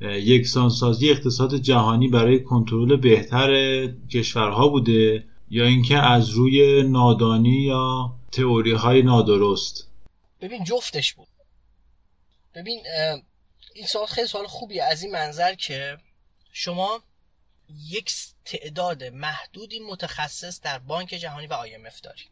یکسانسازی 0.00 1.10
اقتصاد 1.10 1.54
جهانی 1.54 2.08
برای 2.08 2.42
کنترل 2.42 2.96
بهتر 2.96 3.50
کشورها 3.86 4.68
بوده 4.68 5.24
یا 5.50 5.64
اینکه 5.64 5.98
از 5.98 6.30
روی 6.30 6.82
نادانی 6.82 7.62
یا 7.62 8.14
تئوری 8.32 8.72
های 8.72 9.02
نادرست؟ 9.02 9.88
ببین 10.40 10.64
جفتش 10.64 11.14
بود. 11.14 11.28
ببین 12.54 12.80
این 13.74 13.86
سوال 13.86 14.06
خیلی 14.06 14.26
سوال 14.26 14.46
خوبیه. 14.46 14.84
از 14.84 15.02
این 15.02 15.12
منظر 15.12 15.54
که 15.54 15.98
شما 16.52 17.02
یک 17.68 18.12
تعداد 18.44 19.04
محدودی 19.04 19.78
متخصص 19.78 20.60
در 20.60 20.78
بانک 20.78 21.08
جهانی 21.08 21.46
و 21.46 21.66
IMF 21.66 22.00
داری 22.00 22.22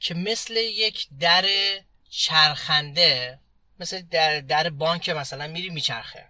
که 0.00 0.14
مثل 0.14 0.56
یک 0.56 1.08
در 1.20 1.46
چرخنده 2.10 3.38
مثل 3.80 4.02
در, 4.02 4.40
در 4.40 4.70
بانک 4.70 5.08
مثلا 5.08 5.46
میری 5.46 5.70
میچرخه. 5.70 6.28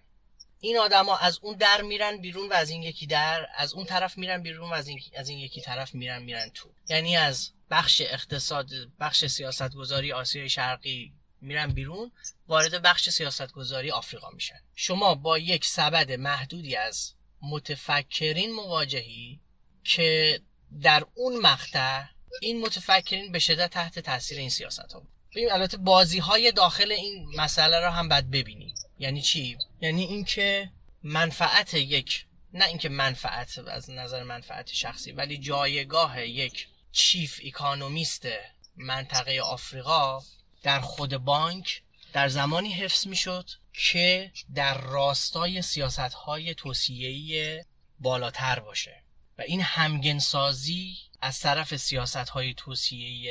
این 0.60 0.78
آدما 0.78 1.16
از 1.16 1.38
اون 1.42 1.56
در 1.56 1.82
میرن 1.82 2.16
بیرون 2.16 2.48
و 2.48 2.52
از 2.52 2.70
این 2.70 2.82
یکی 2.82 3.06
در 3.06 3.48
از 3.54 3.74
اون 3.74 3.84
طرف 3.84 4.18
میرن 4.18 4.42
بیرون 4.42 4.70
و 4.70 4.72
از 4.72 4.88
این, 4.88 5.00
از 5.16 5.28
این 5.28 5.38
یکی 5.38 5.60
طرف 5.60 5.94
میرن 5.94 6.22
میرن 6.22 6.48
تو. 6.48 6.68
یعنی 6.88 7.16
از 7.16 7.50
بخش 7.70 8.00
اقتصاد 8.00 8.70
بخش 9.00 9.24
سیاست 9.26 9.74
گذاری 9.74 10.12
آسیای 10.12 10.48
شرقی 10.48 11.12
میرن 11.40 11.72
بیرون 11.72 12.12
وارد 12.48 12.82
بخش 12.82 13.10
سیاست 13.10 13.52
گذاری 13.52 13.90
آفریقا 13.90 14.30
میشن. 14.30 14.60
شما 14.74 15.14
با 15.14 15.38
یک 15.38 15.64
سبد 15.64 16.12
محدودی 16.12 16.76
از 16.76 17.12
متفکرین 17.42 18.52
مواجهی 18.52 19.40
که 19.84 20.40
در 20.82 21.06
اون 21.14 21.36
مقطع 21.36 22.04
این 22.40 22.60
متفکرین 22.60 23.32
به 23.32 23.38
شدت 23.38 23.70
تحت 23.70 23.98
تاثیر 23.98 24.38
این 24.38 24.50
سیاست 24.50 24.92
ها 24.92 25.00
بود. 25.00 25.08
ببین 25.30 25.52
البته 25.52 25.76
بازی 25.76 26.18
های 26.18 26.52
داخل 26.52 26.92
این 26.92 27.26
مسئله 27.36 27.80
رو 27.80 27.90
هم 27.90 28.08
باید 28.08 28.30
ببینیم 28.30 28.74
یعنی 28.98 29.22
چی؟ 29.22 29.58
یعنی 29.80 30.04
اینکه 30.04 30.70
منفعت 31.02 31.74
یک 31.74 32.26
نه 32.52 32.64
اینکه 32.64 32.88
منفعت 32.88 33.58
از 33.58 33.90
نظر 33.90 34.22
منفعت 34.22 34.72
شخصی 34.72 35.12
ولی 35.12 35.38
جایگاه 35.38 36.26
یک 36.26 36.68
چیف 36.92 37.40
اکانومیست 37.44 38.26
منطقه 38.76 39.40
آفریقا 39.40 40.20
در 40.62 40.80
خود 40.80 41.16
بانک 41.16 41.82
در 42.12 42.28
زمانی 42.28 42.72
حفظ 42.72 43.06
می‌شد 43.06 43.50
که 43.72 44.32
در 44.54 44.80
راستای 44.80 45.62
سیاست 45.62 45.98
های 45.98 46.54
بالاتر 48.00 48.60
باشه. 48.60 49.02
و 49.38 49.42
این 49.42 49.60
همگنسازی 49.60 50.96
از 51.20 51.40
طرف 51.40 51.76
سیاست 51.76 52.16
های 52.16 52.54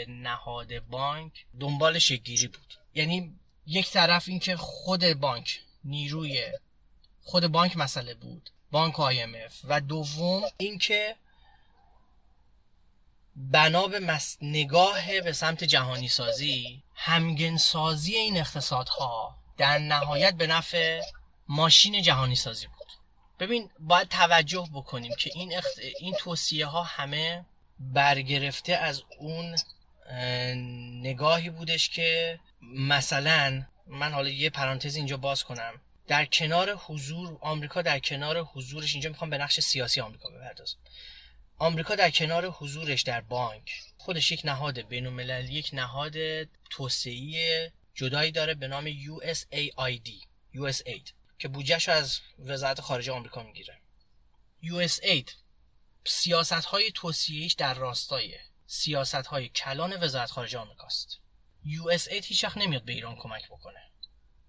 نهاد 0.07 0.79
بانک 0.79 1.45
دنبال 1.59 1.99
شگیری 1.99 2.47
بود. 2.47 2.73
یعنی 2.93 3.35
یک 3.67 3.91
طرف 3.91 4.29
اینکه 4.29 4.57
خود 4.57 5.13
بانک 5.13 5.61
نیروی 5.83 6.51
خود 7.21 7.47
بانک 7.47 7.77
مسئله 7.77 8.13
بود 8.13 8.49
بانک 8.71 8.95
IMF 8.95 9.53
و 9.63 9.81
دوم 9.81 10.43
اینکه 10.57 11.15
بنا 13.37 13.87
به. 13.87 14.19
نگاه 14.41 15.21
به 15.21 15.33
سمت 15.33 15.63
جهانی 15.63 16.07
سازی 16.07 16.83
همگن 16.95 17.57
سازی 17.57 18.15
این 18.15 18.37
اقتصادها 18.37 19.37
در 19.57 19.77
نهایت 19.77 20.33
به 20.33 20.47
نفع 20.47 21.01
ماشین 21.47 22.01
جهانی 22.01 22.35
سازی 22.35 22.67
بود 22.67 22.87
ببین 23.39 23.69
باید 23.79 24.07
توجه 24.07 24.67
بکنیم 24.73 25.15
که 25.19 25.31
این, 25.33 25.57
اخت... 25.57 25.79
این 25.99 26.15
توصیه 26.19 26.65
ها 26.65 26.83
همه 26.83 27.45
برگرفته 27.79 28.73
از 28.73 29.03
اون 29.19 29.55
نگاهی 31.01 31.49
بودش 31.49 31.89
که 31.89 32.39
مثلا 32.61 33.65
من 33.87 34.11
حالا 34.13 34.29
یه 34.29 34.49
پرانتز 34.49 34.95
اینجا 34.95 35.17
باز 35.17 35.43
کنم 35.43 35.81
در 36.07 36.25
کنار 36.25 36.75
حضور 36.75 37.37
آمریکا 37.41 37.81
در 37.81 37.99
کنار 37.99 38.39
حضورش 38.39 38.93
اینجا 38.93 39.09
می‌خوام 39.09 39.29
به 39.29 39.37
نقش 39.37 39.59
سیاسی 39.59 40.01
آمریکا 40.01 40.29
بپردازم 40.29 40.77
آمریکا 41.59 41.95
در 41.95 42.11
کنار 42.11 42.45
حضورش 42.45 43.01
در 43.01 43.21
بانک. 43.21 43.71
خودش 43.97 44.31
یک 44.31 44.41
نهاد 44.45 44.81
بین 44.81 45.19
یک 45.49 45.69
نهاد 45.73 46.43
توسعه 46.69 47.71
جدایی 47.95 48.31
داره 48.31 48.53
به 48.53 48.67
نام 48.67 48.91
USAID 48.91 50.09
USAID 50.53 51.11
که 51.39 51.47
بودجهش 51.47 51.89
از 51.89 52.19
وزارت 52.39 52.81
خارجه 52.81 53.11
آمریکا 53.11 53.43
می‌گیره. 53.43 53.81
USAID 54.63 55.31
سیاست 56.05 56.53
های 56.53 56.91
توسعهش 56.91 57.53
در 57.53 57.73
راستای 57.73 58.35
سیاست 58.67 59.15
های 59.15 59.49
کلان 59.49 60.03
وزارت 60.03 60.31
خارجه 60.31 60.59
آمریکاست. 60.59 61.19
USAID 61.65 62.25
هیچ 62.25 62.43
وقت 62.43 62.57
نمیاد 62.57 62.83
به 62.83 62.93
ایران 62.93 63.15
کمک 63.15 63.45
بکنه. 63.45 63.91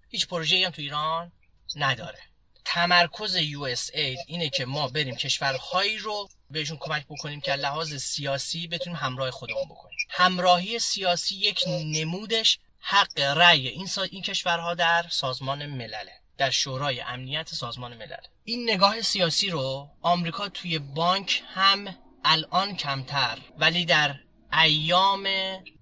هیچ 0.09 0.27
پروژه 0.27 0.65
هم 0.65 0.71
تو 0.71 0.81
ایران 0.81 1.31
نداره. 1.75 2.19
تمرکز 2.65 3.37
USAID 3.37 4.17
اینه 4.27 4.49
که 4.49 4.65
ما 4.65 4.87
بریم 4.87 5.15
کشورهایی 5.15 5.97
رو 5.97 6.29
بهشون 6.51 6.77
کمک 6.79 7.05
بکنیم 7.09 7.41
که 7.41 7.53
لحاظ 7.53 7.93
سیاسی 7.95 8.67
بتونیم 8.67 8.99
همراه 8.99 9.31
خودمون 9.31 9.65
بکنیم. 9.65 9.97
همراهی 10.09 10.79
سیاسی 10.79 11.35
یک 11.35 11.63
نمودش 11.67 12.59
حق 12.79 13.19
رأی 13.19 13.67
این, 13.67 13.87
سا... 13.87 14.01
این 14.01 14.21
کشورها 14.21 14.73
در 14.73 15.05
سازمان 15.09 15.65
ملله 15.65 16.11
در 16.37 16.49
شورای 16.49 17.01
امنیت 17.01 17.49
سازمان 17.49 17.97
ملل. 17.97 18.17
این 18.43 18.69
نگاه 18.69 19.01
سیاسی 19.01 19.49
رو 19.49 19.89
آمریکا 20.01 20.49
توی 20.49 20.79
بانک 20.79 21.43
هم 21.53 21.95
الان 22.25 22.75
کمتر 22.75 23.37
ولی 23.57 23.85
در 23.85 24.15
ایام 24.53 25.27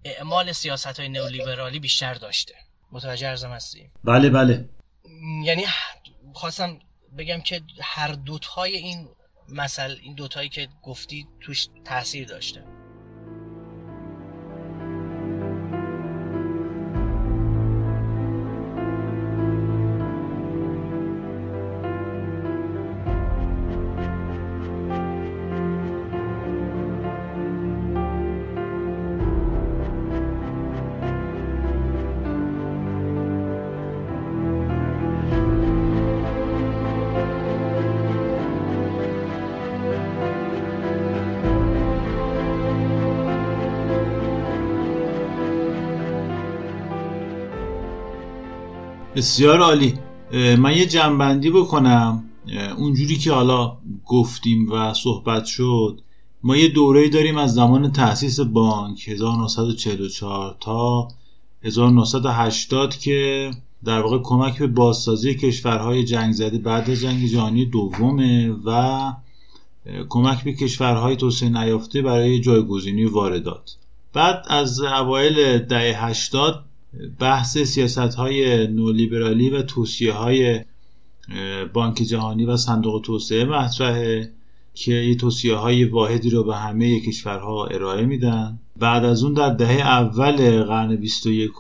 اعمال 0.03 0.51
سیاست 0.51 0.99
های 0.99 1.09
نئولیبرالی 1.09 1.79
بیشتر 1.79 2.13
داشته. 2.13 2.55
متوجه 2.91 3.27
ارزم 3.27 3.51
هستی؟ 3.51 3.89
بله 4.03 4.29
بله. 4.29 4.69
یعنی 5.43 5.65
خواستم 6.33 6.79
بگم 7.17 7.41
که 7.41 7.61
هر 7.81 8.07
دوتای 8.07 8.77
این 8.77 9.09
مثل 9.49 9.95
این 10.01 10.15
دوتایی 10.15 10.49
که 10.49 10.67
گفتی 10.83 11.27
توش 11.39 11.67
تاثیر 11.85 12.27
داشته. 12.27 12.76
بسیار 49.17 49.59
عالی. 49.59 49.93
من 50.33 50.77
یه 50.77 50.85
جنبندی 50.85 51.49
بکنم. 51.49 52.23
اونجوری 52.77 53.17
که 53.17 53.31
حالا 53.31 53.77
گفتیم 54.05 54.71
و 54.71 54.93
صحبت 54.93 55.45
شد 55.45 56.01
ما 56.43 56.57
یه 56.57 56.67
دوره 56.67 57.09
داریم 57.09 57.37
از 57.37 57.53
زمان 57.53 57.91
تأسیس 57.91 58.39
بانک 58.39 59.09
1944 59.09 60.55
تا 60.59 61.07
1980 61.63 62.95
که 62.95 63.51
در 63.83 64.01
واقع 64.01 64.19
کمک 64.23 64.59
به 64.59 64.67
بازسازی 64.67 65.35
کشورهای 65.35 66.03
جنگ 66.03 66.33
زده 66.33 66.57
بعد 66.57 66.89
از 66.89 66.99
جنگ 66.99 67.25
جهانی 67.25 67.65
دومه 67.65 68.55
و 68.65 69.13
کمک 70.09 70.43
به 70.43 70.53
کشورهای 70.53 71.15
توسعه 71.15 71.49
نیافته 71.49 72.01
برای 72.01 72.39
جایگزینی 72.39 73.05
واردات. 73.05 73.75
بعد 74.13 74.45
از 74.47 74.81
اوایل 74.81 75.59
دهه 75.59 76.05
80 76.05 76.66
بحث 77.19 77.57
سیاست 77.57 77.97
های 77.97 78.67
نولیبرالی 78.67 79.49
و 79.49 79.61
توصیه 79.61 80.13
های 80.13 80.61
بانک 81.73 81.95
جهانی 81.95 82.45
و 82.45 82.57
صندوق 82.57 83.01
توسعه 83.01 83.45
مطرحه 83.45 84.31
که 84.73 84.93
یه 84.93 85.15
توصیه 85.15 85.55
های 85.55 85.85
واحدی 85.85 86.29
رو 86.29 86.43
به 86.43 86.55
همه 86.55 86.99
کشورها 86.99 87.65
ارائه 87.65 88.05
میدن. 88.05 88.59
بعد 88.77 89.05
از 89.05 89.23
اون 89.23 89.33
در 89.33 89.53
دهه 89.53 89.79
اول 89.79 90.63
قرن 90.63 90.95
21 90.95 91.51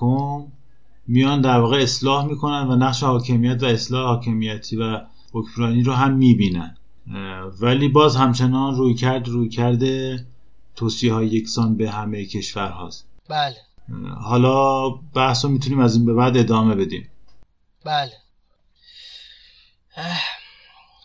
میان 1.07 1.41
در 1.41 1.59
واقع 1.59 1.77
اصلاح 1.77 2.25
می‌کنن 2.25 2.67
و 2.67 2.75
نقش 2.75 3.03
حاکمیت 3.03 3.63
و 3.63 3.65
اصلاح 3.65 4.05
حاکمیتی 4.05 4.75
و 4.75 5.01
حکمرانی 5.33 5.83
رو 5.83 5.93
هم 5.93 6.13
می‌بینن. 6.13 6.77
ولی 7.61 7.87
باز 7.87 8.15
همچنان 8.15 8.75
روی 8.75 8.93
کرد 8.93 9.27
روی 9.27 9.49
کرده 9.49 10.25
توصیه 10.75 11.13
های 11.13 11.27
یکسان 11.27 11.77
به 11.77 11.89
همه 11.89 12.25
کشور 12.25 12.69
هاست 12.69 13.07
بله. 13.29 13.66
حالا 14.21 14.89
بحث 14.89 15.45
رو 15.45 15.51
می‌تونیم 15.51 15.79
از 15.79 15.95
این 15.95 16.05
به 16.05 16.13
بعد 16.13 16.37
ادامه 16.37 16.75
بدیم. 16.75 17.09
بله. 17.85 18.13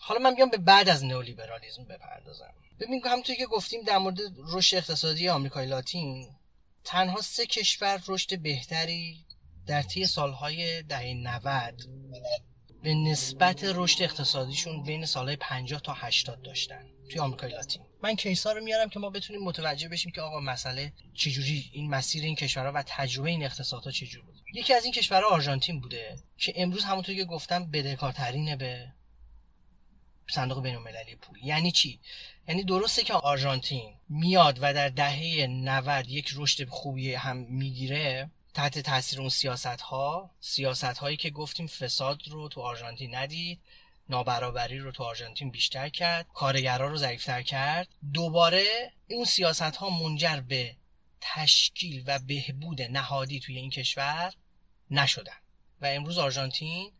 حالا 0.01 0.19
من 0.19 0.35
بیام 0.35 0.49
به 0.49 0.57
بعد 0.57 0.89
از 0.89 1.05
نئولیبرالیسم 1.05 1.83
بپردازم. 1.83 2.53
ببین 2.79 3.01
همونطور 3.05 3.35
که 3.35 3.45
گفتیم 3.45 3.81
در 3.81 3.97
مورد 3.97 4.17
رشد 4.53 4.77
اقتصادی 4.77 5.29
آمریکای 5.29 5.65
لاتین 5.65 6.27
تنها 6.83 7.21
سه 7.21 7.45
کشور 7.45 8.01
رشد 8.07 8.39
بهتری 8.39 9.25
در 9.67 9.81
طی 9.81 10.05
سالهای 10.05 10.81
دهه 10.83 11.13
90 11.13 11.83
به 12.83 12.93
نسبت 12.93 13.63
رشد 13.63 14.03
اقتصادیشون 14.03 14.83
بین 14.83 15.05
سالهای 15.05 15.35
50 15.35 15.81
تا 15.81 15.93
80 15.93 16.41
داشتن. 16.41 16.85
توی 17.09 17.19
آمریکای 17.19 17.51
لاتین. 17.51 17.81
من 18.03 18.15
کیسا 18.15 18.51
رو 18.51 18.63
میارم 18.63 18.89
که 18.89 18.99
ما 18.99 19.09
بتونیم 19.09 19.43
متوجه 19.43 19.89
بشیم 19.89 20.11
که 20.11 20.21
آقا 20.21 20.39
مسئله 20.39 20.93
چجوری 21.13 21.69
این 21.73 21.89
مسیر 21.89 22.23
این 22.23 22.35
کشورها 22.35 22.71
و 22.75 22.83
تجربه 22.87 23.29
این 23.29 23.43
اقتصادها 23.43 23.91
چجوری 23.91 24.25
بود. 24.25 24.35
یکی 24.53 24.73
از 24.73 24.83
این 24.83 24.93
کشورها 24.93 25.29
آرژانتین 25.29 25.79
بوده 25.79 26.15
که 26.37 26.53
امروز 26.55 26.83
همونطور 26.83 27.15
که 27.15 27.25
گفتم 27.25 27.71
بدهکارترینه 27.71 28.55
به 28.55 28.87
صندوق 30.27 30.63
بین 30.63 30.75
المللی 30.75 31.15
پول. 31.15 31.37
یعنی 31.43 31.71
چی؟ 31.71 31.99
یعنی 32.47 32.63
درسته 32.63 33.03
که 33.03 33.13
آرژانتین 33.13 33.93
میاد 34.09 34.59
و 34.61 34.73
در 34.73 34.89
دهه 34.89 35.47
90 35.47 36.09
یک 36.09 36.31
رشد 36.35 36.69
خوبی 36.69 37.13
هم 37.13 37.37
می‌گیره 37.37 38.31
تحت 38.53 38.79
تاثیر 38.79 39.19
اون 39.19 39.29
سیاست 39.29 39.81
ها 39.81 40.31
سیاست 40.39 40.83
هایی 40.83 41.17
که 41.17 41.29
گفتیم 41.29 41.67
فساد 41.67 42.27
رو 42.27 42.47
تو 42.47 42.61
آرژانتین 42.61 43.15
ندید. 43.15 43.59
نابرابری 44.09 44.79
رو 44.79 44.91
تو 44.91 45.03
آرژانتین 45.03 45.51
بیشتر 45.51 45.89
کرد 45.89 46.27
کارگرا 46.33 46.87
رو 46.87 46.97
ضعیفتر 46.97 47.41
کرد. 47.41 47.87
دوباره 48.13 48.91
این 49.07 49.25
سیاست 49.25 49.61
ها 49.61 49.89
منجر 49.89 50.39
به 50.39 50.75
تشکیل 51.21 52.03
و 52.07 52.19
بهبود 52.19 52.81
نهادی 52.81 53.39
توی 53.39 53.57
این 53.57 53.69
کشور 53.69 54.33
نشدن. 54.91 55.37
و 55.81 55.85
امروز 55.85 56.17
آرژانتین 56.17 56.91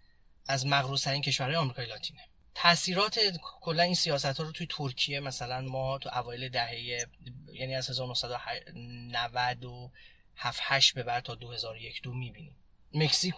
از 0.48 0.66
مغروضترین 0.66 1.22
کشورهای 1.22 1.56
آمریکای 1.56 1.86
لاتینه. 1.86 2.22
تاثیرات 2.56 3.20
کلا 3.62 3.84
این 3.84 3.96
سیاست 3.96 4.40
ها 4.40 4.44
رو 4.44 4.52
توی 4.52 4.68
ترکیه 4.70 5.20
مثلا 5.20 5.62
ما 5.62 5.98
تو 5.98 6.10
اوایل 6.20 6.50
دهه 6.50 7.08
یعنی 7.54 7.76
از 7.76 7.90
1997 7.90 10.60
8 10.62 10.94
به 10.94 11.04
بعد 11.04 11.24
تا 11.24 11.36
2001 11.36 12.02
دو 12.02 12.14
می‌بینیم. 12.14 12.56
مکزیک 12.94 13.36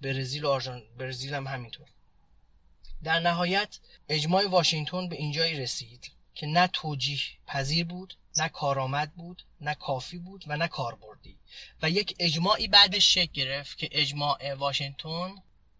برزیل 0.00 0.44
و 0.44 0.48
آرژان 0.48 0.82
برزیل 0.98 1.34
هم 1.34 1.46
همینطور. 1.46 1.88
در 3.04 3.20
نهایت 3.20 3.78
اجماع 4.08 4.46
واشنگتن 4.46 5.08
به 5.08 5.16
اینجایی 5.16 5.56
رسید 5.56 6.10
که 6.34 6.46
نه 6.46 6.66
توجیه 6.66 7.20
پذیر 7.46 7.84
بود 7.84 8.14
نه 8.36 8.48
کارآمد 8.48 9.12
بود 9.14 9.42
نه 9.60 9.74
کافی 9.74 10.18
بود 10.18 10.44
و 10.46 10.56
نه 10.56 10.68
کاربردی. 10.68 11.38
و 11.82 11.90
یک 11.90 12.16
اجماعی 12.18 12.68
بعدش 12.68 13.14
شکل 13.14 13.32
گرفت 13.32 13.78
که 13.78 13.88
اجماع 13.92 14.54
واشنگتن 14.54 15.34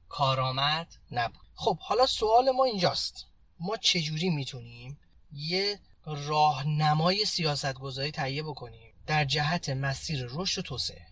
کارآمد 0.09 0.95
نبود. 1.11 1.47
خب 1.55 1.79
حالا 1.79 2.07
سوال 2.07 2.51
ما 2.51 2.65
اینجاست. 2.65 3.27
ما 3.61 3.77
چجوری 3.77 4.31
می‌تونیم 4.31 4.99
یه 5.33 5.81
راهنمای 6.07 7.25
سیاست 7.25 7.75
گذاری 7.75 8.11
تهیه 8.11 8.43
بکنیم 8.43 8.95
در 9.07 9.25
جهت 9.25 9.69
مسیر 9.69 10.27
رشد 10.31 10.59
و 10.59 10.63
توسعه؟ 10.63 11.07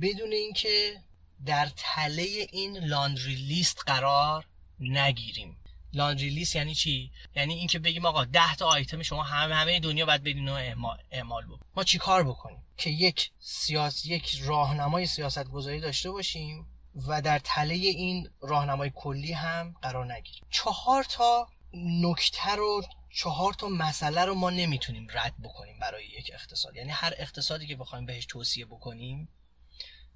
بدون 0.00 0.32
اینکه 0.32 1.02
در 1.46 1.70
تله 1.76 2.22
این 2.52 2.78
لاندری 2.78 3.34
لیست 3.34 3.82
قرار 3.86 4.46
نگیریم. 4.80 5.56
لاندری 5.92 6.28
لیست 6.28 6.56
یعنی 6.56 6.74
چی؟ 6.74 7.10
یعنی 7.36 7.54
اینکه 7.54 7.78
بگیم 7.78 8.06
آقا 8.06 8.24
10 8.24 8.56
تا 8.56 8.66
آیتم 8.66 9.02
شما 9.02 9.22
همه 9.22 9.54
همه 9.54 9.80
دنیا 9.80 10.06
باید 10.06 10.22
بدین 10.22 10.48
و 10.48 10.52
اعمال, 10.52 10.98
اعمال 11.10 11.46
بکن 11.46 11.66
ما 11.76 11.84
چیکار 11.84 12.22
بکنیم؟ 12.22 12.62
که 12.76 12.90
یک 12.90 13.30
سیاس 13.38 14.06
یک 14.06 14.38
راهنمای 14.42 15.06
سیاست 15.06 15.44
گذاری 15.44 15.80
داشته 15.80 16.10
باشیم 16.10 16.66
و 17.08 17.22
در 17.22 17.38
تله 17.38 17.74
این 17.74 18.30
راهنمای 18.40 18.92
کلی 18.94 19.32
هم 19.32 19.74
قرار 19.82 20.12
نگیریم. 20.12 20.44
چهار 20.50 21.04
تا 21.04 21.48
نکته 21.74 22.50
رو 22.56 22.82
چهار 23.10 23.52
تا 23.52 23.68
مسئله 23.68 24.24
رو 24.24 24.34
ما 24.34 24.50
نمی‌تونیم 24.50 25.06
رد 25.10 25.34
بکنیم 25.42 25.78
برای 25.78 26.06
یک 26.06 26.30
اقتصاد. 26.34 26.76
یعنی 26.76 26.90
هر 26.90 27.14
اقتصادی 27.18 27.66
که 27.66 27.76
بخوایم 27.76 28.06
بهش 28.06 28.26
توصیه 28.26 28.66
بکنیم 28.66 29.28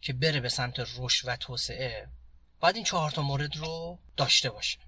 که 0.00 0.12
بره 0.12 0.40
به 0.40 0.48
سمت 0.48 0.74
رشد 0.98 1.28
و 1.28 1.36
توسعه 1.36 2.08
باید 2.60 2.76
این 2.76 2.84
چهار 2.84 3.10
تا 3.10 3.22
مورد 3.22 3.56
رو 3.56 3.98
داشته 4.16 4.50
باشه. 4.50 4.78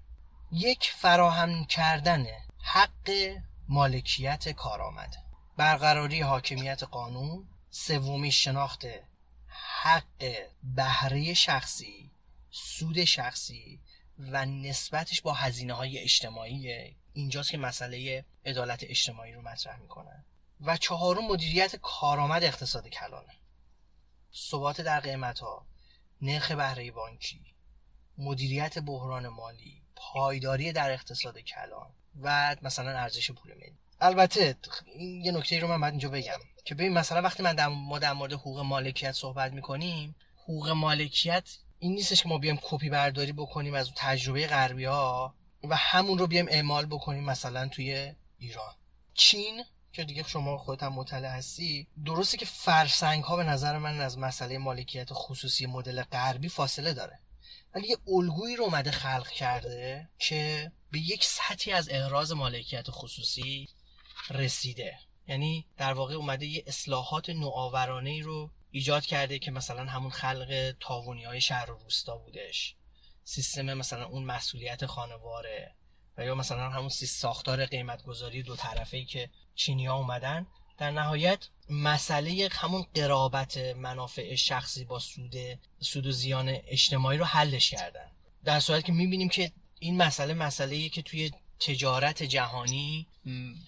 یک 0.51 0.91
فراهم 0.97 1.65
کردن 1.65 2.25
حق 2.57 3.35
مالکیت 3.67 4.49
کارآمد. 4.49 5.15
برقراری 5.57 6.21
حاکمیت 6.21 6.83
قانون. 6.83 7.47
سومی 7.69 8.31
شناخت 8.31 8.85
حق 9.81 10.33
بهره 10.63 11.33
شخصی 11.33 12.11
سود 12.51 13.03
شخصی 13.03 13.79
و 14.19 14.45
نسبتش 14.45 15.21
با 15.21 15.33
هزینه 15.33 15.73
های 15.73 15.99
اجتماعی. 15.99 16.95
اینجاست 17.13 17.51
که 17.51 17.57
مسئله 17.57 18.25
عدالت 18.45 18.83
اجتماعی 18.83 19.33
رو 19.33 19.41
مطرح 19.41 19.79
می‌کنن 19.79 20.25
و 20.61 20.77
چهارم 20.77 21.27
مدیریت 21.27 21.75
کارآمد 21.75 22.43
اقتصاد 22.43 22.87
کلانه 22.87 23.33
ثبات 24.35 24.81
در 24.81 24.99
قیمت 24.99 25.39
ها 25.39 25.65
نرخ 26.21 26.51
بهره 26.51 26.91
بانکی. 26.91 27.50
مدیریت 28.17 28.79
بحران 28.79 29.27
مالی 29.27 29.81
پایداری 29.95 30.71
در 30.71 30.91
اقتصاد 30.91 31.39
کلان 31.39 31.89
و 32.21 32.55
مثلا 32.61 32.89
ارزش 32.89 33.31
پول 33.31 33.53
ملی. 33.53 33.77
البته 34.01 34.55
این 34.95 35.25
یه 35.25 35.31
نکته 35.31 35.59
رو 35.59 35.67
من 35.67 35.81
باید 35.81 35.93
اینجا 35.93 36.09
بگم 36.09 36.39
که 36.65 36.75
ببین 36.75 36.93
مثلا 36.93 37.21
وقتی 37.21 37.43
من 37.43 37.53
در 37.53 37.67
ما 37.67 37.99
در 37.99 38.13
مورد 38.13 38.33
حقوق 38.33 38.59
مالکیت 38.59 39.11
صحبت 39.11 39.53
می‌کنیم 39.53 40.15
حقوق 40.43 40.69
مالکیت 40.69 41.49
این 41.79 41.93
نیستش 41.93 42.23
که 42.23 42.29
ما 42.29 42.37
بیایم 42.37 42.59
کپی 42.61 42.89
برداری 42.89 43.31
بکنیم 43.31 43.73
از 43.73 43.91
تجربه 43.95 44.47
غربی 44.47 44.85
ها 44.85 45.35
و 45.63 45.75
همون 45.75 46.17
رو 46.17 46.27
بیایم 46.27 46.47
اعمال 46.49 46.85
بکنیم 46.85 47.23
مثلا 47.23 47.67
توی 47.67 48.13
ایران. 48.37 48.73
چین 49.13 49.63
که 49.93 50.03
دیگه 50.03 50.23
شما 50.23 50.57
خودت 50.57 50.83
هم 50.83 50.93
مطلع 50.93 51.29
هستی 51.29 51.87
درسته 52.05 52.37
که 52.37 52.45
فرسنگ 52.45 53.23
ها 53.23 53.35
به 53.35 53.43
نظر 53.43 53.77
من 53.77 54.01
از 54.01 54.17
مسئله 54.17 54.57
مالکیت 54.57 55.09
خصوصی 55.11 55.65
مدل 55.65 56.03
غربی 56.03 56.49
فاصله 56.49 56.93
داره. 56.93 57.19
ولی 57.75 57.87
یه 57.87 57.97
الگویی 58.07 58.55
رو 58.55 58.63
اومده 58.63 58.91
خلق 58.91 59.27
کرده 59.27 60.09
که 60.19 60.71
به 60.91 60.99
یک 60.99 61.23
سطحی 61.23 61.73
از 61.73 61.89
احراز 61.89 62.31
مالکیت 62.31 62.85
خصوصی 62.89 63.69
رسیده. 64.29 64.99
یعنی 65.27 65.65
در 65.77 65.93
واقع 65.93 66.13
اومده 66.13 66.45
یه 66.45 66.63
اصلاحات 66.67 67.29
نوآورانه 67.29 68.21
رو 68.21 68.51
ایجاد 68.71 69.05
کرده 69.05 69.39
که 69.39 69.51
مثلا 69.51 69.85
همون 69.85 70.11
خلق 70.11 70.75
تاونی 70.79 71.23
های 71.23 71.41
شهر 71.41 71.71
و 71.71 71.77
روستا 71.77 72.17
بودش. 72.17 72.75
سیستم 73.23 73.73
مثلا 73.73 74.05
اون 74.05 74.23
مسئولیت 74.23 74.85
خانواره. 74.85 75.75
و 76.17 76.25
یا 76.25 76.35
مثلا 76.35 76.69
همون 76.69 76.89
ساختار 76.89 77.65
قیمت 77.65 78.03
گذاری 78.03 78.43
دو 78.43 78.55
طرفه 78.55 78.97
ای 78.97 79.05
که 79.05 79.29
چینی 79.55 79.85
ها 79.85 79.95
اومدن 79.95 80.47
در 80.81 80.91
نهایت 80.91 81.47
مسئله 81.69 82.49
همون 82.51 82.85
قرابت 82.95 83.57
منافع 83.57 84.35
شخصی 84.35 84.85
با 84.85 84.99
سود 84.99 85.35
سود 85.79 86.07
و 86.07 86.11
زیان 86.11 86.57
اجتماعی 86.67 87.17
رو 87.17 87.25
حلش 87.25 87.69
کردن. 87.69 88.11
در 88.43 88.59
صورت 88.59 88.85
که 88.85 88.91
می‌بینیم 88.91 89.29
که 89.29 89.51
این 89.79 89.97
مسئله 89.97 90.33
مسئله 90.33 90.89
که 90.89 91.01
توی 91.01 91.31
تجارت 91.59 92.23
جهانی 92.23 93.07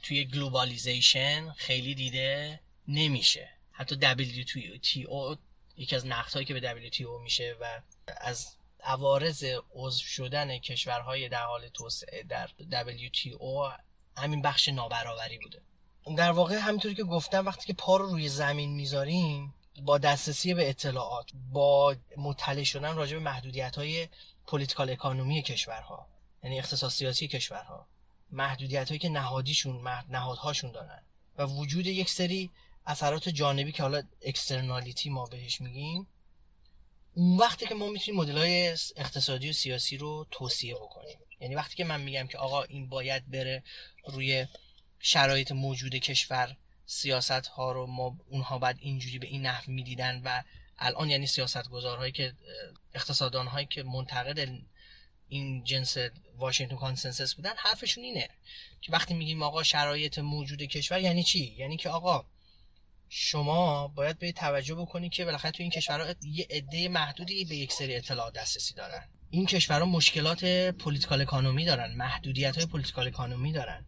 توی 0.03 0.25
globalization 0.25 1.51
خیلی 1.51 1.95
دیده 1.95 2.59
نمیشه. 2.87 3.49
حتی 3.71 3.95
WTO 3.95 5.37
یکی 5.77 5.95
از 5.95 6.05
نقدهایی 6.05 6.45
که 6.45 6.53
به 6.53 6.89
WTO 6.89 7.21
میشه 7.23 7.55
و 7.61 7.81
از 8.17 8.47
عوارض 8.83 9.45
عضو 9.73 10.05
شدن 10.05 10.57
کشورهای 10.57 11.29
در 11.29 11.43
حال 11.43 11.67
توسعه 11.67 12.23
در 12.23 12.49
WTO 12.71 13.81
همین 14.17 14.41
بخش 14.41 14.69
نابرابری 14.69 15.37
بوده. 15.37 15.61
در 16.17 16.31
واقع 16.31 16.55
همینطوری 16.55 16.95
که 16.95 17.03
گفتم 17.03 17.45
وقتی 17.45 17.65
که 17.65 17.73
پا 17.73 17.97
رو 17.97 18.05
روی 18.05 18.29
زمین 18.29 18.73
می‌ذاریم 18.73 19.53
با 19.81 19.97
دسترسی 19.97 20.53
به 20.53 20.69
اطلاعات 20.69 21.29
با 21.51 21.95
مطلع 22.17 22.63
شدن 22.63 22.95
راجع 22.95 23.17
به 23.17 23.23
محدودیت 23.23 23.75
های 23.75 24.07
political 24.47 24.89
economy 24.89 25.41
کشورها 25.41 26.07
یعنی 26.43 26.59
اقتصاد 26.59 26.89
سیاسی 26.89 27.27
کشورها 27.27 27.87
محدودیت 28.31 28.87
هایی 28.87 28.99
که 28.99 29.09
نهادیشون 29.09 29.87
نهادهاشون 30.09 30.71
دارن 30.71 31.03
و 31.37 31.45
وجود 31.45 31.87
یک 31.87 32.09
سری 32.09 32.51
اثرات 32.85 33.29
جانبی 33.29 33.71
که 33.71 33.83
حالا 33.83 34.03
externality 34.21 35.09
ما 35.09 35.25
بهش 35.25 35.61
میگیم 35.61 36.07
اون 37.15 37.37
وقتی 37.37 37.65
که 37.65 37.75
ما 37.75 37.89
می‌تونیم 37.89 38.21
مدل 38.21 38.37
های 38.37 38.77
اقتصادی 38.95 39.49
و 39.49 39.53
سیاسی 39.53 39.97
رو 39.97 40.25
توصیه 40.31 40.75
بکنیم. 40.75 41.17
یعنی 41.39 41.55
وقتی 41.55 41.75
که 41.75 41.83
من 41.83 42.01
میگم 42.01 42.27
که 42.27 42.37
آقا 42.37 42.63
این 42.63 42.89
باید 42.89 43.31
بره 43.31 43.63
روی 44.07 44.47
شرایط 45.05 45.51
موجود 45.51 45.95
کشور 45.95 46.55
سیاست 46.85 47.31
ها 47.31 47.71
رو 47.71 47.87
ما 47.87 48.17
اونها 48.29 48.59
بعد 48.59 48.77
اینجوری 48.79 49.19
به 49.19 49.27
این 49.27 49.45
نحو 49.45 49.71
می‌دیدن 49.71 50.21
و 50.25 50.43
الان 50.77 51.09
یعنی 51.09 51.27
سیاست 51.27 51.69
گذارهایی 51.69 52.11
که 52.11 52.33
اقتصادان 52.93 53.47
هایی 53.47 53.65
که 53.65 53.83
منتقد 53.83 54.49
این 55.27 55.63
جنس 55.63 55.97
Washington 56.37 56.75
Consensus 56.75 57.35
بودن 57.35 57.53
حرفشون 57.57 58.03
اینه 58.03 58.29
که 58.81 58.91
وقتی 58.91 59.13
میگیم 59.13 59.43
آقا 59.43 59.63
شرایط 59.63 60.19
موجود 60.19 60.61
کشور 60.61 60.99
یعنی 60.99 61.23
چی؟ 61.23 61.55
یعنی 61.57 61.77
که 61.77 61.89
آقا 61.89 62.25
شما 63.09 63.87
باید 63.87 64.19
به 64.19 64.31
توجه 64.31 64.75
بکنید 64.75 65.11
که 65.11 65.25
بالاخره 65.25 65.51
تو 65.51 65.63
این 65.63 65.71
کشورها 65.71 66.13
یه 66.21 66.47
عده 66.49 66.87
محدودی 66.87 67.45
به 67.45 67.55
یک 67.55 67.71
سری 67.71 67.95
اطلاعات 67.95 68.33
دسترسی 68.33 68.73
دارن. 68.73 69.09
این 69.29 69.45
کشورها 69.45 69.85
مشکلات 69.85 70.45
political 70.71 71.21
economy 71.21 71.65
دارن 71.65 71.95
محدودیت 71.95 72.57
های 72.57 72.65
political 72.65 73.07
economy 73.07 73.51
دارن. 73.51 73.85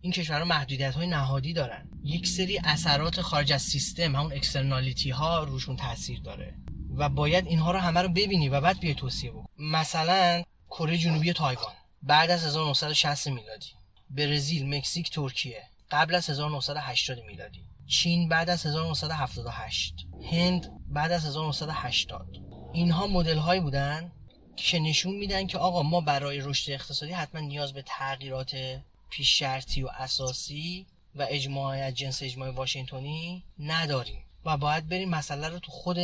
این 0.00 0.12
کشورها 0.12 0.44
محدودیت 0.44 0.94
های 0.94 1.06
نهادی 1.06 1.52
دارن. 1.52 1.88
یک 2.04 2.26
سری 2.26 2.58
اثرات 2.58 3.20
خارج 3.20 3.52
از 3.52 3.62
سیستم 3.62 4.16
همون 4.16 4.32
externality 4.32 5.10
ها 5.10 5.44
روشون 5.44 5.76
تاثیر 5.76 6.20
داره. 6.20 6.54
و 6.96 7.08
باید 7.08 7.46
اینها 7.46 7.70
رو 7.70 7.78
همه 7.78 8.02
رو 8.02 8.08
ببینی 8.08 8.48
و 8.48 8.60
بعد 8.60 8.80
بیای 8.80 8.94
توصیه 8.94 9.30
بکن. 9.30 9.46
مثلا 9.58 10.42
کره 10.70 10.98
جنوبی 10.98 11.32
تایوان. 11.32 11.72
بعد 12.02 12.30
از 12.30 12.44
1960 12.44 13.28
میلادی. 13.28 13.70
برزیل 14.10 14.74
مکزیک 14.74 15.10
ترکیه. 15.10 15.62
قبل 15.90 16.14
از 16.14 16.30
1980 16.30 17.18
میلادی. 17.26 17.64
چین 17.86 18.28
بعد 18.28 18.50
از 18.50 18.66
1978 18.66 20.06
هند 20.30 20.70
بعد 20.88 21.12
از 21.12 21.26
1980 21.26 22.26
اینها 22.72 23.06
مدل 23.06 23.38
هایی 23.38 23.60
بودن 23.60 24.12
که 24.56 24.78
نشون 24.78 25.16
میدن 25.16 25.46
که 25.46 25.58
آقا 25.58 25.82
ما 25.82 26.00
برای 26.00 26.40
رشد 26.40 26.70
اقتصادی 26.72 27.12
حتما 27.12 27.40
نیاز 27.40 27.72
به 27.72 27.82
تغییرات 27.82 28.80
پیش 29.10 29.38
شرطی 29.38 29.82
و 29.82 29.88
اساسی 29.98 30.86
و 31.16 31.26
اجماع 31.30 31.76
از 31.76 31.94
جنس 31.94 32.22
اجماع 32.22 32.50
واشنگتنی 32.50 33.44
نداریم 33.58 34.24
و 34.44 34.56
باید 34.56 34.88
بریم 34.88 35.10
مسئله 35.10 35.48
رو 35.48 35.58
تو 35.58 35.72
خود 35.72 35.96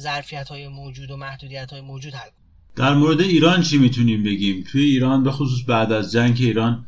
ظرفیت 0.00 0.48
های 0.48 0.68
موجود 0.68 1.10
و 1.10 1.16
محدودیت 1.16 1.70
های 1.72 1.80
موجود 1.80 2.14
حل 2.14 2.30
در 2.76 2.94
مورد 2.94 3.20
ایران 3.20 3.62
چی 3.62 3.78
می‌تونیم 3.78 4.22
بگیم؟ 4.22 4.64
توی 4.72 4.82
ایران 4.82 5.24
به 5.24 5.32
خصوص 5.32 5.64
بعد 5.66 5.92
از 5.92 6.12
جنگ 6.12 6.36
ایران 6.40 6.86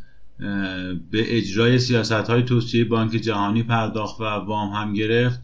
به 1.11 1.37
اجرای 1.37 1.79
سیاست 1.79 2.13
های 2.13 2.43
توسعه 2.43 2.85
بانک 2.85 3.13
جهانی 3.13 3.63
پرداخت 3.63 4.21
و 4.21 4.25
وام 4.25 4.73
هم 4.73 4.95
گرفت 4.95 5.41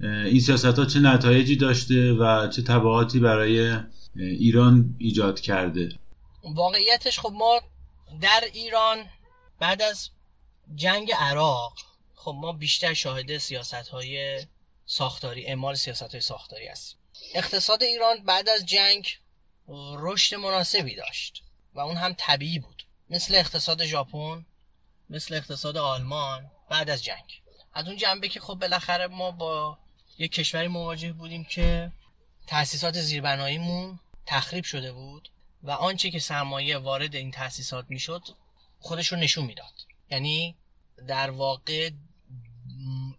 این 0.00 0.40
سیاست 0.40 0.78
ها 0.78 0.84
چه 0.84 1.00
نتایجی 1.00 1.56
داشته 1.56 2.12
و 2.12 2.48
چه 2.48 2.62
تبعاتی 2.62 3.20
برای 3.20 3.76
ایران 4.16 4.94
ایجاد 4.98 5.40
کرده؟ 5.40 5.88
واقعیتش 6.54 7.18
خب 7.18 7.32
ما 7.32 7.60
در 8.20 8.40
ایران 8.54 8.96
بعد 9.60 9.82
از 9.82 10.10
جنگ 10.74 11.12
عراق 11.12 11.78
خب 12.14 12.34
ما 12.38 12.52
بیشتر 12.52 12.94
شاهده 12.94 13.38
سیاست 13.38 13.74
های 13.88 14.40
ساختاری 14.86 15.46
اعمال 15.46 15.74
سیاست 15.74 16.10
های 16.10 16.20
ساختاری 16.20 16.66
هستیم. 16.66 16.98
اقتصاد 17.34 17.82
ایران 17.82 18.24
بعد 18.24 18.48
از 18.48 18.66
جنگ 18.66 19.18
رشد 19.98 20.36
مناسبی 20.36 20.94
داشت 20.96 21.42
و 21.74 21.80
اون 21.80 21.96
هم 21.96 22.14
طبیعی 22.18 22.58
بود. 22.58 22.86
مثل 23.10 23.34
اقتصاد 23.34 23.84
ژاپن 23.84 24.46
مثل 25.10 25.34
اقتصاد 25.34 25.76
آلمان 25.76 26.50
بعد 26.70 26.90
از 26.90 27.04
جنگ. 27.04 27.42
از 27.74 27.86
اون 27.86 27.96
جنبه 27.96 28.28
که 28.28 28.40
خب 28.40 28.54
بالاخره 28.54 29.06
ما 29.06 29.30
با 29.30 29.78
یک 30.18 30.32
کشوری 30.32 30.68
مواجه 30.68 31.12
بودیم 31.12 31.44
که 31.44 31.92
تأسیسات 32.46 33.00
زیربناییمون 33.00 34.00
تخریب 34.26 34.64
شده 34.64 34.92
بود 34.92 35.28
و 35.62 35.70
آنچه 35.70 36.10
که 36.10 36.18
سرمایه 36.18 36.78
وارد 36.78 37.14
این 37.14 37.30
تأسیسات 37.30 37.84
می‌شد 37.88 38.22
خودش 38.80 39.12
رو 39.12 39.18
نشون 39.18 39.46
می‌داد. 39.46 39.72
یعنی 40.10 40.56
در 41.08 41.30
واقع 41.30 41.90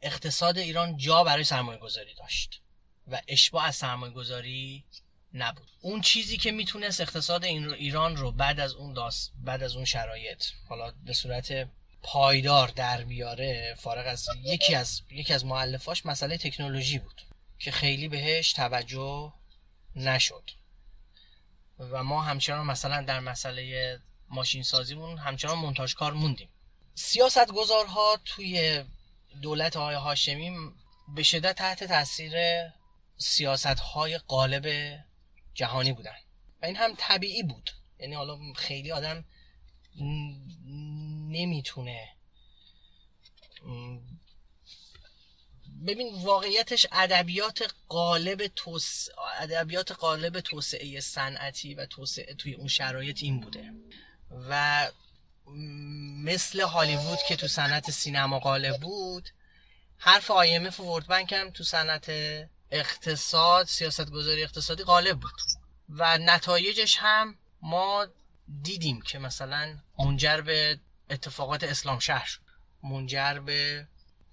اقتصاد 0.01 0.57
ایران 0.57 0.97
جا 0.97 1.23
برای 1.23 1.43
سرمایه 1.43 1.79
گذاری 1.79 2.13
داشت 2.13 2.61
و 3.07 3.21
اشباع 3.27 3.63
از 3.65 3.75
سرمایه 3.75 4.13
گذاری 4.13 4.83
نبود. 5.33 5.71
اون 5.81 6.01
چیزی 6.01 6.37
که 6.37 6.51
می‌تونست 6.51 7.01
اقتصاد 7.01 7.43
ایران 7.43 8.17
رو 8.17 8.31
بعد 8.31 8.59
از 8.59 8.73
اون 8.73 8.93
داست 8.93 9.31
بعد 9.35 9.63
از 9.63 9.75
اون 9.75 9.85
شرایط 9.85 10.43
حالا 10.69 10.93
به 11.05 11.13
صورت 11.13 11.69
پایدار 12.03 12.67
در 12.67 13.03
بیاره 13.03 13.75
فارغ 13.79 14.07
از 14.07 14.27
یکی 14.43 14.75
از 14.75 15.01
یکی 15.11 15.33
از 15.33 15.45
مؤلفاش 15.45 16.05
مسئله 16.05 16.37
تکنولوژی 16.37 16.99
بود 16.99 17.21
که 17.59 17.71
خیلی 17.71 18.07
بهش 18.07 18.53
توجه 18.53 19.33
نشد. 19.95 20.51
و 21.79 22.03
ما 22.03 22.21
همچنان 22.21 22.65
مثلا 22.65 23.01
در 23.01 23.19
مسئله 23.19 23.99
ماشین 24.31 24.63
سازیمون 24.63 25.17
همچنان 25.17 25.57
منتاج 25.57 25.95
کار 25.95 26.13
موندیم. 26.13 26.49
سیاست 26.95 27.51
گذارها 27.51 28.19
توی 28.25 28.83
دولت 29.41 29.77
آقای 29.77 29.95
هاشمی 29.95 30.51
به 31.15 31.23
شدت 31.23 31.55
تحت 31.55 31.83
تاثیر 31.83 32.33
سیاست 33.17 33.65
های 33.65 34.17
قالب 34.17 34.97
جهانی 35.53 35.93
بودن. 35.93 36.15
و 36.61 36.65
این 36.65 36.75
هم 36.75 36.93
طبیعی 36.97 37.43
بود. 37.43 37.71
یعنی 37.99 38.15
حالا 38.15 38.39
خیلی 38.55 38.91
آدم 38.91 39.25
نمی‌تونه 41.29 42.09
ببین 45.87 46.23
واقعیتش 46.23 46.87
ادبیات 46.91 47.73
قالب 47.89 48.47
توس... 48.47 49.07
ادبیات 49.39 49.91
قالب 49.91 50.39
توسعه 50.39 50.99
صنعتی 50.99 51.73
و 51.73 51.85
توسعه 51.85 52.33
توی 52.33 52.53
اون 52.53 52.67
شرایط 52.67 53.23
این 53.23 53.39
بوده. 53.39 53.73
و 54.49 54.87
مثل 56.23 56.61
هالیوود 56.61 57.19
که 57.27 57.35
تو 57.35 57.47
صنعت 57.47 57.91
سینما 57.91 58.39
غالب 58.39 58.77
بود 58.77 59.29
حرف 59.97 60.27
IMF 60.27 60.79
و 60.79 60.83
ورد 60.83 61.07
بنک 61.07 61.33
هم 61.33 61.49
تو 61.49 61.63
صنعت 61.63 62.11
اقتصاد 62.71 63.65
سیاست 63.65 64.11
گذاری 64.11 64.43
اقتصادی 64.43 64.83
غالب 64.83 65.19
بود. 65.19 65.31
و 65.89 66.17
نتایجش 66.17 66.97
هم 66.99 67.35
ما 67.61 68.07
دیدیم 68.61 69.01
که 69.01 69.19
مثلا 69.19 69.77
منجر 69.99 70.41
به 70.41 70.79
اتفاقات 71.09 71.63
اسلام 71.63 71.99
شهر 71.99 72.25
شد. 72.25 72.41
منجر 72.83 73.39
به 73.39 73.87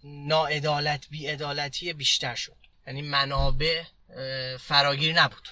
ناعدالت 0.05 1.09
بیعدالتی 1.11 1.93
بیشتر 1.93 2.35
شد. 2.35 2.57
یعنی 2.87 3.03
منابع 3.03 3.83
فراگیر 4.61 5.23
نبود. 5.23 5.49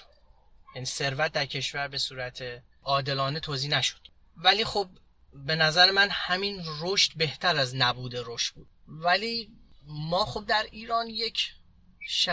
یعنی 0.75 0.85
ثروت 0.85 1.31
در 1.31 1.45
کشور 1.45 1.87
به 1.87 1.97
صورت 1.97 2.43
عادلانه 2.83 3.39
توضیح 3.39 3.69
نشد. 3.69 4.06
ولی 4.37 4.65
خب 4.65 4.89
به 5.33 5.55
نظر 5.55 5.91
من 5.91 6.07
همین 6.11 6.63
رشد 6.79 7.11
بهتر 7.15 7.57
از 7.57 7.75
نبود 7.75 8.13
رشد 8.15 8.55
بود. 8.55 8.67
ولی 8.87 9.51
ما 9.83 10.25
خب 10.25 10.45
در 10.45 10.67
ایران 10.71 11.07
یک 11.07 11.53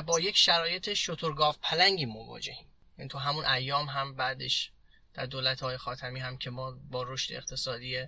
با 0.07 0.21
یک 0.21 0.37
شرایط 0.37 0.95
شترگاف 0.95 1.59
پلنگی 1.63 2.05
مواجهیم. 2.05 2.67
این 2.99 3.09
تو 3.09 3.19
همون 3.19 3.45
ایام 3.45 3.89
هم 3.89 4.15
بعدش 4.15 4.71
در 5.15 5.27
دولت 5.27 5.61
های 5.61 5.77
خاتمی 5.77 6.21
هم 6.21 6.39
که 6.39 6.51
ما 6.51 6.71
با 6.91 7.03
رشد 7.03 7.33
اقتصادی 7.33 8.07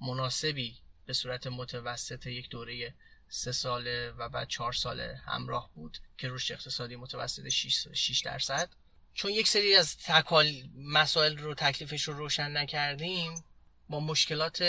مناسبی 0.00 0.78
به 1.06 1.12
صورت 1.12 1.46
متوسط 1.46 2.26
یک 2.26 2.48
دوره 2.48 2.94
سه 3.28 3.52
ساله 3.52 4.10
و 4.10 4.28
بعد 4.28 4.48
چهار 4.48 4.72
ساله 4.72 5.20
همراه 5.26 5.70
بود 5.74 5.98
که 6.18 6.28
رشد 6.28 6.52
اقتصادی 6.52 6.96
متوسط 6.96 7.48
6 7.48 8.20
درصد. 8.24 8.70
چون 9.16 9.30
یک 9.30 9.48
سری 9.48 9.76
از 9.76 9.96
تکال 9.96 10.52
مسائل 10.74 11.38
رو 11.38 11.54
تکلیفش 11.54 12.02
رو 12.02 12.14
روشن 12.14 12.56
نکردیم 12.56 13.44
با 13.88 14.00
مشکلات 14.00 14.64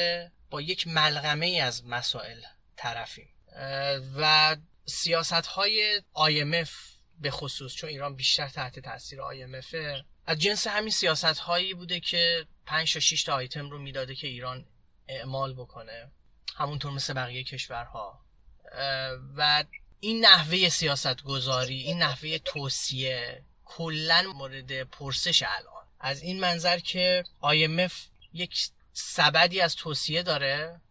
با 0.49 0.61
یک 0.61 0.87
ملغمه 0.87 1.61
از 1.63 1.85
مسائل 1.85 2.41
طرفیم. 2.75 3.29
و 4.17 4.55
سیاست 4.85 5.33
های 5.33 6.01
IMF 6.15 6.69
به 7.19 7.31
خصوص 7.31 7.73
چون 7.75 7.89
ایران 7.89 8.15
بیشتر 8.15 8.49
تحت 8.49 8.79
تاثیر 8.79 9.19
IMF 9.19 9.75
از 10.25 10.39
جنس 10.39 10.67
همین 10.67 10.91
سیاست 10.91 11.39
هایی 11.39 11.73
بوده 11.73 11.99
که 11.99 12.45
5 12.65 12.93
تا 12.93 12.99
6 12.99 13.23
تا 13.23 13.33
آیتم 13.33 13.69
رو 13.69 13.79
می‌داده 13.79 14.15
که 14.15 14.27
ایران 14.27 14.65
اعمال 15.07 15.53
بکنه. 15.53 16.11
همونطور 16.55 16.91
مثل 16.91 17.13
بقیه 17.13 17.43
کشورها. 17.43 18.25
و 19.37 19.63
این 19.99 20.25
نحوه 20.25 20.69
سیاست 20.69 21.23
گذاری 21.23 21.81
این 21.81 22.03
نحوه 22.03 22.37
توصیه 22.37 23.43
کلا 23.68 24.34
مورد 24.36 24.84
پرسش 24.84 25.43
الان. 25.43 25.84
از 25.99 26.22
این 26.22 26.39
منظر 26.39 26.80
که 26.80 27.24
IMF 27.43 27.93
یک 28.34 28.70
سبدی 28.93 29.61
از 29.61 29.76
توصیه 29.76 30.24
داره 30.24 30.82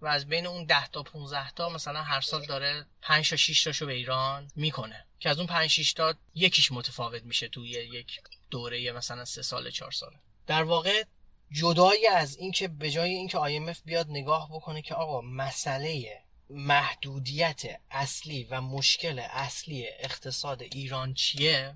و 0.00 0.06
از 0.06 0.28
بین 0.28 0.46
اون 0.46 0.64
10 0.64 0.88
تا 0.88 1.02
15 1.02 1.50
تا 1.50 1.68
مثلا 1.68 2.02
هر 2.02 2.20
سال 2.20 2.46
داره 2.46 2.86
5 3.02 3.30
تا 3.30 3.36
6 3.36 3.64
تاشو 3.64 3.86
به 3.86 3.92
ایران 3.92 4.50
می‌کنه. 4.56 5.06
که 5.20 5.30
از 5.30 5.38
اون 5.38 5.46
5 5.46 5.70
6 5.70 5.92
تا 5.92 6.14
یکیش 6.34 6.72
متفاوت 6.72 7.22
میشه 7.22 7.48
توی 7.48 7.68
یک 7.68 8.20
دوره 8.50 8.92
مثلا 8.92 9.24
3 9.24 9.42
سال 9.42 9.70
4 9.70 9.90
ساله 9.90 10.16
در 10.46 10.62
واقع 10.62 11.04
جدایی 11.50 12.06
از 12.06 12.36
اینکه 12.36 12.68
به 12.68 12.90
جای 12.90 13.10
اینکه 13.10 13.38
IMF 13.38 13.78
بیاد 13.84 14.06
نگاه 14.10 14.48
بکنه 14.52 14.82
که 14.82 14.94
آقا 14.94 15.20
مسئله 15.20 16.18
محدودیت 16.50 17.62
اصلی 17.90 18.44
و 18.44 18.60
مشکل 18.60 19.18
اصلی 19.18 19.86
اقتصاد 19.88 20.62
ایران 20.62 21.14
چیه 21.14 21.74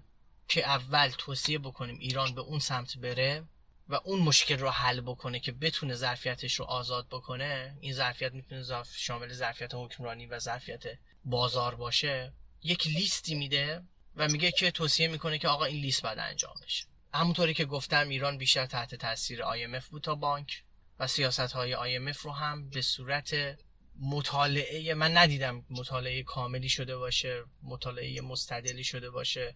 که 0.49 0.67
اول 0.67 1.13
توصیه 1.19 1.59
بکنیم 1.59 1.99
ایران 1.99 2.35
به 2.35 2.41
اون 2.41 2.59
سمت 2.59 2.99
بره 2.99 3.45
و 3.89 4.01
اون 4.05 4.21
مشکل 4.21 4.59
رو 4.59 4.71
حل 4.71 5.01
بکنه 5.01 5.41
که 5.41 5.53
بتونه 5.53 5.95
ظرفیتش 5.95 6.55
رو 6.55 6.65
آزاد 6.65 7.09
بکنه 7.09 7.77
این 7.81 7.93
ظرفیت 7.93 8.33
می‌تونه 8.33 8.65
شامل 8.97 9.33
ظرفیت 9.33 9.71
حکمرانی 9.75 10.27
و 10.27 10.39
ظرفیت 10.39 10.83
بازار 11.25 11.75
باشه 11.75 12.33
یک 12.63 12.87
لیستی 12.87 13.35
میده 13.35 13.83
و 14.17 14.29
میگه 14.29 14.51
که 14.51 14.71
توصیه 14.71 15.09
می‌کنه 15.09 15.39
که 15.39 15.49
آقا 15.49 15.65
این 15.65 15.81
لیست 15.81 16.03
باید 16.03 16.19
انجام 16.19 16.55
بشه. 16.65 16.87
همونطوری 17.15 17.55
که 17.55 17.65
گفتم 17.65 18.09
ایران 18.09 18.39
بیشتر 18.39 18.67
تحت 18.67 18.95
تاثیر 18.95 19.43
IMF 19.43 19.85
بود 19.85 20.03
تا 20.03 20.15
بانک 20.15 20.63
و 20.99 21.07
سیاست 21.07 21.53
های 21.53 21.77
IMF 21.77 22.17
رو 22.17 22.31
هم 22.31 22.69
به 22.69 22.83
صورت 22.83 23.59
مطالعه 24.01 24.95
من 24.95 25.17
ندیدم 25.17 25.65
مطالعه 25.71 26.23
کاملی 26.23 26.69
شده 26.69 26.97
باشه 26.97 27.45
مطالعه 27.63 28.21
مستدلی 28.21 28.85
شده 28.85 29.11
باشه 29.11 29.55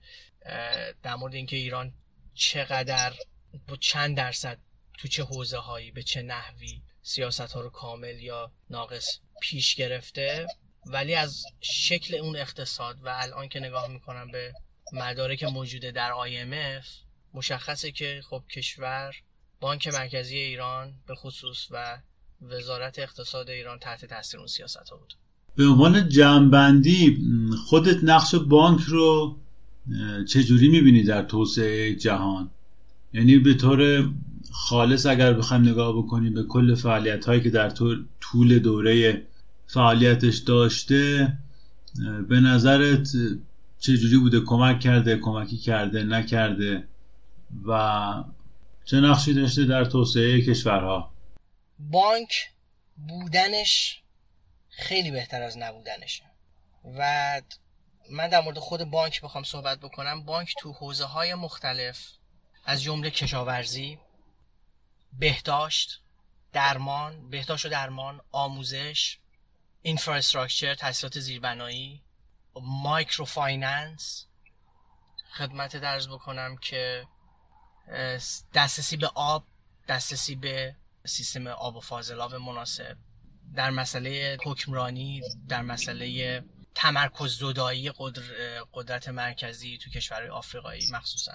در 1.03 1.15
مورد 1.17 1.35
اینکه 1.35 1.57
ایران 1.57 1.93
چقدر 2.35 3.15
با 3.69 3.77
چند 3.77 4.17
درصد 4.17 4.59
تو 4.99 5.09
چه 5.09 5.25
حوزه 5.25 5.59
هایی 5.59 5.91
به 5.91 6.03
چه 6.03 6.23
نحوی 6.23 6.83
سیاست 7.03 7.41
ها 7.53 7.61
رو 7.61 7.71
کامل 7.71 8.21
یا 8.21 8.53
ناقص 8.71 9.19
پیش 9.41 9.75
گرفته. 9.75 10.47
ولی 10.87 11.15
از 11.15 11.45
شکل 11.61 12.15
اون 12.15 12.37
اقتصاد 12.37 13.05
و 13.05 13.09
الان 13.09 13.49
که 13.49 13.61
نگاه 13.61 13.89
می‌کنم 13.89 14.31
به 14.31 14.55
مدارک 14.93 15.45
موجوده 15.45 15.91
در 15.91 16.13
IMF 16.13 16.87
مشخصه 17.35 17.93
که 17.93 18.23
خب 18.31 18.45
کشور 18.51 19.15
بانک 19.61 19.89
مرکزی 19.89 20.39
ایران 20.39 21.03
به 21.07 21.15
خصوص 21.15 21.67
و 21.71 21.99
وزارت 22.43 22.99
اقتصاد 22.99 23.51
ایران 23.51 23.79
تحت 23.79 24.05
تاثیر 24.05 24.41
اون 24.41 24.47
سیاست 24.47 24.89
ها 24.91 24.97
بود. 24.97 25.15
به 25.57 25.67
عنوان 25.67 26.09
جمعبندی 26.09 27.19
خودت 27.67 28.05
نقش 28.05 28.35
بانک 28.35 28.81
رو 28.81 29.37
چجوری 30.29 30.69
می‌بینی 30.69 31.03
در 31.03 31.23
توسعه 31.23 31.95
جهان؟ 31.95 32.51
یعنی 33.13 33.39
به 33.39 33.55
طور 33.55 34.11
خالص 34.53 35.07
اگر 35.07 35.33
بخوایم 35.33 35.69
نگاه 35.69 35.99
بکنیم 35.99 36.35
به 36.35 36.43
کل 36.43 36.75
فعالیت 36.75 37.25
هایی 37.25 37.41
که 37.41 37.51
در 37.51 37.71
طول 38.21 38.59
دوره 38.59 39.23
فعالیتش 39.67 40.39
داشته 40.39 41.33
به 42.29 42.41
نظرت 42.41 43.09
چجوری 43.79 44.17
بوده؟ 44.19 44.41
کمک 44.41 44.81
کرده 44.81 45.17
کمکی 45.17 45.57
کرده 45.57 46.05
نکرده؟ 46.05 46.85
و 47.67 48.25
چه 48.85 49.01
نقشی 49.01 49.35
داشته 49.35 49.65
در 49.65 49.85
توسعه 49.85 50.43
کشورها؟ 50.43 51.10
بانک 51.81 52.51
بودنش 52.97 54.03
خیلی 54.69 55.11
بهتر 55.11 55.43
از 55.43 55.59
نبودنشه 55.59 56.25
و 56.85 57.43
من 58.11 58.29
در 58.29 58.41
مورد 58.41 58.59
خود 58.59 58.85
بانک 58.85 59.21
بخوام 59.21 59.45
صحبت 59.45 59.79
بکنم. 59.79 60.25
بانک 60.25 60.55
تو 60.59 60.73
حوزه 60.73 61.05
های 61.05 61.35
مختلف 61.35 62.07
از 62.65 62.83
جمله 62.83 63.11
کشاورزی 63.11 63.99
بهداشت 65.13 66.01
درمان 66.53 67.31
بهداشت 67.31 67.67
و 67.67 67.69
درمان 67.69 68.21
آموزش 68.33 69.19
infrastructure 69.83 70.75
تاسیسات 70.75 71.21
زیربنایی 71.21 72.03
microfinance 72.63 74.27
خدمتت 75.33 75.77
عرض 75.77 76.09
بکنم 76.09 76.57
که 76.57 77.07
دسترسی 78.55 78.97
به 78.97 79.07
آب 79.15 79.45
دسترسی 79.89 80.35
به 80.35 80.77
سیستم 81.05 81.47
آب 81.47 81.77
و 81.77 81.81
فاضلاب 81.81 82.35
مناسب. 82.35 82.97
در 83.55 83.71
مسئله 83.71 84.39
حکمرانی 84.45 85.23
در 85.49 85.63
مسئله 85.63 86.43
تمرکز 86.75 87.39
زدایی 87.39 87.93
قدرت 88.73 89.09
مرکزی 89.09 89.79
تو 89.79 89.91
کشورهای 89.91 90.29
آفریقایی 90.29 90.89
مخصوصا. 90.93 91.33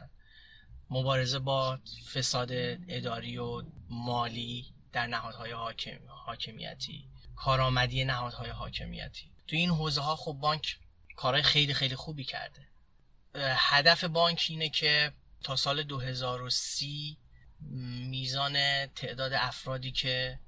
مبارزه 0.90 1.40
با 1.40 1.80
فساد 2.14 2.50
اداری 2.88 3.38
و 3.38 3.64
مالی 3.90 4.74
در 4.94 5.08
نهادهای 5.08 5.52
حاکم، 5.52 6.00
حاکمیتی. 6.08 7.10
کارآمدی 7.36 8.06
نهادهای 8.06 8.50
حاکمیتی. 8.50 9.32
تو 9.48 9.56
این 9.56 9.70
حوزه 9.70 10.02
ها 10.02 10.16
خب 10.16 10.34
بانک 10.34 10.80
کارهای 11.16 11.44
خیلی 11.44 11.74
خیلی 11.74 11.96
خوبی 11.96 12.24
کرده. 12.24 12.68
هدف 13.36 14.04
بانک 14.04 14.46
اینه 14.50 14.70
که 14.70 15.14
تا 15.44 15.56
سال 15.56 15.84
2030 15.84 17.18
میزان 18.10 18.86
تعداد 18.86 19.34
افرادی 19.34 19.92
که 19.92 20.40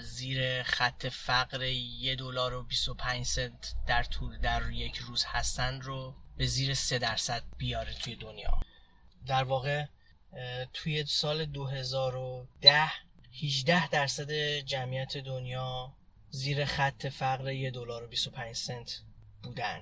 زیر 0.00 0.62
خط 0.62 1.06
فقر 1.06 1.62
یه 1.62 2.16
دلار 2.16 2.54
و 2.54 2.62
25 2.62 3.26
سنت 3.26 3.74
در 3.86 4.02
طول 4.02 4.38
در 4.38 4.70
یک 4.70 4.96
روز 4.96 5.24
هستن 5.24 5.80
رو 5.80 6.14
به 6.36 6.46
زیر 6.46 6.74
3 6.74 6.98
درصد 6.98 7.42
بیاره 7.58 7.94
توی 7.94 8.16
دنیا. 8.16 8.60
در 9.26 9.44
واقع 9.44 9.84
توی 10.72 11.04
سال 11.04 11.44
2010 11.44 12.90
18 13.42 13.88
درصد 13.88 14.32
جمعیت 14.58 15.16
دنیا 15.16 15.92
زیر 16.30 16.64
خط 16.64 17.06
فقر 17.06 17.52
یه 17.52 17.70
دلار 17.70 18.04
و 18.04 18.08
25 18.08 18.56
سنت 18.56 19.02
بودن. 19.42 19.80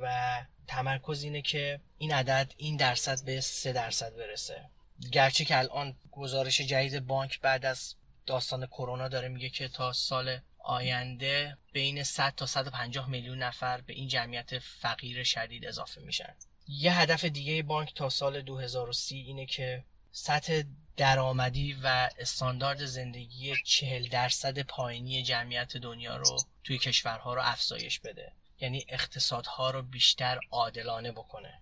و 0.00 0.44
تمرکز 0.66 1.22
اینه 1.22 1.42
که 1.42 1.80
این 1.98 2.12
عدد 2.12 2.52
این 2.56 2.76
درصد 2.76 3.24
به 3.24 3.40
3 3.40 3.72
درصد 3.72 4.16
برسه. 4.16 4.70
گرچه 5.12 5.44
که 5.44 5.58
الان 5.58 5.96
گزارش 6.10 6.60
جدید 6.60 7.06
بانک 7.06 7.40
بعد 7.40 7.66
از 7.66 7.94
داستان 8.26 8.66
کرونا 8.66 9.08
داره 9.08 9.28
میگه 9.28 9.48
که 9.48 9.68
تا 9.68 9.92
سال 9.92 10.38
آینده 10.58 11.58
بین 11.72 12.02
100 12.02 12.34
تا 12.36 12.46
150 12.46 13.08
میلیون 13.08 13.38
نفر 13.38 13.80
به 13.80 13.92
این 13.92 14.08
جمعیت 14.08 14.58
فقیر 14.58 15.24
شدید 15.24 15.66
اضافه 15.66 16.00
میشن. 16.00 16.34
یه 16.68 16.98
هدف 16.98 17.24
دیگه 17.24 17.62
بانک 17.62 17.94
تا 17.94 18.08
سال 18.08 18.40
2030 18.42 19.16
اینه 19.16 19.46
که 19.46 19.84
سطح 20.12 20.62
درآمدی 20.96 21.76
و 21.82 22.10
استاندارد 22.18 22.84
زندگی 22.84 23.54
40 23.64 24.08
درصد 24.08 24.62
پایینی 24.62 25.22
جمعیت 25.22 25.76
دنیا 25.76 26.16
رو 26.16 26.38
توی 26.64 26.78
کشورها 26.78 27.34
رو 27.34 27.42
افزایش 27.44 28.00
بده. 28.00 28.32
یعنی 28.60 28.84
اقتصادها 28.88 29.70
رو 29.70 29.82
بیشتر 29.82 30.40
عادلانه 30.50 31.12
بکنه. 31.12 31.60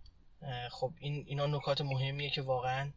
خب 0.70 0.92
این 0.98 1.24
اینا 1.26 1.46
نکات 1.46 1.80
مهمیه 1.80 2.30
که 2.30 2.42
واقعا 2.42 2.92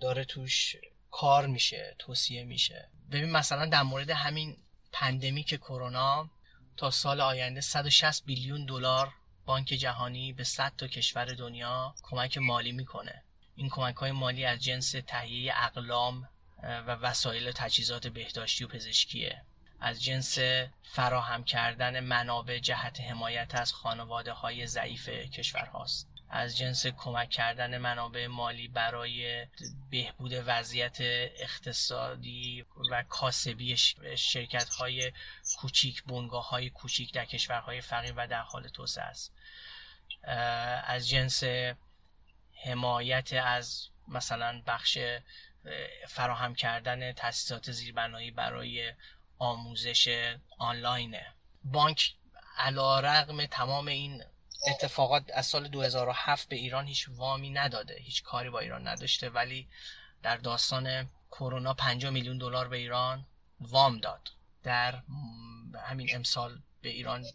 داره 0.00 0.24
توش 0.24 0.76
کار 1.10 1.46
میشه 1.46 1.96
توصیه 1.98 2.44
میشه. 2.44 2.88
ببین 3.10 3.30
مثلا 3.30 3.66
در 3.66 3.82
مورد 3.82 4.10
همین 4.10 4.56
پندمیک 4.92 5.54
کرونا 5.54 6.30
تا 6.76 6.90
سال 6.90 7.20
آینده 7.20 7.60
160 7.60 8.24
بیلیون 8.24 8.66
دلار 8.66 9.12
بانک 9.44 9.66
جهانی 9.66 10.32
به 10.32 10.44
100 10.44 10.72
تا 10.76 10.86
کشور 10.86 11.24
دنیا 11.24 11.94
کمک 12.02 12.38
مالی 12.38 12.72
می‌کنه. 12.72 13.22
این 13.56 13.68
کمک 13.68 13.96
های 13.96 14.12
مالی 14.12 14.44
از 14.44 14.62
جنس 14.62 14.94
تهیه 15.06 15.52
اقلام 15.56 16.28
و 16.62 16.90
وسایل 16.94 17.52
تجهیزات 17.52 18.06
بهداشتی 18.06 18.64
و 18.64 18.68
پزشکیه. 18.68 19.42
از 19.80 20.02
جنس 20.02 20.38
فراهم 20.82 21.44
کردن 21.44 22.00
منابع 22.00 22.58
جهت 22.58 23.00
حمایت 23.00 23.54
از 23.54 23.72
خانواده 23.72 24.32
های 24.32 24.66
ضعیف 24.66 25.08
کشور 25.08 25.64
هاست 25.64 26.11
از 26.34 26.58
جنس 26.58 26.86
کمک 26.86 27.30
کردن 27.30 27.78
منابع 27.78 28.26
مالی 28.26 28.68
برای 28.68 29.46
بهبود 29.90 30.32
وضعیت 30.46 30.96
اقتصادی 31.00 32.66
و 32.90 33.02
کاسبی 33.02 33.76
شرکت 34.16 34.68
های 34.68 35.12
کوچیک 35.56 36.04
بنگاه 36.04 36.48
های 36.48 36.70
کوچیک 36.70 37.12
در 37.12 37.24
کشورهای 37.24 37.80
فقیر 37.80 38.14
و 38.16 38.26
در 38.26 38.42
حال 38.42 38.68
توسعه 38.68 39.04
است. 39.04 39.32
از 40.84 41.08
جنس 41.08 41.42
حمایت 42.64 43.32
از 43.32 43.88
مثلا 44.08 44.62
بخش 44.66 44.98
فراهم 46.08 46.54
کردن 46.54 47.12
تاسیسات 47.12 47.72
زیربنایی 47.72 48.30
برای 48.30 48.92
آموزش 49.38 50.34
آنلاین 50.58 51.16
بانک 51.64 52.14
علا 52.58 53.00
رقم 53.00 53.46
تمام 53.46 53.86
این 53.86 54.24
اتفاقات 54.66 55.30
از 55.34 55.46
سال 55.46 55.68
2007 55.68 56.48
به 56.48 56.56
ایران 56.56 56.86
هیچ 56.86 57.08
وامی 57.08 57.50
نداده 57.50 57.96
هیچ 58.00 58.22
کاری 58.22 58.50
با 58.50 58.58
ایران 58.58 58.88
نداشته 58.88 59.30
ولی 59.30 59.68
در 60.22 60.36
داستان 60.36 61.10
کرونا 61.30 61.74
50 61.74 62.10
میلیون 62.10 62.38
دلار 62.38 62.68
به 62.68 62.76
ایران 62.76 63.26
وام 63.60 63.98
داد. 63.98 64.30
در 64.62 65.02
همین 65.84 66.14
امسال 66.14 66.60
به 66.82 66.88
ایران 66.88 67.26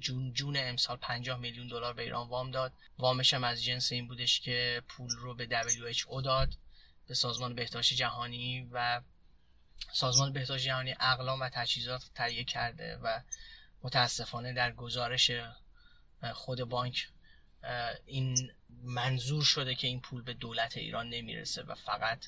جون 0.00 0.32
جون 0.32 0.56
امسال 0.56 0.96
50 0.96 1.38
میلیون 1.38 1.68
دلار 1.68 1.94
به 1.94 2.02
ایران 2.02 2.28
وام 2.28 2.50
داد. 2.50 2.72
وامش 2.98 3.34
هم 3.34 3.44
از 3.44 3.64
جنس 3.64 3.92
این 3.92 4.08
بودش 4.08 4.40
که 4.40 4.82
پول 4.88 5.10
رو 5.10 5.34
به 5.34 5.46
WHO 5.46 6.22
داد 6.24 6.56
به 7.06 7.14
سازمان 7.14 7.54
بهداشت 7.54 7.94
جهانی 7.94 8.68
و 8.72 9.00
سازمان 9.92 10.32
بهداشت 10.32 10.64
جهانی 10.64 10.94
اقلام 11.00 11.40
و 11.40 11.48
تجهیزات 11.48 12.10
تهیه 12.14 12.44
کرده 12.44 12.96
و 12.96 13.20
متاسفانه 13.82 14.52
در 14.52 14.72
گزارش 14.72 15.30
خود 16.32 16.60
بانک 16.60 17.08
این 18.06 18.50
منظور 18.82 19.44
شده 19.44 19.74
که 19.74 19.86
این 19.86 20.00
پول 20.00 20.22
به 20.22 20.34
دولت 20.34 20.76
ایران 20.76 21.08
نمی‌رسه 21.08 21.62
و 21.62 21.74
فقط 21.74 22.24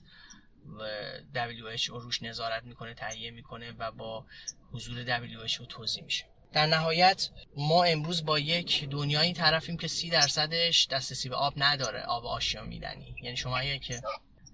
WHO 1.34 1.88
روش 1.88 2.22
نظارت 2.22 2.64
می‌کنه 2.64 2.94
تهیه 2.94 3.30
می‌کنه 3.30 3.72
و 3.72 3.92
با 3.92 4.26
حضور 4.72 5.20
WHO 5.20 5.66
توضیح 5.68 6.04
میشه. 6.04 6.24
در 6.52 6.66
نهایت 6.66 7.28
ما 7.56 7.84
امروز 7.84 8.24
با 8.24 8.38
یک 8.38 8.88
دنیایی 8.88 9.32
طرفیم 9.32 9.76
که 9.76 9.88
سی 9.88 10.10
درصدش 10.10 10.86
دسترسی 10.86 11.28
به 11.28 11.36
آب 11.36 11.54
نداره 11.56 12.02
آب 12.02 12.26
آشامیدنی. 12.26 13.16
یعنی 13.22 13.36
شما 13.36 13.58
اگه 13.58 13.78
که 13.78 14.00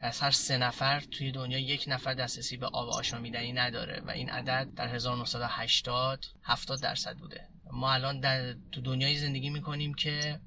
از 0.01 0.21
هر 0.21 0.31
سه 0.31 0.57
نفر 0.57 1.01
توی 1.01 1.33
دنیا 1.33 1.59
یک 1.59 1.85
نفر 1.89 2.15
دسترسی 2.15 2.57
به 2.57 2.67
آب 2.67 2.89
آشامیدنی 2.89 3.53
نداره 3.53 4.01
و 4.01 4.11
این 4.11 4.31
عدد 4.31 4.69
در 4.77 4.89
1980 4.89 6.25
70 6.43 6.83
درصد 6.83 7.17
بوده. 7.17 7.49
ما 7.73 7.93
الان 7.93 8.21
در 8.21 8.55
تو 8.73 8.81
دنیای 8.81 9.19
زندگی 9.19 9.51
می‌کنیم 9.51 9.95
که 9.95 10.41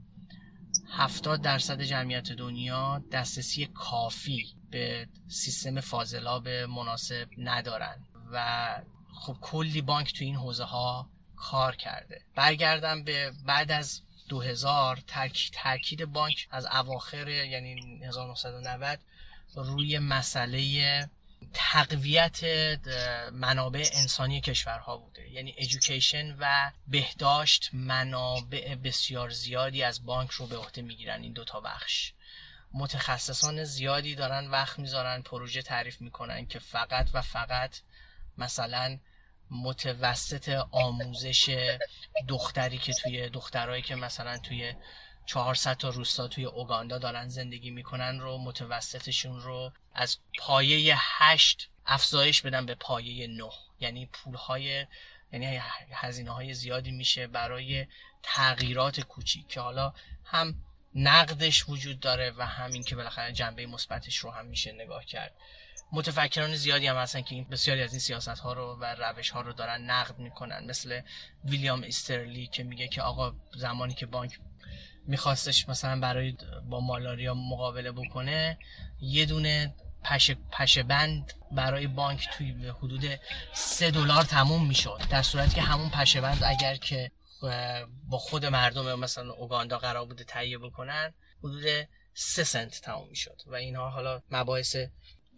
70 0.89 1.41
درصد 1.41 1.82
جمعیت 1.82 2.32
دنیا 2.32 3.03
دسترسی 3.11 3.65
کافی 3.65 4.45
به 4.71 5.07
سیستم 5.28 5.80
فاضلاب 5.80 6.47
مناسب 6.47 7.28
ندارن 7.38 7.95
و 8.32 8.67
خب 9.13 9.38
کلی 9.41 9.82
بانک 9.82 10.13
تو 10.13 10.23
این 10.23 10.36
حوزه 10.36 10.63
ها 10.63 11.09
کار 11.36 11.76
کرده. 11.76 12.21
برگردم 12.36 13.03
به 13.03 13.32
بعد 13.45 13.71
از 13.71 14.01
2000 14.30 14.99
تاکید 15.53 16.05
بانک 16.05 16.47
از 16.51 16.65
اواخر 16.65 17.28
یعنی 17.28 17.99
1990 18.03 18.99
روی 19.55 19.99
مسئله 19.99 21.09
تقویت 21.57 22.43
منابع 23.33 23.89
انسانی 23.93 24.41
کشورها 24.41 24.97
بوده. 24.97 25.29
یعنی 25.29 25.53
ایژوکیشن 25.57 26.35
و 26.39 26.71
بهداشت 26.87 27.69
منابع 27.73 28.75
بسیار 28.75 29.29
زیادی 29.29 29.83
از 29.83 30.05
بانک 30.05 30.31
رو 30.31 30.47
به 30.47 30.57
عهده 30.57 30.81
می‌گیرن 30.81 31.21
این 31.21 31.33
دوتا 31.33 31.59
بخش. 31.59 32.13
متخصصان 32.73 33.63
زیادی 33.63 34.15
دارن 34.15 34.47
وقت 34.47 34.79
می‌ذارن 34.79 35.21
پروژه 35.21 35.61
تعریف 35.61 36.01
می‌کنن 36.01 36.45
که 36.45 36.59
فقط 36.59 37.09
و 37.13 37.21
فقط 37.21 37.77
مثلا 38.37 38.99
متوسط 39.51 40.49
آموزش 40.71 41.69
دختری 42.27 42.77
که 42.77 42.93
توی 42.93 43.29
دخترایی 43.29 43.81
که 43.81 43.95
مثلا 43.95 44.37
توی 44.37 44.73
400 45.26 45.78
تا 45.78 45.89
روستا 45.89 46.28
توی 46.28 46.45
اوگاندا 46.45 46.97
دارن 46.97 47.28
زندگی 47.28 47.71
می‌کنن 47.71 48.19
رو 48.19 48.38
متوسطشون 48.38 49.41
رو 49.41 49.71
از 49.93 50.17
پایه 50.39 50.95
8 50.97 51.69
افزایش 51.86 52.41
بدن 52.41 52.65
به 52.65 52.76
پایه 52.76 53.28
9 53.28 53.43
یعنی 53.80 54.05
پولهای 54.05 54.86
یعنی 55.34 55.61
هزینه 55.91 56.32
های 56.32 56.53
زیادی 56.53 56.91
میشه 56.91 57.28
برای 57.28 57.88
تغییرات 58.23 59.01
کوچیک 59.01 59.47
که 59.47 59.59
حالا 59.59 59.93
هم 60.26 60.55
نقدش 60.95 61.69
وجود 61.69 61.99
داره 61.99 62.34
و 62.38 62.45
همین 62.45 62.84
که 62.84 62.95
بالاخره 62.95 63.34
جنبه 63.34 63.65
مثبتش 63.65 64.17
رو 64.17 64.32
هم 64.32 64.45
میشه 64.45 64.71
نگاه 64.71 65.05
کرد. 65.05 65.34
متفکران 65.91 66.55
زیادی 66.55 66.88
هم 66.88 66.95
هستن 66.95 67.21
که 67.21 67.36
این 67.36 67.43
بسیاری 67.43 67.82
از 67.82 67.91
این 67.91 67.99
سیاست 67.99 68.28
ها 68.28 68.53
رو 68.53 68.78
و 68.82 68.86
روش 68.86 69.30
ها 69.30 69.41
رو 69.41 69.53
دارن 69.53 69.82
نقد 69.82 70.19
می‌کنن. 70.19 70.65
مثل 70.65 71.01
ویلیام 71.45 71.84
استرلی 71.84 72.47
که 72.47 72.63
میگه 72.63 72.88
که 72.88 73.01
آقا 73.01 73.36
زمانی 73.55 73.93
که 73.93 74.05
بانک 74.05 74.39
میخواستش 75.07 75.69
مثلا 75.69 75.99
برای 75.99 76.37
با 76.69 76.79
مالاریا 76.79 77.33
مقابله 77.33 77.91
بکنه 77.91 78.57
یه 78.99 79.25
دونه 79.25 79.75
پشه, 80.03 80.37
پشه 80.51 80.83
بند 80.83 81.33
برای 81.51 81.87
بانک 81.87 82.29
توی 82.37 82.67
حدود 82.67 83.19
سه 83.53 83.91
دلار 83.91 84.23
تموم 84.23 84.67
می‌شد. 84.67 85.01
در 85.09 85.21
صورتی 85.21 85.55
که 85.55 85.61
همون 85.61 85.89
پشه 85.89 86.21
بند 86.21 86.43
اگر 86.43 86.75
که 86.75 87.11
با 88.09 88.17
خود 88.17 88.45
مردم 88.45 88.99
مثلا 88.99 89.33
اوگاندا 89.33 89.77
قرار 89.77 90.05
بوده 90.05 90.23
تهیه 90.23 90.57
بکنن 90.57 91.13
حدود 91.39 91.63
سه 92.13 92.43
سنت 92.43 92.81
تموم 92.81 93.09
می‌شد. 93.09 93.41
و 93.47 93.55
اینها 93.55 93.89
حالا 93.89 94.21
مباحث 94.31 94.75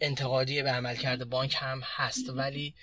انتقادی 0.01 0.63
به 0.63 0.71
عملکرد 0.71 1.29
بانک 1.29 1.55
هم 1.59 1.81
هست. 1.83 2.29
ولی 2.29 2.75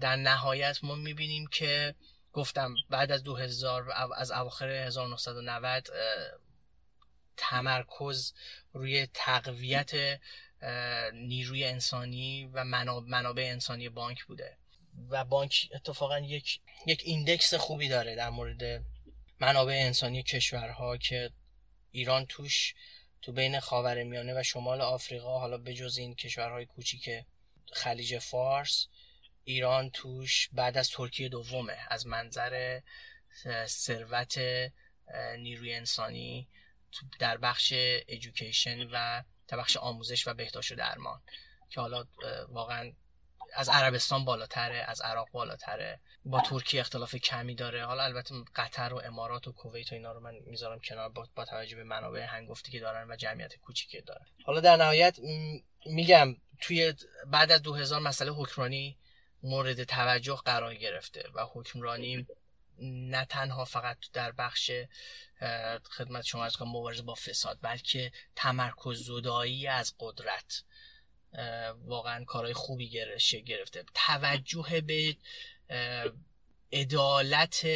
در 0.00 0.16
نهایت 0.16 0.78
ما 0.82 0.94
می‌بینیم 0.94 1.46
که 1.46 1.94
گفتم 2.32 2.74
بعد 2.90 3.12
از 3.12 3.22
2000 3.22 3.92
از 4.16 4.30
اواخر 4.30 4.68
1990 4.68 5.88
تمرکز 7.36 8.32
روی 8.72 9.08
تقویت 9.14 10.20
نیروی 11.12 11.64
انسانی 11.64 12.50
و 12.52 12.64
منابع 13.06 13.42
انسانی 13.42 13.88
بانک 13.88 14.24
بوده. 14.24 14.56
و 15.10 15.24
بانک 15.24 15.68
اتفاقا 15.74 16.18
یک 16.18 16.60
یک 16.86 17.02
ایندکس 17.04 17.54
خوبی 17.54 17.88
داره 17.88 18.14
در 18.14 18.30
مورد 18.30 18.84
منابع 19.40 19.72
انسانی 19.72 20.22
کشورها 20.22 20.96
که 20.96 21.30
ایران 21.90 22.26
توش 22.26 22.74
تو 23.22 23.32
بین 23.32 23.60
خاورمیانه 23.60 24.40
و 24.40 24.42
شمال 24.42 24.80
آفریقا 24.80 25.38
حالا 25.38 25.58
بجز 25.58 25.98
این 25.98 26.14
کشورهای 26.14 26.66
کوچیک 26.66 27.10
خلیج 27.72 28.18
فارس 28.18 28.86
ایران 29.44 29.90
توش 29.90 30.48
بعد 30.52 30.78
از 30.78 30.90
ترکیه 30.90 31.28
دومه 31.28 31.78
از 31.88 32.06
منظر 32.06 32.80
ثروت 33.66 34.38
نیروی 35.38 35.74
انسانی 35.74 36.48
در 37.18 37.36
بخش 37.36 37.72
ایژوکیشن 38.06 38.88
و 38.92 39.22
در 39.48 39.56
بخش 39.58 39.76
آموزش 39.76 40.28
و 40.28 40.34
بهداشت 40.34 40.72
و 40.72 40.74
درمان 40.74 41.22
که 41.70 41.80
حالا 41.80 42.06
واقعا 42.48 42.92
از 43.54 43.68
عربستان 43.68 44.24
بالاتره 44.24 44.84
از 44.88 45.00
عراق 45.00 45.28
بالاتره. 45.32 46.00
با 46.24 46.40
ترکیه 46.40 46.80
اختلاف 46.80 47.14
کمی 47.14 47.54
داره. 47.54 47.84
حالا 47.84 48.02
البته 48.02 48.34
قطر 48.56 48.92
و 48.92 49.00
امارات 49.04 49.48
و 49.48 49.52
کویت 49.52 49.92
و 49.92 49.94
اینا 49.94 50.12
رو 50.12 50.20
من 50.20 50.34
می‌ذارم 50.46 50.80
کنار 50.80 51.08
با, 51.08 51.28
با 51.34 51.44
توجه 51.44 51.76
به 51.76 51.84
منابع 51.84 52.20
هنگفتی 52.20 52.72
که 52.72 52.80
دارن 52.80 53.10
و 53.10 53.16
جمعیت 53.16 53.56
کوچیکی 53.56 54.00
دارن. 54.00 54.26
حالا 54.44 54.60
در 54.60 54.76
نهایت 54.76 55.18
میگم 55.86 56.36
توی 56.60 56.94
بعد 57.26 57.52
از 57.52 57.62
2000 57.62 58.00
مسئله 58.00 58.30
حکمرانی 58.30 58.98
مورد 59.42 59.84
توجه 59.84 60.36
قرار 60.44 60.74
گرفته 60.74 61.28
و 61.34 61.46
حکمرانی 61.52 62.26
نه 62.82 63.24
تنها 63.24 63.64
فقط 63.64 63.98
در 64.12 64.32
بخش 64.32 64.70
خدمت 65.90 66.24
شما 66.24 66.44
از 66.44 66.62
مبارزه 66.62 67.02
با 67.02 67.14
فساد 67.14 67.58
بلکه 67.62 68.12
تمرکز 68.36 69.06
زدایی 69.06 69.66
از 69.66 69.94
قدرت. 69.98 70.62
واقعا 71.84 72.24
کارهای 72.24 72.54
خوبی 72.54 72.90
گرفته. 73.46 73.84
توجه 73.94 74.80
به 74.80 75.16
عدالت 76.72 77.66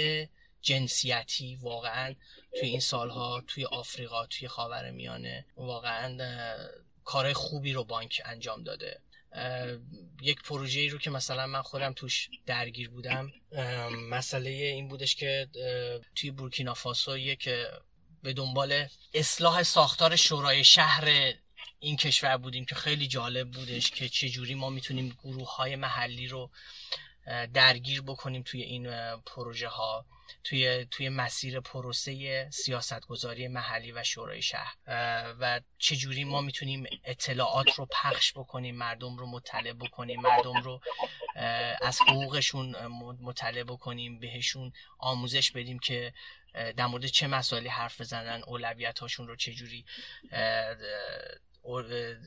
جنسیتی 0.61 1.57
واقعا 1.57 2.15
توی 2.59 2.69
این 2.69 2.81
سالها 2.81 3.43
توی 3.47 3.65
آفریقا 3.65 4.27
توی 4.27 4.49
خاور 4.49 4.91
میانه 4.91 5.47
واقعا 5.57 6.19
کارهای 7.05 7.35
خوبی 7.35 7.73
رو 7.73 7.85
بانک 7.85 8.23
انجام 8.25 8.63
داده. 8.63 9.01
یک 10.23 10.43
پروژه 10.43 10.89
رو 10.89 10.99
که 10.99 11.11
مثلا 11.11 11.47
من 11.47 11.63
خودم 11.63 11.93
توش 11.93 12.29
درگیر 12.47 12.91
بودم. 12.91 13.33
مسئله 14.11 14.51
این 14.51 14.89
بودش 14.89 15.17
که 15.17 15.49
توی 16.15 16.31
بورکینافاسو 16.31 17.19
یک 17.19 17.49
به 18.23 18.33
دنبال 18.33 18.87
اصلاح 19.15 19.63
ساختار 19.63 20.17
شورای 20.17 20.65
شهر 20.65 21.33
این 21.81 21.97
کشور 21.97 22.37
بودیم 22.37 22.65
که 22.65 22.75
خیلی 22.75 23.07
جالب 23.07 23.51
بودش 23.51 23.91
که 23.91 24.09
چجوری 24.09 24.55
ما 24.55 24.71
می‌تونیم 24.71 25.17
گروه 25.25 25.57
های 25.57 25.77
محلی 25.77 26.29
رو 26.29 26.51
درگیر 27.55 28.03
بکنیم 28.03 28.43
توی 28.43 28.62
این 28.62 29.16
پروژه 29.16 29.69
ها 29.69 30.07
توی 30.44 30.86
توی 30.90 31.09
مسیر 31.09 31.61
پروسه 31.61 32.48
سیاستگذاری 32.51 33.48
محلی 33.48 33.93
و 33.93 34.05
شورای 34.05 34.43
شهر. 34.43 34.74
و 35.40 35.61
چجوری 35.78 36.24
ما 36.24 36.40
می‌تونیم 36.40 36.86
اطلاعات 37.05 37.74
رو 37.74 37.86
پخش 37.86 38.32
بکنیم 38.32 38.77
مردم 38.77 39.16
رو 39.16 39.27
مطلع 39.27 39.73
بکنیم 39.73 40.20
مردم 40.20 40.62
رو 40.62 40.81
از 41.82 42.01
حقوقشون 42.01 42.77
مطلع 43.20 43.62
بکنیم 43.62 44.19
بهشون 44.19 44.73
آموزش 44.98 45.51
بدیم 45.51 45.78
که 45.78 46.12
در 46.77 46.86
مورد 46.86 47.07
چه 47.07 47.27
مسائلی 47.27 47.69
حرف 47.69 48.01
بزنن 48.01 48.43
اولویت 48.47 48.98
هاشون 48.98 49.28
رو 49.28 49.36
چجوری 49.36 49.85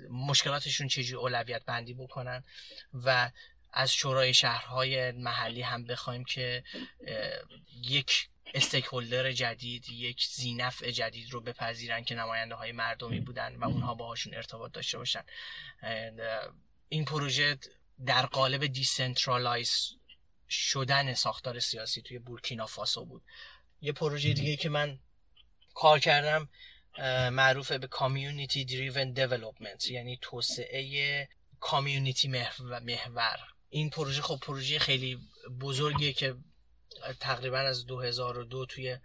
مشکلاتشون 0.09 0.87
چجوری 0.87 1.21
اولویت 1.21 1.65
بندی 1.65 1.93
بکنن. 1.93 2.43
و 2.93 3.31
از 3.73 3.93
شورای 3.93 4.33
شهرهای 4.33 5.11
محلی 5.11 5.61
هم 5.61 5.85
بخوایم 5.85 6.23
که 6.23 6.63
یک 7.73 8.29
استیکهولدر 8.53 9.31
جدید 9.31 9.89
یک 9.89 10.25
زینف 10.25 10.83
جدید 10.83 11.33
رو 11.33 11.41
بپذیرن 11.41 12.03
که 12.03 12.15
نماینده 12.15 12.55
های 12.55 12.71
مردمی 12.71 13.19
بودن 13.19 13.55
و 13.55 13.65
اونها 13.65 13.95
باهاشون 13.95 14.33
ارتباط 14.33 14.71
داشته 14.71 14.97
باشن. 14.97 15.23
این 16.89 17.05
پروژه 17.05 17.57
در 18.05 18.25
قالب 18.25 18.65
decentralize 18.65 19.95
شدن 20.49 21.13
ساختار 21.13 21.59
سیاسی 21.59 22.01
توی 22.01 22.19
بورکینا 22.19 22.65
فاسو 22.65 23.05
بود. 23.05 23.23
یه 23.81 23.91
پروژه 23.91 24.33
دیگه 24.33 24.55
که 24.55 24.69
من 24.69 24.99
کار 25.73 25.99
کردم 25.99 26.49
معروف 27.29 27.71
به 27.71 27.87
community 27.87 28.65
driven 28.65 29.11
development 29.11 29.91
یعنی 29.91 30.17
توسعه 30.21 31.29
community 31.59 32.27
محور. 32.27 33.39
این 33.69 33.89
پروژه 33.89 34.21
خب 34.21 34.39
پروژه 34.41 34.79
خیلی 34.79 35.19
بزرگیه 35.61 36.13
که 36.13 36.35
تقریبا 37.19 37.57
از 37.57 37.85
2002 37.85 38.65
توی 38.65 38.97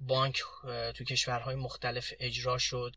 بانک 0.00 0.42
تو 0.94 1.04
کشورهای 1.04 1.56
مختلف 1.56 2.12
اجرا 2.20 2.58
شد. 2.58 2.96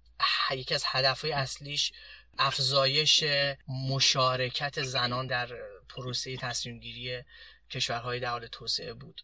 یکی 0.52 0.76
از 0.76 0.84
هدفهای 0.88 1.32
اصلیش 1.32 1.92
افزایش 2.38 3.24
مشارکت 3.68 4.84
زنان 4.84 5.28
در 5.28 5.58
پروسه 5.90 6.38
تصمیم 6.38 6.80
گیری 6.80 7.24
کشورهای 7.70 8.20
در 8.20 8.30
حال 8.30 8.48
توسعه 8.48 8.94
بود. 8.94 9.22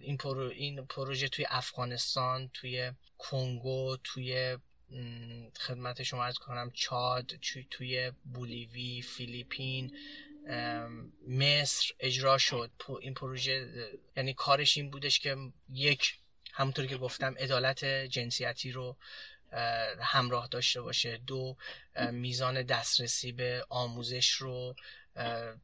این, 0.00 0.16
پرو، 0.16 0.50
این 0.50 0.86
پروژه 0.86 1.28
توی 1.28 1.46
افغانستان 1.48 2.50
توی 2.54 2.92
کنگو 3.18 3.96
توی 4.04 4.58
خدمت 5.60 6.02
شما 6.02 6.24
ارز 6.24 6.38
کنم 6.38 6.70
چاد 6.74 7.32
توی 7.70 8.12
بولیوی 8.34 9.02
فیلیپین 9.02 9.96
مصر 11.28 11.92
اجرا 12.00 12.38
شد. 12.38 12.70
این 13.00 13.14
پروژه 13.14 13.68
یعنی 14.16 14.34
کارش 14.34 14.76
این 14.76 14.90
بودش 14.90 15.20
که 15.20 15.36
یک 15.72 16.18
همونطوری 16.52 16.88
که 16.88 16.96
گفتم 16.96 17.34
عدالت 17.38 17.84
جنسیتی 17.84 18.72
رو 18.72 18.96
همراه 20.00 20.48
داشته 20.48 20.80
باشه. 20.80 21.16
دو 21.16 21.56
میزان 22.12 22.62
دسترسی 22.62 23.32
به 23.32 23.66
آموزش 23.68 24.30
رو 24.30 24.74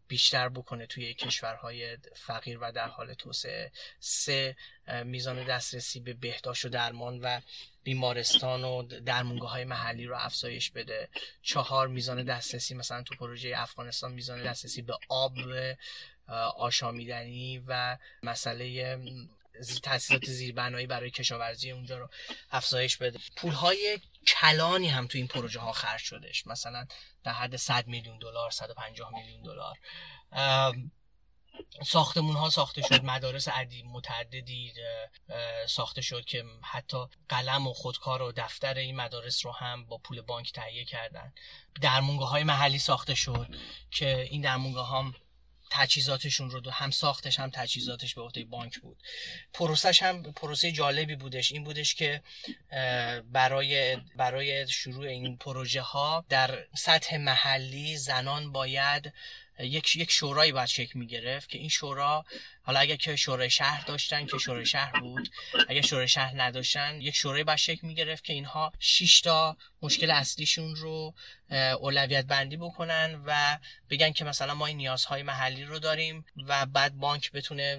بیشتر 0.08 0.48
بکنه 0.48 0.86
توی 0.86 1.14
کشورهای 1.14 1.98
فقیر 2.16 2.58
و 2.60 2.72
در 2.72 2.88
حال 2.88 3.14
توسعه. 3.14 3.72
سه 4.00 4.56
میزان 5.04 5.44
دسترسی 5.44 6.00
به 6.00 6.14
بهداشت 6.14 6.64
و 6.64 6.68
درمان 6.68 7.20
و 7.20 7.40
بیمارستان 7.90 8.64
و 8.64 8.82
درمونگاه 8.82 9.50
های 9.50 9.64
محلی 9.64 10.06
رو 10.06 10.16
افزایش 10.18 10.70
بده. 10.70 11.08
چهار 11.42 11.88
میزان 11.88 12.24
دسترسی 12.24 12.74
مثلا 12.74 13.02
تو 13.02 13.14
پروژه 13.14 13.52
افغانستان 13.56 14.12
میزان 14.12 14.42
دسترسی 14.42 14.82
به 14.82 14.94
آب 15.08 15.32
آشامیدنی 16.56 17.62
و 17.66 17.98
مسئله 18.22 18.98
تحصیلات 19.82 20.24
زیربنایی 20.24 20.86
برای 20.86 21.10
کشاورزی 21.10 21.70
اونجا 21.70 21.98
رو 21.98 22.08
افزایش 22.50 22.96
بده. 22.96 23.18
پول 23.36 23.52
های 23.52 23.98
کلانی 24.26 24.88
هم 24.88 25.06
تو 25.06 25.18
این 25.18 25.26
پروژه 25.26 25.60
ها 25.60 25.72
خرج 25.72 26.00
شدش 26.00 26.46
مثلا 26.46 26.86
در 27.24 27.32
حد 27.32 27.56
100 27.56 27.86
میلیون 27.86 28.18
دلار 28.18 28.50
150 28.50 29.12
میلیون 29.14 29.42
دلار. 29.42 29.76
ساختمون 31.86 32.36
ها 32.36 32.50
ساخته 32.50 32.82
شد 32.82 33.04
مدارس 33.04 33.48
عدی 33.48 33.82
متعددی 33.82 34.72
ساخته 35.66 36.02
شد 36.02 36.24
که 36.24 36.44
حتی 36.62 36.98
قلم 37.28 37.66
و 37.66 37.72
خودکار 37.72 38.22
و 38.22 38.32
دفتر 38.32 38.74
این 38.74 38.96
مدارس 38.96 39.46
رو 39.46 39.52
هم 39.52 39.84
با 39.84 39.98
پول 39.98 40.20
بانک 40.20 40.52
تهیه 40.52 40.84
کردن. 40.84 41.32
درمونگاه 41.80 42.28
های 42.28 42.44
محلی 42.44 42.78
ساخته 42.78 43.14
شد 43.14 43.56
که 43.90 44.20
این 44.30 44.40
درمونگاه 44.40 44.98
هم 44.98 45.14
تجهیزاتشون 45.72 46.50
رو 46.50 46.70
هم 46.70 46.90
ساختش 46.90 47.40
هم 47.40 47.50
تجهیزاتش 47.50 48.14
به 48.14 48.22
عهده 48.22 48.44
بانک 48.44 48.78
بود. 48.78 49.02
پروسش 49.52 50.02
هم 50.02 50.22
پروسه 50.22 50.72
جالبی 50.72 51.16
بودش. 51.16 51.52
این 51.52 51.64
بودش 51.64 51.94
که 51.94 52.22
برای 53.32 53.96
برای 53.96 54.68
شروع 54.68 55.06
این 55.06 55.36
پروژه 55.36 55.82
ها 55.82 56.24
در 56.28 56.66
سطح 56.76 57.16
محلی 57.16 57.96
زنان 57.96 58.52
باید 58.52 59.12
یک 59.62 59.96
یک 59.96 60.10
شورایی 60.10 60.52
باید 60.52 60.68
شکل 60.68 60.98
می 60.98 61.06
گرفت 61.06 61.48
که 61.48 61.58
این 61.58 61.68
شورا 61.68 62.24
حالا 62.62 62.80
اگر 62.80 62.96
که 62.96 63.16
شورای 63.16 63.50
شهر 63.50 63.84
داشتن 63.84 64.26
که 64.26 64.38
شورای 64.38 64.66
شهر 64.66 65.00
بود 65.00 65.30
اگر 65.68 65.80
شورای 65.80 66.08
شهر 66.08 66.42
نداشتن 66.42 67.00
یک 67.00 67.14
شورای 67.14 67.44
باید 67.44 67.58
شکل 67.58 67.86
می 67.86 67.94
گرفت 67.94 68.24
که 68.24 68.32
اینها 68.32 68.72
6 68.78 69.20
تا 69.20 69.56
مشکل 69.82 70.10
اصلیشون 70.10 70.76
رو 70.76 71.14
اولویت 71.80 72.24
بندی 72.24 72.56
بکنن 72.56 73.22
و 73.26 73.58
بگن 73.90 74.12
که 74.12 74.24
مثلا 74.24 74.54
ما 74.54 74.66
این 74.66 74.76
نیازهای 74.76 75.22
محلی 75.22 75.64
رو 75.64 75.78
داریم 75.78 76.24
و 76.46 76.66
بعد 76.66 76.94
بانک 76.94 77.32
بتونه 77.32 77.76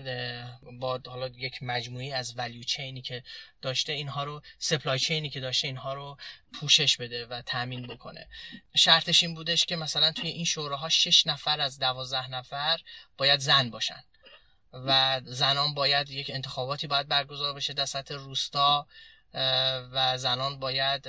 با 0.79 0.99
حالا 1.07 1.27
یک 1.27 1.63
مجموعی 1.63 2.11
از 2.11 2.37
ولیو 2.37 2.63
چینی 2.63 3.01
که 3.01 3.23
داشته 3.61 3.93
اینها 3.93 4.23
رو 4.23 4.41
سپلای 4.59 4.99
چینی 4.99 5.29
که 5.29 5.39
داشته 5.39 5.67
اینها 5.67 5.93
رو 5.93 6.17
پوشش 6.53 6.97
بده 6.97 7.25
و 7.25 7.41
تامین 7.41 7.87
بکنه. 7.87 8.27
شرطش 8.75 9.23
این 9.23 9.35
بودش 9.35 9.65
که 9.65 9.75
مثلا 9.75 10.11
توی 10.11 10.29
این 10.29 10.45
شوراها 10.45 10.89
6 10.89 11.27
نفر 11.27 11.61
12 11.79 12.31
نفر 12.31 12.79
باید 13.17 13.39
زن 13.39 13.69
باشن. 13.69 14.03
و 14.73 15.21
زنان 15.25 15.73
باید 15.73 16.09
یک 16.09 16.31
انتخاباتی 16.33 16.87
باید 16.87 17.07
برگزار 17.07 17.53
بشه 17.53 17.73
در 17.73 17.85
سطح 17.85 18.15
روستا 18.15 18.87
و 19.93 20.17
زنان 20.17 20.59
باید 20.59 21.07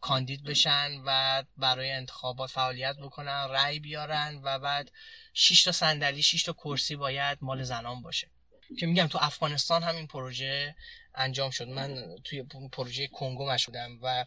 کاندید 0.00 0.44
بشن 0.44 0.90
و 1.06 1.42
برای 1.56 1.90
انتخابات 1.90 2.50
فعالیت 2.50 2.96
بکنن 2.96 3.48
رأی 3.50 3.78
بیارن 3.78 4.40
و 4.42 4.58
بعد 4.58 4.90
6 5.34 5.62
تا 5.62 5.72
صندلی 5.72 6.22
6 6.22 6.42
تا 6.42 6.52
کرسی 6.52 6.96
باید 6.96 7.38
مال 7.40 7.62
زنان 7.62 8.02
باشه. 8.02 8.30
که 8.78 8.86
میگم 8.86 9.06
تو 9.06 9.18
افغانستان 9.20 9.82
همین 9.82 10.06
پروژه 10.06 10.76
انجام 11.14 11.50
شد. 11.50 11.68
من 11.68 12.16
توی 12.24 12.42
پروژه 12.72 13.06
کنگو 13.06 13.50
مشهودم 13.50 13.98
و 14.02 14.24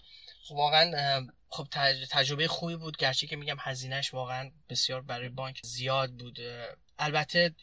واقعا 0.50 1.28
خب 1.50 1.68
تجربه 2.10 2.48
خوبی 2.48 2.76
بود. 2.76 2.98
گرچه 2.98 3.28
که 3.28 3.36
میگم 3.36 3.58
هزینهش 3.60 4.14
واقعا 4.14 4.52
بسیار 4.70 5.02
برای 5.02 5.30
بانک 5.30 5.60
زیاد 5.64 6.12
بود. 6.12 6.40
البته 7.00 7.56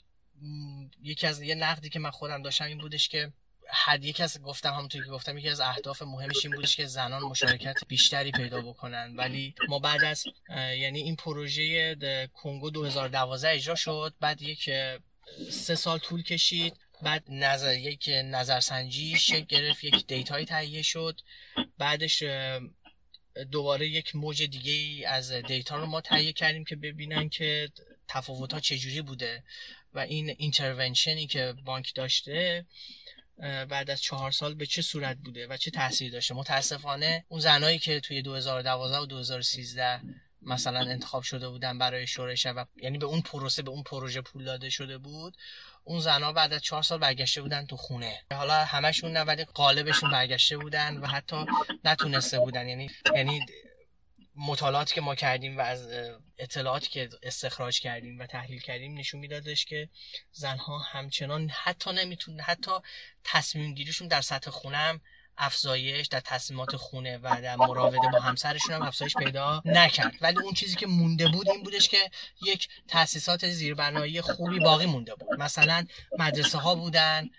یکی 1.02 1.26
از 1.26 1.42
یه 1.42 1.54
نقدی 1.54 1.88
که 1.88 1.98
من 1.98 2.10
خودم 2.10 2.42
داشتم 2.42 2.64
این 2.64 2.78
بودش 2.78 3.09
که 3.09 3.32
حد 3.68 4.04
یکی 4.04 4.22
از 4.22 4.42
گفتم 4.42 4.74
همونطوری 4.74 5.04
که 5.04 5.10
گفتم 5.10 5.38
یکی 5.38 5.48
از 5.48 5.60
اهداف 5.60 6.02
مهمش 6.02 6.44
این 6.44 6.54
بودش 6.54 6.76
که 6.76 6.86
زنان 6.86 7.22
مشارکت 7.22 7.76
بیشتری 7.88 8.30
پیدا 8.30 8.60
بکنن. 8.60 9.16
ولی 9.16 9.54
ما 9.68 9.78
بعد 9.78 10.04
از 10.04 10.24
یعنی 10.48 11.00
این 11.00 11.16
پروژه 11.16 11.96
کنگو 12.32 12.70
2012 12.70 13.48
اجرا 13.48 13.74
شد. 13.74 14.14
بعد 14.20 14.42
یک 14.42 14.70
سه 15.50 15.74
سال 15.74 15.98
طول 15.98 16.22
کشید. 16.22 16.76
بعد 17.03 17.24
نظر 17.29 17.74
یک 17.74 18.11
نظرسنجی 18.24 19.19
شکل 19.19 19.45
گرفت 19.45 19.85
یک 19.85 20.07
data 20.06 20.37
ی 20.37 20.44
تهیه 20.45 20.83
شد. 20.83 21.20
بعدش 21.79 22.23
دوباره 23.51 23.89
یک 23.89 24.16
موج 24.16 24.43
دیگه 24.43 25.09
از 25.09 25.33
data 25.32 25.77
رو 25.77 25.87
ما 25.87 26.01
تهیه 26.01 26.33
کردیم 26.33 26.65
که 26.65 26.77
ببینن 26.77 27.29
که 27.29 27.69
تفاوت 28.09 28.55
ها 28.55 28.61
چجوری 28.61 29.03
بوده 29.03 29.43
و 29.95 29.99
این 29.99 30.35
اینترونشنی 30.39 31.27
که 31.27 31.55
بانک 31.65 31.95
داشته 31.95 32.66
بعد 33.43 33.91
از 33.91 34.03
چهار 34.03 34.31
سال 34.31 34.55
به 34.55 34.66
چه 34.66 34.83
صورت 34.83 35.16
بوده 35.16 35.47
و 35.47 35.57
چه 35.57 35.70
تاثیر 35.70 36.12
داشته. 36.12 36.35
متاسفانه 36.35 37.24
اون 37.29 37.41
زنایی 37.41 37.79
که 37.79 38.01
توی 38.01 38.23
2012 38.23 38.97
و 38.97 39.07
2013 39.07 40.01
مثلا 40.43 40.81
انتخاب 40.81 41.23
شده 41.23 41.49
بودن 41.49 41.79
برای 41.79 42.07
شورش 42.07 42.47
و 42.47 42.65
یعنی 42.77 42.99
به 42.99 43.07
اون 43.07 43.20
پروسه 43.20 43.62
به 43.62 43.70
اون 43.70 43.83
پروژه 43.83 44.20
پول 44.20 44.45
داده 44.45 44.70
شده 44.70 44.99
بود 44.99 45.37
اون 45.84 46.00
زنها 46.00 46.32
بعد 46.32 46.52
از 46.52 46.62
چهار 46.62 46.82
سال 46.82 46.98
برگشته 46.98 47.42
بودن 47.42 47.66
تو 47.66 47.76
خونه. 47.76 48.22
حالا 48.32 48.64
همشون 48.64 49.12
نه 49.12 49.20
ولی 49.20 49.44
قالبشون 49.44 50.10
برگشته 50.10 50.56
بودن 50.56 50.96
و 50.96 51.06
حتی 51.06 51.46
نتونسته 51.84 52.38
بودن. 52.38 52.68
یعنی 52.68 52.90
یعنی 53.14 53.46
مطالعاتی 54.36 54.94
که 54.94 55.00
ما 55.00 55.14
کردیم 55.14 55.59
و 55.59 55.60
از 55.60 55.88
اطلاعاتی 56.38 56.88
که 56.88 57.09
استخراج 57.22 57.80
کردیم 57.80 58.18
و 58.18 58.26
تحلیل 58.26 58.60
کردیم 58.60 58.98
نشون 58.98 59.20
میدادش 59.20 59.64
که 59.64 59.88
زنها 60.32 60.78
همچنان 60.78 61.50
حتی 61.50 61.92
نمیتون 61.92 62.40
حتی 62.40 62.70
تصمیم 63.24 63.74
گیریشون 63.74 64.09
در 64.09 64.20
سطح 64.20 64.50
خونه 64.50 64.76
هم 64.76 65.00
افزایش 65.38 66.06
در 66.06 66.20
تصمیمات 66.20 66.76
خونه 66.76 67.18
و 67.18 67.40
در 67.42 67.56
مراوده 67.56 68.09
با 68.12 68.20
همسرشون 68.20 68.74
هم 68.74 68.82
افزایش 68.82 69.14
پیدا 69.16 69.62
نکرد. 69.64 70.14
ولی 70.20 70.38
اون 70.38 70.52
چیزی 70.52 70.76
که 70.76 70.86
مونده 70.86 71.28
بود 71.28 71.48
این 71.48 71.62
بودش 71.62 71.88
که 71.88 72.10
یک 72.46 72.68
تاسیسات 72.88 73.48
زیربنایی 73.48 74.20
خوبی 74.20 74.59
باقی 74.59 74.86
مونده 74.86 75.14
بود. 75.14 75.40
مثلا 75.40 75.86
مدرسه 76.18 76.59
ها 76.59 76.74
بودن 76.74 77.30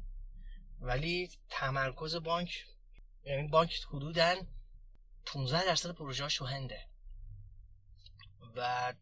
ولی 0.80 1.30
تمرکز 1.50 2.16
بانک 2.16 2.66
یعنی 3.24 3.48
بانک 3.48 3.86
حدودا 3.88 4.36
15 5.26 5.64
درصد 5.64 5.90
پروژه 5.90 6.28
شو 6.28 6.44
هنده. 6.44 6.88
و 8.56 8.94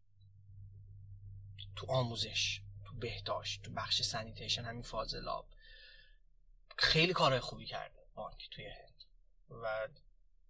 تو 1.76 1.86
آموزش 1.92 2.60
تو 2.84 2.94
بهداشت 2.94 3.62
تو 3.62 3.72
بخش 3.72 4.02
سانیتیشن 4.02 4.64
همین 4.64 4.82
فاضلاب 4.82 5.46
خیلی 6.78 7.12
کارهای 7.12 7.40
خوبی 7.40 7.66
کرده. 7.66 8.01
بانک 8.14 8.48
توی 8.50 8.64
هند. 8.64 9.04
و 9.62 9.66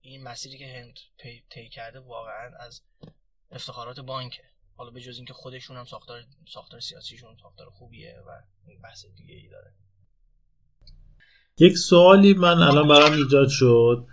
این 0.00 0.22
مسیری 0.22 0.58
که 0.58 0.66
هند 0.66 0.94
طی 1.50 1.68
کرده 1.68 2.00
واقعا 2.00 2.50
از 2.60 2.80
افتخارات 3.50 4.00
بانکه. 4.00 4.42
حالا 4.76 4.90
به 4.90 5.00
جز 5.00 5.16
اینکه 5.16 5.32
خودشون 5.32 5.76
هم 5.76 5.84
ساختار 5.84 6.20
ساختار 6.48 6.80
سیاسیشون 6.80 7.36
ساختار 7.42 7.70
خوبیه 7.70 8.14
و 8.26 8.30
بحث 8.82 9.06
دیگه 9.16 9.34
ای 9.34 9.48
داره. 9.48 9.72
یک 11.58 11.78
سوالی 11.78 12.34
من 12.34 12.58
الان 12.58 12.88
برام 12.88 13.12
ایجاد 13.12 13.48
شد. 13.48 14.06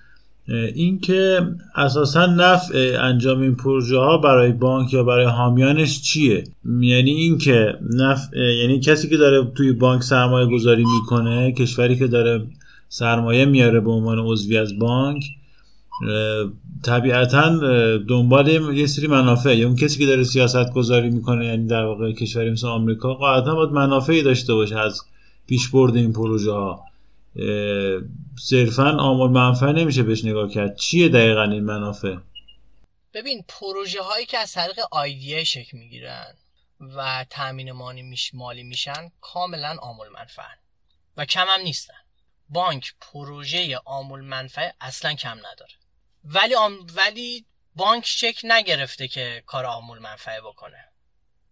اینکه 0.76 1.42
اساسا 1.76 2.26
نفع 2.26 2.98
انجام 3.00 3.42
این 3.42 3.56
پروژه 3.56 3.98
ها 3.98 4.18
برای 4.18 4.52
بانک 4.52 4.94
یا 4.94 5.04
برای 5.04 5.26
حامیانش 5.26 6.02
چیه؟ 6.02 6.44
یعنی 6.66 7.12
اینکه 7.12 7.80
نفع 7.82 8.38
یعنی 8.38 8.80
کسی 8.80 9.10
که 9.10 9.18
داره 9.18 9.52
توی 9.52 9.72
بانک 9.72 10.04
سرمایه 10.04 10.48
گذاری 10.48 10.86
می‌کنه 10.86 11.52
کشوری 11.52 12.00
که 12.00 12.08
داره 12.08 12.48
سرمایه 12.90 13.46
میاره 13.46 13.80
به 13.80 13.92
عنوان 13.92 14.20
عضوی 14.20 14.58
از 14.58 14.80
بانک. 14.80 15.24
طبیعتا 16.84 17.58
دنبال 17.98 18.48
یه 18.78 18.88
سری 18.88 19.08
منافع 19.08 19.58
یا 19.58 19.68
اون 19.68 19.76
کسی 19.76 20.00
که 20.00 20.06
داره 20.06 20.24
سیاست 20.24 20.74
گذاری 20.74 21.10
می‌کنه 21.10 21.46
یعنی 21.46 21.68
در 21.68 21.86
واقع 21.86 22.12
کشوری 22.12 22.50
مثل 22.50 22.68
آمریکا 22.68 23.14
قاعدتا 23.14 23.56
باید 23.56 23.70
منافعی 23.70 24.22
داشته 24.24 24.54
باشه 24.54 24.80
از 24.80 25.02
پیشبرد 25.48 25.96
این 25.96 26.14
پروژه 26.14 26.52
ها 26.52 26.86
صرفا 28.40 28.92
آمول 28.92 29.30
منفع 29.30 29.72
نمیشه 29.72 30.04
بهش 30.04 30.26
نگاه 30.26 30.50
کرد. 30.50 30.76
چیه 30.76 31.10
دقیقا 31.10 31.44
این 31.44 31.64
منافع؟ 31.64 32.16
ببین 33.14 33.44
پروژه 33.48 34.02
هایی 34.02 34.26
که 34.26 34.38
از 34.38 34.54
طریق 34.54 34.80
آیدیه 34.92 35.44
شکل 35.44 35.78
می‌گیرن 35.78 36.34
و 36.98 37.26
تامین 37.30 37.72
مالی 38.34 38.64
میشن 38.64 39.12
کاملا 39.22 39.76
آمول 39.82 40.08
منفع 40.20 40.42
و 41.18 41.26
کم 41.26 41.46
هم 41.48 41.62
نیستن. 41.62 41.94
بانک 42.50 42.94
پروژه 43.02 43.78
آمول 43.86 44.22
منفعه 44.22 44.74
اصلا 44.82 45.14
کم 45.14 45.38
نداره. 45.38 45.74
ولی 46.24 46.56
آم... 46.56 46.88
ولی 46.94 47.46
بانک 47.76 48.04
چک 48.04 48.42
نگرفته 48.44 49.08
که 49.08 49.44
کار 49.46 49.66
آمول 49.66 50.00
منفعه 50.00 50.42
بکنه. 50.42 50.92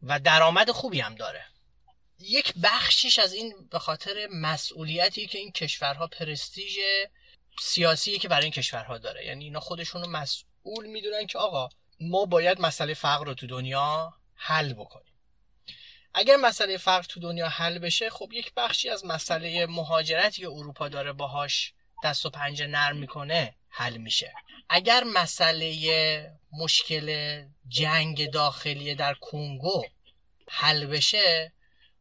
و 0.01 0.19
درآمد 0.19 0.71
خوبی 0.71 0.99
هم 0.99 1.15
داره. 1.15 1.45
یک 2.19 2.53
بخشش 2.63 3.19
از 3.19 3.33
این 3.33 3.67
به 3.71 3.79
خاطر 3.79 4.27
مسئولیتی 4.31 5.27
که 5.27 5.37
این 5.37 5.51
کشورها 5.51 6.07
پرستیژ 6.07 6.79
سیاسی 7.59 8.19
که 8.19 8.27
برای 8.27 8.43
این 8.43 8.53
کشورها 8.53 8.97
داره. 8.97 9.25
یعنی 9.25 9.43
اینا 9.43 9.59
خودشون 9.59 10.01
رو 10.01 10.09
مسئول 10.09 10.85
می‌دونن 10.85 11.27
که 11.27 11.37
آقا 11.37 11.69
ما 11.99 12.25
باید 12.25 12.61
مسئله 12.61 12.93
فقر 12.93 13.25
رو 13.25 13.33
تو 13.33 13.47
دنیا 13.47 14.13
حل 14.35 14.73
بکنیم. 14.73 15.06
اگر 16.19 16.35
مسئله 16.35 16.77
فقر 16.77 17.03
تو 17.03 17.19
دنیا 17.19 17.49
حل 17.49 17.79
بشه 17.79 18.09
خب 18.09 18.29
یک 18.33 18.53
بخشی 18.53 18.89
از 18.89 19.05
مسئله 19.05 19.65
مهاجرتی 19.65 20.41
که 20.41 20.47
اروپا 20.47 20.89
داره 20.89 21.13
باهاش 21.13 21.73
دست 22.03 22.25
و 22.25 22.29
پنجه 22.29 22.67
نرم 22.67 22.97
می‌کنه 22.97 23.55
حل 23.69 23.97
میشه. 23.97 24.33
اگر 24.69 25.03
مسئله 25.03 26.31
مشکل 26.51 27.41
جنگ 27.67 28.31
داخلی 28.31 28.95
در 28.95 29.13
کنگو 29.13 29.85
حل 30.49 30.85
بشه 30.85 31.53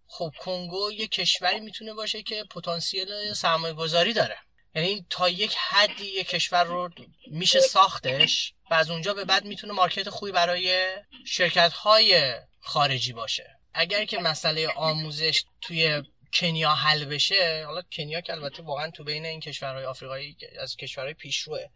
خب 0.06 0.32
کنگو 0.38 0.93
یه 0.93 1.09
کشوری 1.09 1.60
می‌تونه 1.60 1.94
باشه 1.94 2.22
که 2.22 2.44
پتانسیل 2.51 3.32
سرمایه 3.32 3.74
گذاری 3.74 4.12
داره. 4.12 4.36
یعنی 4.74 5.06
تا 5.10 5.28
یک 5.28 5.55
حدی 5.56 6.06
یه 6.06 6.24
کشور 6.24 6.64
رو 6.64 6.90
میشه 7.30 7.60
ساختش 7.60 8.52
و 8.70 8.74
از 8.74 8.90
اونجا 8.90 9.14
به 9.14 9.24
بعد 9.24 9.44
می‌تونه 9.44 9.72
مارکت 9.72 10.10
خوبی 10.10 10.32
برای 10.32 10.97
شرکت 11.26 11.72
های 11.72 12.34
خارجی 12.60 13.12
باشه. 13.12 13.56
اگر 13.78 14.04
که 14.04 14.18
مسئله 14.18 14.68
آموزش 14.68 15.44
توی 15.60 16.02
کنیا 16.32 16.74
حل 16.74 17.04
بشه 17.04 17.64
حالا 17.66 17.82
کنیا 17.92 18.20
که 18.20 18.32
البته 18.32 18.62
واقعا 18.62 18.90
تو 18.90 19.04
بین 19.04 19.26
این 19.26 19.40
کشورهای 19.40 19.84
آفریقایی 19.84 20.36
از 20.60 20.76
کشورهای 20.76 21.14
پیشروه. 21.14 21.66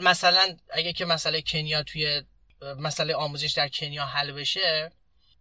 مثلا 0.00 0.56
اگر 0.70 0.92
که 0.92 1.04
مسئله 1.04 1.42
کنیا 1.42 1.82
توی 1.82 2.22
مسئله 2.62 3.14
آموزش 3.14 3.52
در 3.52 3.68
کنیا 3.68 4.06
حل 4.06 4.32
بشه 4.32 4.92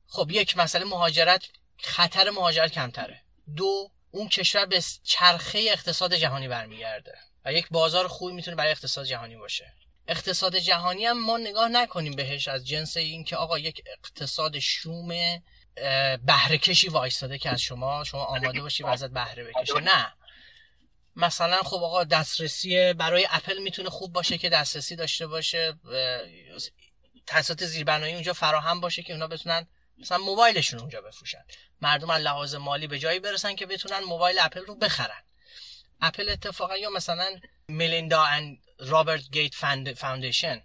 خب 0.07 0.31
یک 0.31 0.57
مسئله 0.57 0.85
مهاجرت 0.85 1.43
خطر 1.77 2.29
مهاجرت 2.29 2.71
کمتره. 2.71 3.21
دو 3.55 3.91
اون 4.11 4.29
کشور 4.29 4.65
به 4.65 4.83
چرخه 5.03 5.65
اقتصاد 5.71 6.15
جهانی 6.15 6.47
برمیگرده 6.47 7.17
و 7.45 7.53
یک 7.53 7.67
بازار 7.71 8.07
خوبی 8.07 8.33
می‌تونه 8.33 8.57
برای 8.57 8.71
اقتصاد 8.71 9.05
جهانی 9.05 9.35
باشه. 9.35 9.73
اقتصاد 10.07 10.55
جهانی 10.57 11.05
هم 11.05 11.25
ما 11.25 11.37
نگاه 11.37 11.69
نکنیم 11.69 12.15
بهش 12.15 12.47
از 12.47 12.67
جنس 12.67 12.97
این 12.97 13.23
که 13.23 13.35
آقا 13.35 13.59
یک 13.59 13.83
اقتصاد 13.85 14.59
شوم 14.59 15.11
بهره 16.25 16.57
کشی 16.57 16.89
وایستاده 16.89 17.37
که 17.37 17.49
از 17.49 17.61
شما 17.61 18.03
شما 18.03 18.23
آماده 18.23 18.61
باشی 18.61 18.83
و 18.83 18.87
ازت 18.87 19.09
بهره 19.09 19.43
بکشه. 19.43 19.79
نه. 19.79 20.13
مثلا 21.15 21.63
خب 21.63 21.83
آقا 21.83 22.03
دسترسی 22.03 22.93
برای 22.93 23.27
اپل 23.29 23.57
می‌تونه 23.57 23.89
خوب 23.89 24.13
باشه 24.13 24.37
که 24.37 24.49
دسترسی 24.49 24.95
داشته 24.95 25.27
باشه 25.27 25.73
تاسیسات 27.27 27.65
زیربنایی 27.65 28.13
اونجا 28.13 28.33
فراهم 28.33 28.81
باشه 28.81 29.03
که 29.03 29.13
اونا 29.13 29.27
بتونن 29.27 29.67
مثلا 29.97 30.17
موبایلشون 30.17 30.79
اونجا 30.79 31.01
بفروشن. 31.01 31.45
مردم 31.81 32.09
از 32.09 32.21
لحاظ 32.21 32.55
مالی 32.55 32.87
به 32.87 32.99
جایی 32.99 33.19
برسن 33.19 33.55
که 33.55 33.65
بتونن 33.65 33.99
موبایل 33.99 34.39
اپل 34.41 34.65
رو 34.65 34.75
بخرن. 34.75 35.23
اپل 36.01 36.29
اتفاقا 36.29 36.77
یا 36.77 36.89
مثلا 36.89 37.39
ملیندا 37.69 38.23
and 38.23 38.57
رابرت 38.79 39.29
گیت 39.31 39.55
foundation 39.95 40.63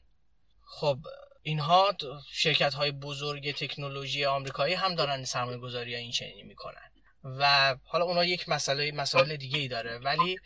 خب 0.67 0.99
اینها 1.43 1.97
شرکت 2.33 2.75
های 2.75 2.91
بزرگ 2.91 3.55
تکنولوژی 3.55 4.25
آمریکایی 4.25 4.75
هم 4.75 4.95
دارن 4.95 5.25
سرمایه 5.25 5.59
گذاری 5.59 5.97
این 5.97 6.11
چنینی 6.11 6.43
می‌کنن. 6.43 6.91
و 7.25 7.77
حالا 7.85 8.05
اونا 8.05 8.25
یک 8.25 8.49
مسئله 8.49 8.93
مسائل 8.93 9.37
دیگه 9.37 9.59
ای 9.59 9.69
داره. 9.69 9.99
ولی 9.99 10.39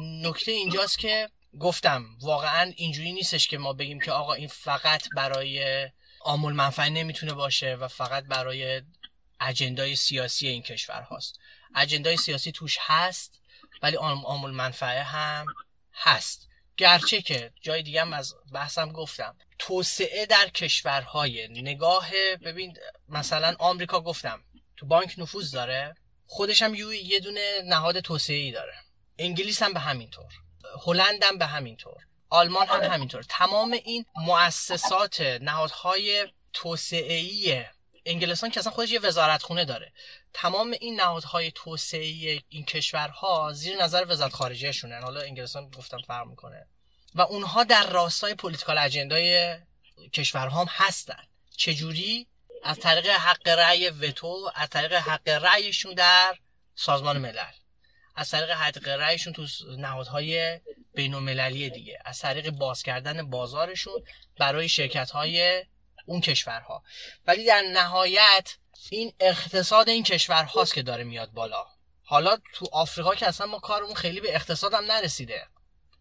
نکته 0.00 0.52
اینجاست 0.52 0.98
که 0.98 1.30
گفتم 1.60 2.04
واقعا 2.20 2.72
اینجوری 2.76 3.12
نیستش 3.12 3.48
که 3.48 3.58
ما 3.58 3.72
بگیم 3.72 4.00
که 4.00 4.12
آقا 4.12 4.32
این 4.34 4.48
فقط 4.48 5.08
برای 5.16 5.88
عموم‌المنفعه 6.20 6.88
نمی‌تونه 6.88 7.32
باشه 7.32 7.74
و 7.74 7.88
فقط 7.88 8.24
برای 8.24 8.82
اجندای 9.40 9.96
سیاسی 9.96 10.48
این 10.48 10.62
کشور 10.62 11.02
هاست 11.02 11.40
اجندای 11.74 12.16
سیاسی 12.16 12.52
توش 12.52 12.78
هست 12.80 13.40
ولی 13.82 13.96
آمول 13.96 14.50
منفعه 14.50 15.02
هم 15.02 15.46
هست. 15.94 16.48
گرچه 16.76 17.22
که 17.22 17.52
جای 17.60 17.82
دیگه 17.82 18.00
هم 18.00 18.12
از 18.12 18.34
بحثم 18.52 18.92
گفتم 18.92 19.36
توسعه 19.58 20.26
در 20.26 20.48
کشورهای 20.48 21.48
نگاه 21.48 22.10
ببین 22.44 22.76
مثلا 23.08 23.56
آمریکا 23.58 24.00
گفتم 24.00 24.44
تو 24.76 24.86
بانک 24.86 25.14
نفوذ 25.18 25.50
داره 25.50 25.94
خودش 26.26 26.62
هم 26.62 26.74
یه 26.74 27.20
دونه 27.20 27.62
نهاد 27.64 28.00
توسعه 28.00 28.36
ای 28.36 28.52
داره. 28.52 28.74
انگلیس 29.18 29.62
هم 29.62 29.72
به 29.72 29.80
همین 29.80 30.10
طور 30.10 30.32
هلند 30.86 31.24
هم 31.24 31.38
به 31.38 31.46
همین 31.46 31.76
طور 31.76 32.02
آلمان 32.30 32.66
هم 32.66 32.82
همینطور. 32.82 33.22
تمام 33.22 33.72
این 33.72 34.04
مؤسسات 34.16 35.20
نهادهای 35.20 36.28
توسعه 36.52 37.70
انگلستان 38.06 38.50
که 38.50 38.60
اصلا 38.60 38.72
خودش 38.72 38.90
یه 38.90 39.00
وزارتخونه 39.00 39.64
داره. 39.64 39.92
تمام 40.32 40.74
این 40.80 41.00
نهادهای 41.00 41.52
توسعه 41.54 42.40
این 42.48 42.64
کشورها 42.64 43.52
زیر 43.52 43.82
نظر 43.82 44.04
وزارت 44.08 44.32
خارجه 44.32 44.72
شونن 44.72 45.02
حالا 45.02 45.20
انگلستان 45.20 45.70
گفتم 45.70 45.98
فرق 45.98 46.26
می‌کنه. 46.26 46.66
و 47.14 47.20
اونها 47.20 47.64
در 47.64 47.90
راستای 47.90 48.34
پولیتیکال 48.34 48.78
اجندای 48.78 49.56
کشورها 50.12 50.60
هم 50.60 50.66
هستن. 50.70 51.22
چجوری؟ 51.56 52.26
از 52.64 52.78
طریق 52.78 53.06
حق 53.06 53.48
رأی 53.48 53.90
وتو 53.90 54.50
از 54.54 54.68
طریق 54.68 54.92
حق 54.92 55.28
رأیشون 55.28 55.94
در 55.94 56.38
سازمان 56.74 57.18
ملل. 57.18 57.52
از 58.16 58.30
طریق 58.30 58.50
حق 58.50 58.88
رأیشون 58.88 59.32
تو 59.32 59.46
نهادهای 59.78 60.60
بین 60.94 61.48
دیگه. 61.68 61.98
از 62.04 62.18
طریق 62.18 62.50
باز 62.50 62.82
کردن 62.82 63.30
بازارشون 63.30 64.02
برای 64.38 64.68
شرکت 64.68 65.10
های 65.10 65.64
اون 66.06 66.20
کشورها. 66.20 66.82
ولی 67.26 67.46
در 67.46 67.62
نهایت 67.72 68.56
این 68.90 69.12
اقتصاد 69.20 69.88
این 69.88 70.02
کشورهاست 70.02 70.74
که 70.74 70.82
داره 70.82 71.04
میاد 71.04 71.30
بالا. 71.30 71.66
حالا 72.02 72.38
تو 72.52 72.68
آفریقا 72.72 73.14
که 73.14 73.26
اصلا 73.26 73.46
ما 73.46 73.58
کارمون 73.58 73.94
خیلی 73.94 74.20
به 74.20 74.34
اقتصادم 74.34 74.84
نرسیده. 74.84 75.46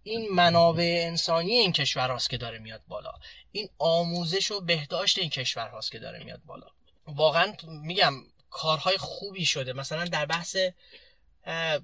این 0.04 0.30
منابع 0.32 1.04
انسانی 1.08 1.54
این 1.54 1.72
کشور 1.72 2.20
که 2.30 2.38
داره 2.38 2.60
میاد 2.60 2.82
بالا. 2.88 3.14
این 3.52 3.70
آموزش 3.80 4.52
و 4.52 4.62
بهداشت 4.62 5.18
این 5.20 5.30
کشور 5.30 5.68
هاست 5.68 5.92
که 5.92 6.00
داره 6.00 6.24
میاد 6.24 6.42
بالا. 6.46 6.68
واقعا 7.08 7.54
میگم 7.68 8.14
کارهای 8.50 8.98
خوبی 8.98 9.46
شده. 9.46 9.74
مثلا 9.74 10.06
در 10.06 10.26
بحث 10.26 10.58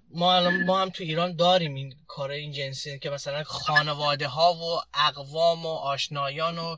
ما 0.10 0.36
الان 0.36 0.66
ما 0.66 0.82
هم 0.82 0.90
تو 0.90 1.04
ایران 1.04 1.36
داریم 1.36 1.76
این 1.76 1.96
کار 2.08 2.32
این 2.32 2.52
جنسی 2.52 3.00
که 3.00 3.10
مثلا 3.10 3.44
خانواده 3.44 4.28
ها 4.28 4.54
و 4.54 4.82
اقوام 4.94 5.66
و 5.66 5.70
آشنایان 5.70 6.58
و 6.58 6.78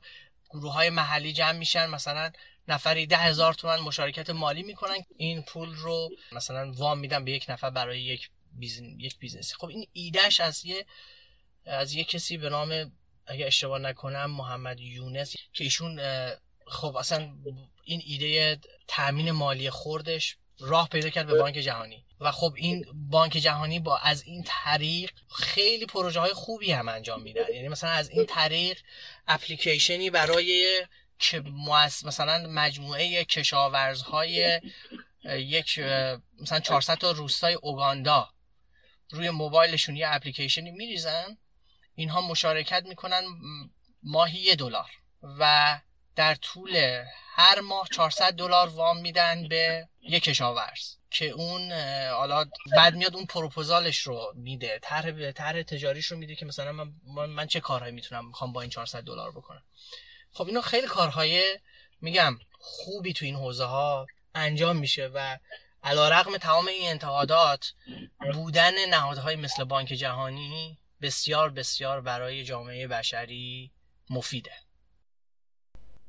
گروه 0.50 0.74
های 0.74 0.90
محلی 0.90 1.34
جمع 1.34 1.52
میشن. 1.52 1.90
مثلا 1.90 2.32
نفری 2.68 3.06
ده 3.06 3.18
هزار 3.18 3.54
تومن 3.54 3.80
مشارکت 3.80 4.30
مالی 4.30 4.64
می‌کنن. 4.64 5.06
این 5.18 5.42
پول 5.42 5.76
رو 5.76 6.10
مثلا 6.32 6.72
وام 6.72 7.00
میدن 7.00 7.26
به 7.26 7.32
یک 7.32 7.46
نفر 7.50 7.70
برای 7.70 8.02
یک 8.02 8.30
busin... 8.54 9.00
یک 9.00 9.20
business 9.20 9.49
ی. 9.49 9.56
خب 9.56 9.68
این 9.68 9.88
ایدهش 9.94 10.40
از 10.40 10.66
یه 10.66 10.86
از 11.66 11.94
یه 11.94 12.04
کسی 12.04 12.38
به 12.38 12.50
نام 12.50 12.92
اگه 13.26 13.46
اشتباه 13.46 13.80
نکنم 13.80 14.32
محمد 14.32 14.80
یونس 14.80 15.36
که 15.54 15.64
ایشون 15.64 16.02
خب 16.68 16.96
اصلا 16.96 17.34
این 17.84 18.02
ایده 18.06 18.60
تامین 18.88 19.32
مالی 19.32 19.70
خردش 19.70 20.38
راه 20.60 20.90
پیدا 20.90 21.10
کرد 21.10 21.28
به 21.28 21.38
بانک 21.38 21.56
جهانی. 21.56 22.06
و 22.20 22.32
خب 22.32 22.54
این 22.56 22.86
بانک 22.94 23.32
جهانی 23.32 23.80
با 23.80 23.98
از 23.98 24.24
این 24.24 24.44
طریق 24.48 25.12
خیلی 25.36 25.86
پروژه 25.86 26.20
های 26.20 26.34
خوبی 26.34 26.72
هم 26.72 26.90
انجام 26.90 27.22
میدن. 27.22 27.54
یعنی 27.54 27.68
مثلا 27.68 27.90
از 27.90 28.10
این 28.10 28.26
طریق 28.26 28.80
اپلیکیشنی 29.28 30.10
برای 30.10 30.82
که 31.20 31.44
مثلا 32.06 32.48
مجموعه 32.48 33.26
کشاورزهای 33.26 34.62
یک 35.26 35.80
مثلا 36.42 36.60
400 36.60 36.98
تا 36.98 37.12
روستای 37.12 37.54
اوگاندا 37.54 38.30
روی 39.10 39.30
موبایلشون 39.30 39.96
یه 39.96 40.08
اپلیکیشنی 40.10 40.72
میریزن 40.72 41.38
اینها 42.02 42.22
مشارکت 42.22 42.84
می‌کنن 42.86 43.24
ماهی 44.04 44.40
یه 44.40 44.56
دلار 44.56 44.90
و 45.40 45.80
در 46.16 46.36
طول 46.36 47.04
هر 47.34 47.60
ماه 47.60 47.88
400 47.92 48.34
دلار 48.34 48.68
وام 48.68 48.98
میدن 48.98 49.48
به 49.48 49.88
یک 50.02 50.24
کشاورز 50.24 50.96
که 51.12 51.26
اون 51.26 51.72
حالا 52.12 52.46
بعد 52.76 52.96
میاد 52.96 53.16
اون 53.16 53.26
پروپوزالش 53.26 53.98
رو 53.98 54.34
میده 54.36 54.80
طرح 54.82 55.32
طرح 55.32 55.62
تجاریش 55.62 56.06
رو 56.06 56.18
میده 56.18 56.36
که 56.36 56.46
مثلا 56.46 56.72
من, 56.72 57.26
من 57.26 57.48
چه 57.48 57.60
کارهایی 57.60 57.94
می‌تونم 57.94 58.28
می‌خوام 58.28 58.54
با 58.54 58.62
این 58.62 58.70
400 58.70 59.04
دلار 59.04 59.32
بکنم. 59.32 59.64
خب 60.34 60.48
اینو 60.48 60.62
خیلی 60.62 60.88
کارهای 60.88 61.60
میگم 62.02 62.40
خوبی 62.60 63.14
تو 63.14 63.26
این 63.26 63.36
حوزه 63.36 63.66
ها 63.66 64.08
انجام 64.36 64.78
میشه 64.78 65.08
و 65.14 65.38
علا 65.84 66.10
رقم 66.10 66.38
تمام 66.38 66.68
این 66.68 66.90
انتقادات 66.90 67.74
بودن 68.34 68.90
نهادهای 68.90 69.36
مثل 69.36 69.64
بانک 69.64 69.88
جهانی 69.88 70.78
بسیار 71.02 71.50
بسیار 71.50 72.02
برای 72.02 72.44
جامعه 72.44 72.88
بشری 72.88 73.72
مفیده. 74.10 74.52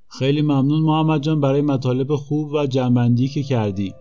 خیلی 0.09 0.43
ممنون 0.43 0.83
محمد 0.83 1.23
جان 1.23 1.41
برای 1.41 1.61
مطالب 1.61 2.17
خوب 2.17 2.53
و 2.53 2.67
جنبندی 2.67 3.29
که 3.29 3.43
کردی. 3.43 3.95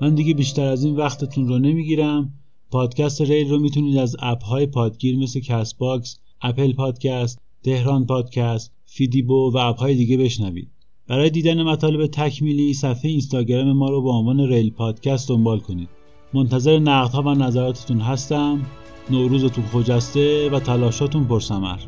من 0.00 0.14
دیگه 0.14 0.34
بیشتر 0.34 0.66
از 0.66 0.84
این 0.84 0.96
وقتتون 0.96 1.48
رو 1.48 1.58
نمی‌گیرم. 1.58 2.32
پادکست 2.70 3.20
ریل 3.20 3.50
رو 3.50 3.58
می‌تونید 3.58 3.98
از 3.98 4.16
اپ 4.18 4.44
های 4.44 4.66
پادگیر 4.66 5.18
مثل 5.18 5.40
کست 5.40 5.78
باکس، 5.78 6.18
اپل 6.42 6.72
پادکست، 6.72 7.38
تهران 7.64 8.06
پادکست، 8.06 8.72
فیدیبو 8.84 9.52
و 9.54 9.56
اپ 9.56 9.78
های 9.78 9.94
دیگه 9.94 10.16
بشنوید. 10.16 10.77
برای 11.08 11.30
دیدن 11.30 11.62
مطالب 11.62 12.06
تکمیلی 12.06 12.74
صفحه 12.74 13.10
اینستاگرام 13.10 13.72
ما 13.72 13.90
رو 13.90 14.02
با 14.02 14.18
عنوان 14.18 14.40
ریل 14.40 14.70
پادکست 14.70 15.28
دنبال 15.28 15.58
کنید. 15.58 15.88
منتظر 16.34 16.78
نقدها 16.78 17.22
و 17.22 17.34
نظراتتون 17.34 18.00
هستم. 18.00 18.66
نوروزتون 19.10 19.64
خجسته 19.64 20.50
و 20.50 20.60
تلاشاتون 20.60 21.24
پرسمر. 21.24 21.78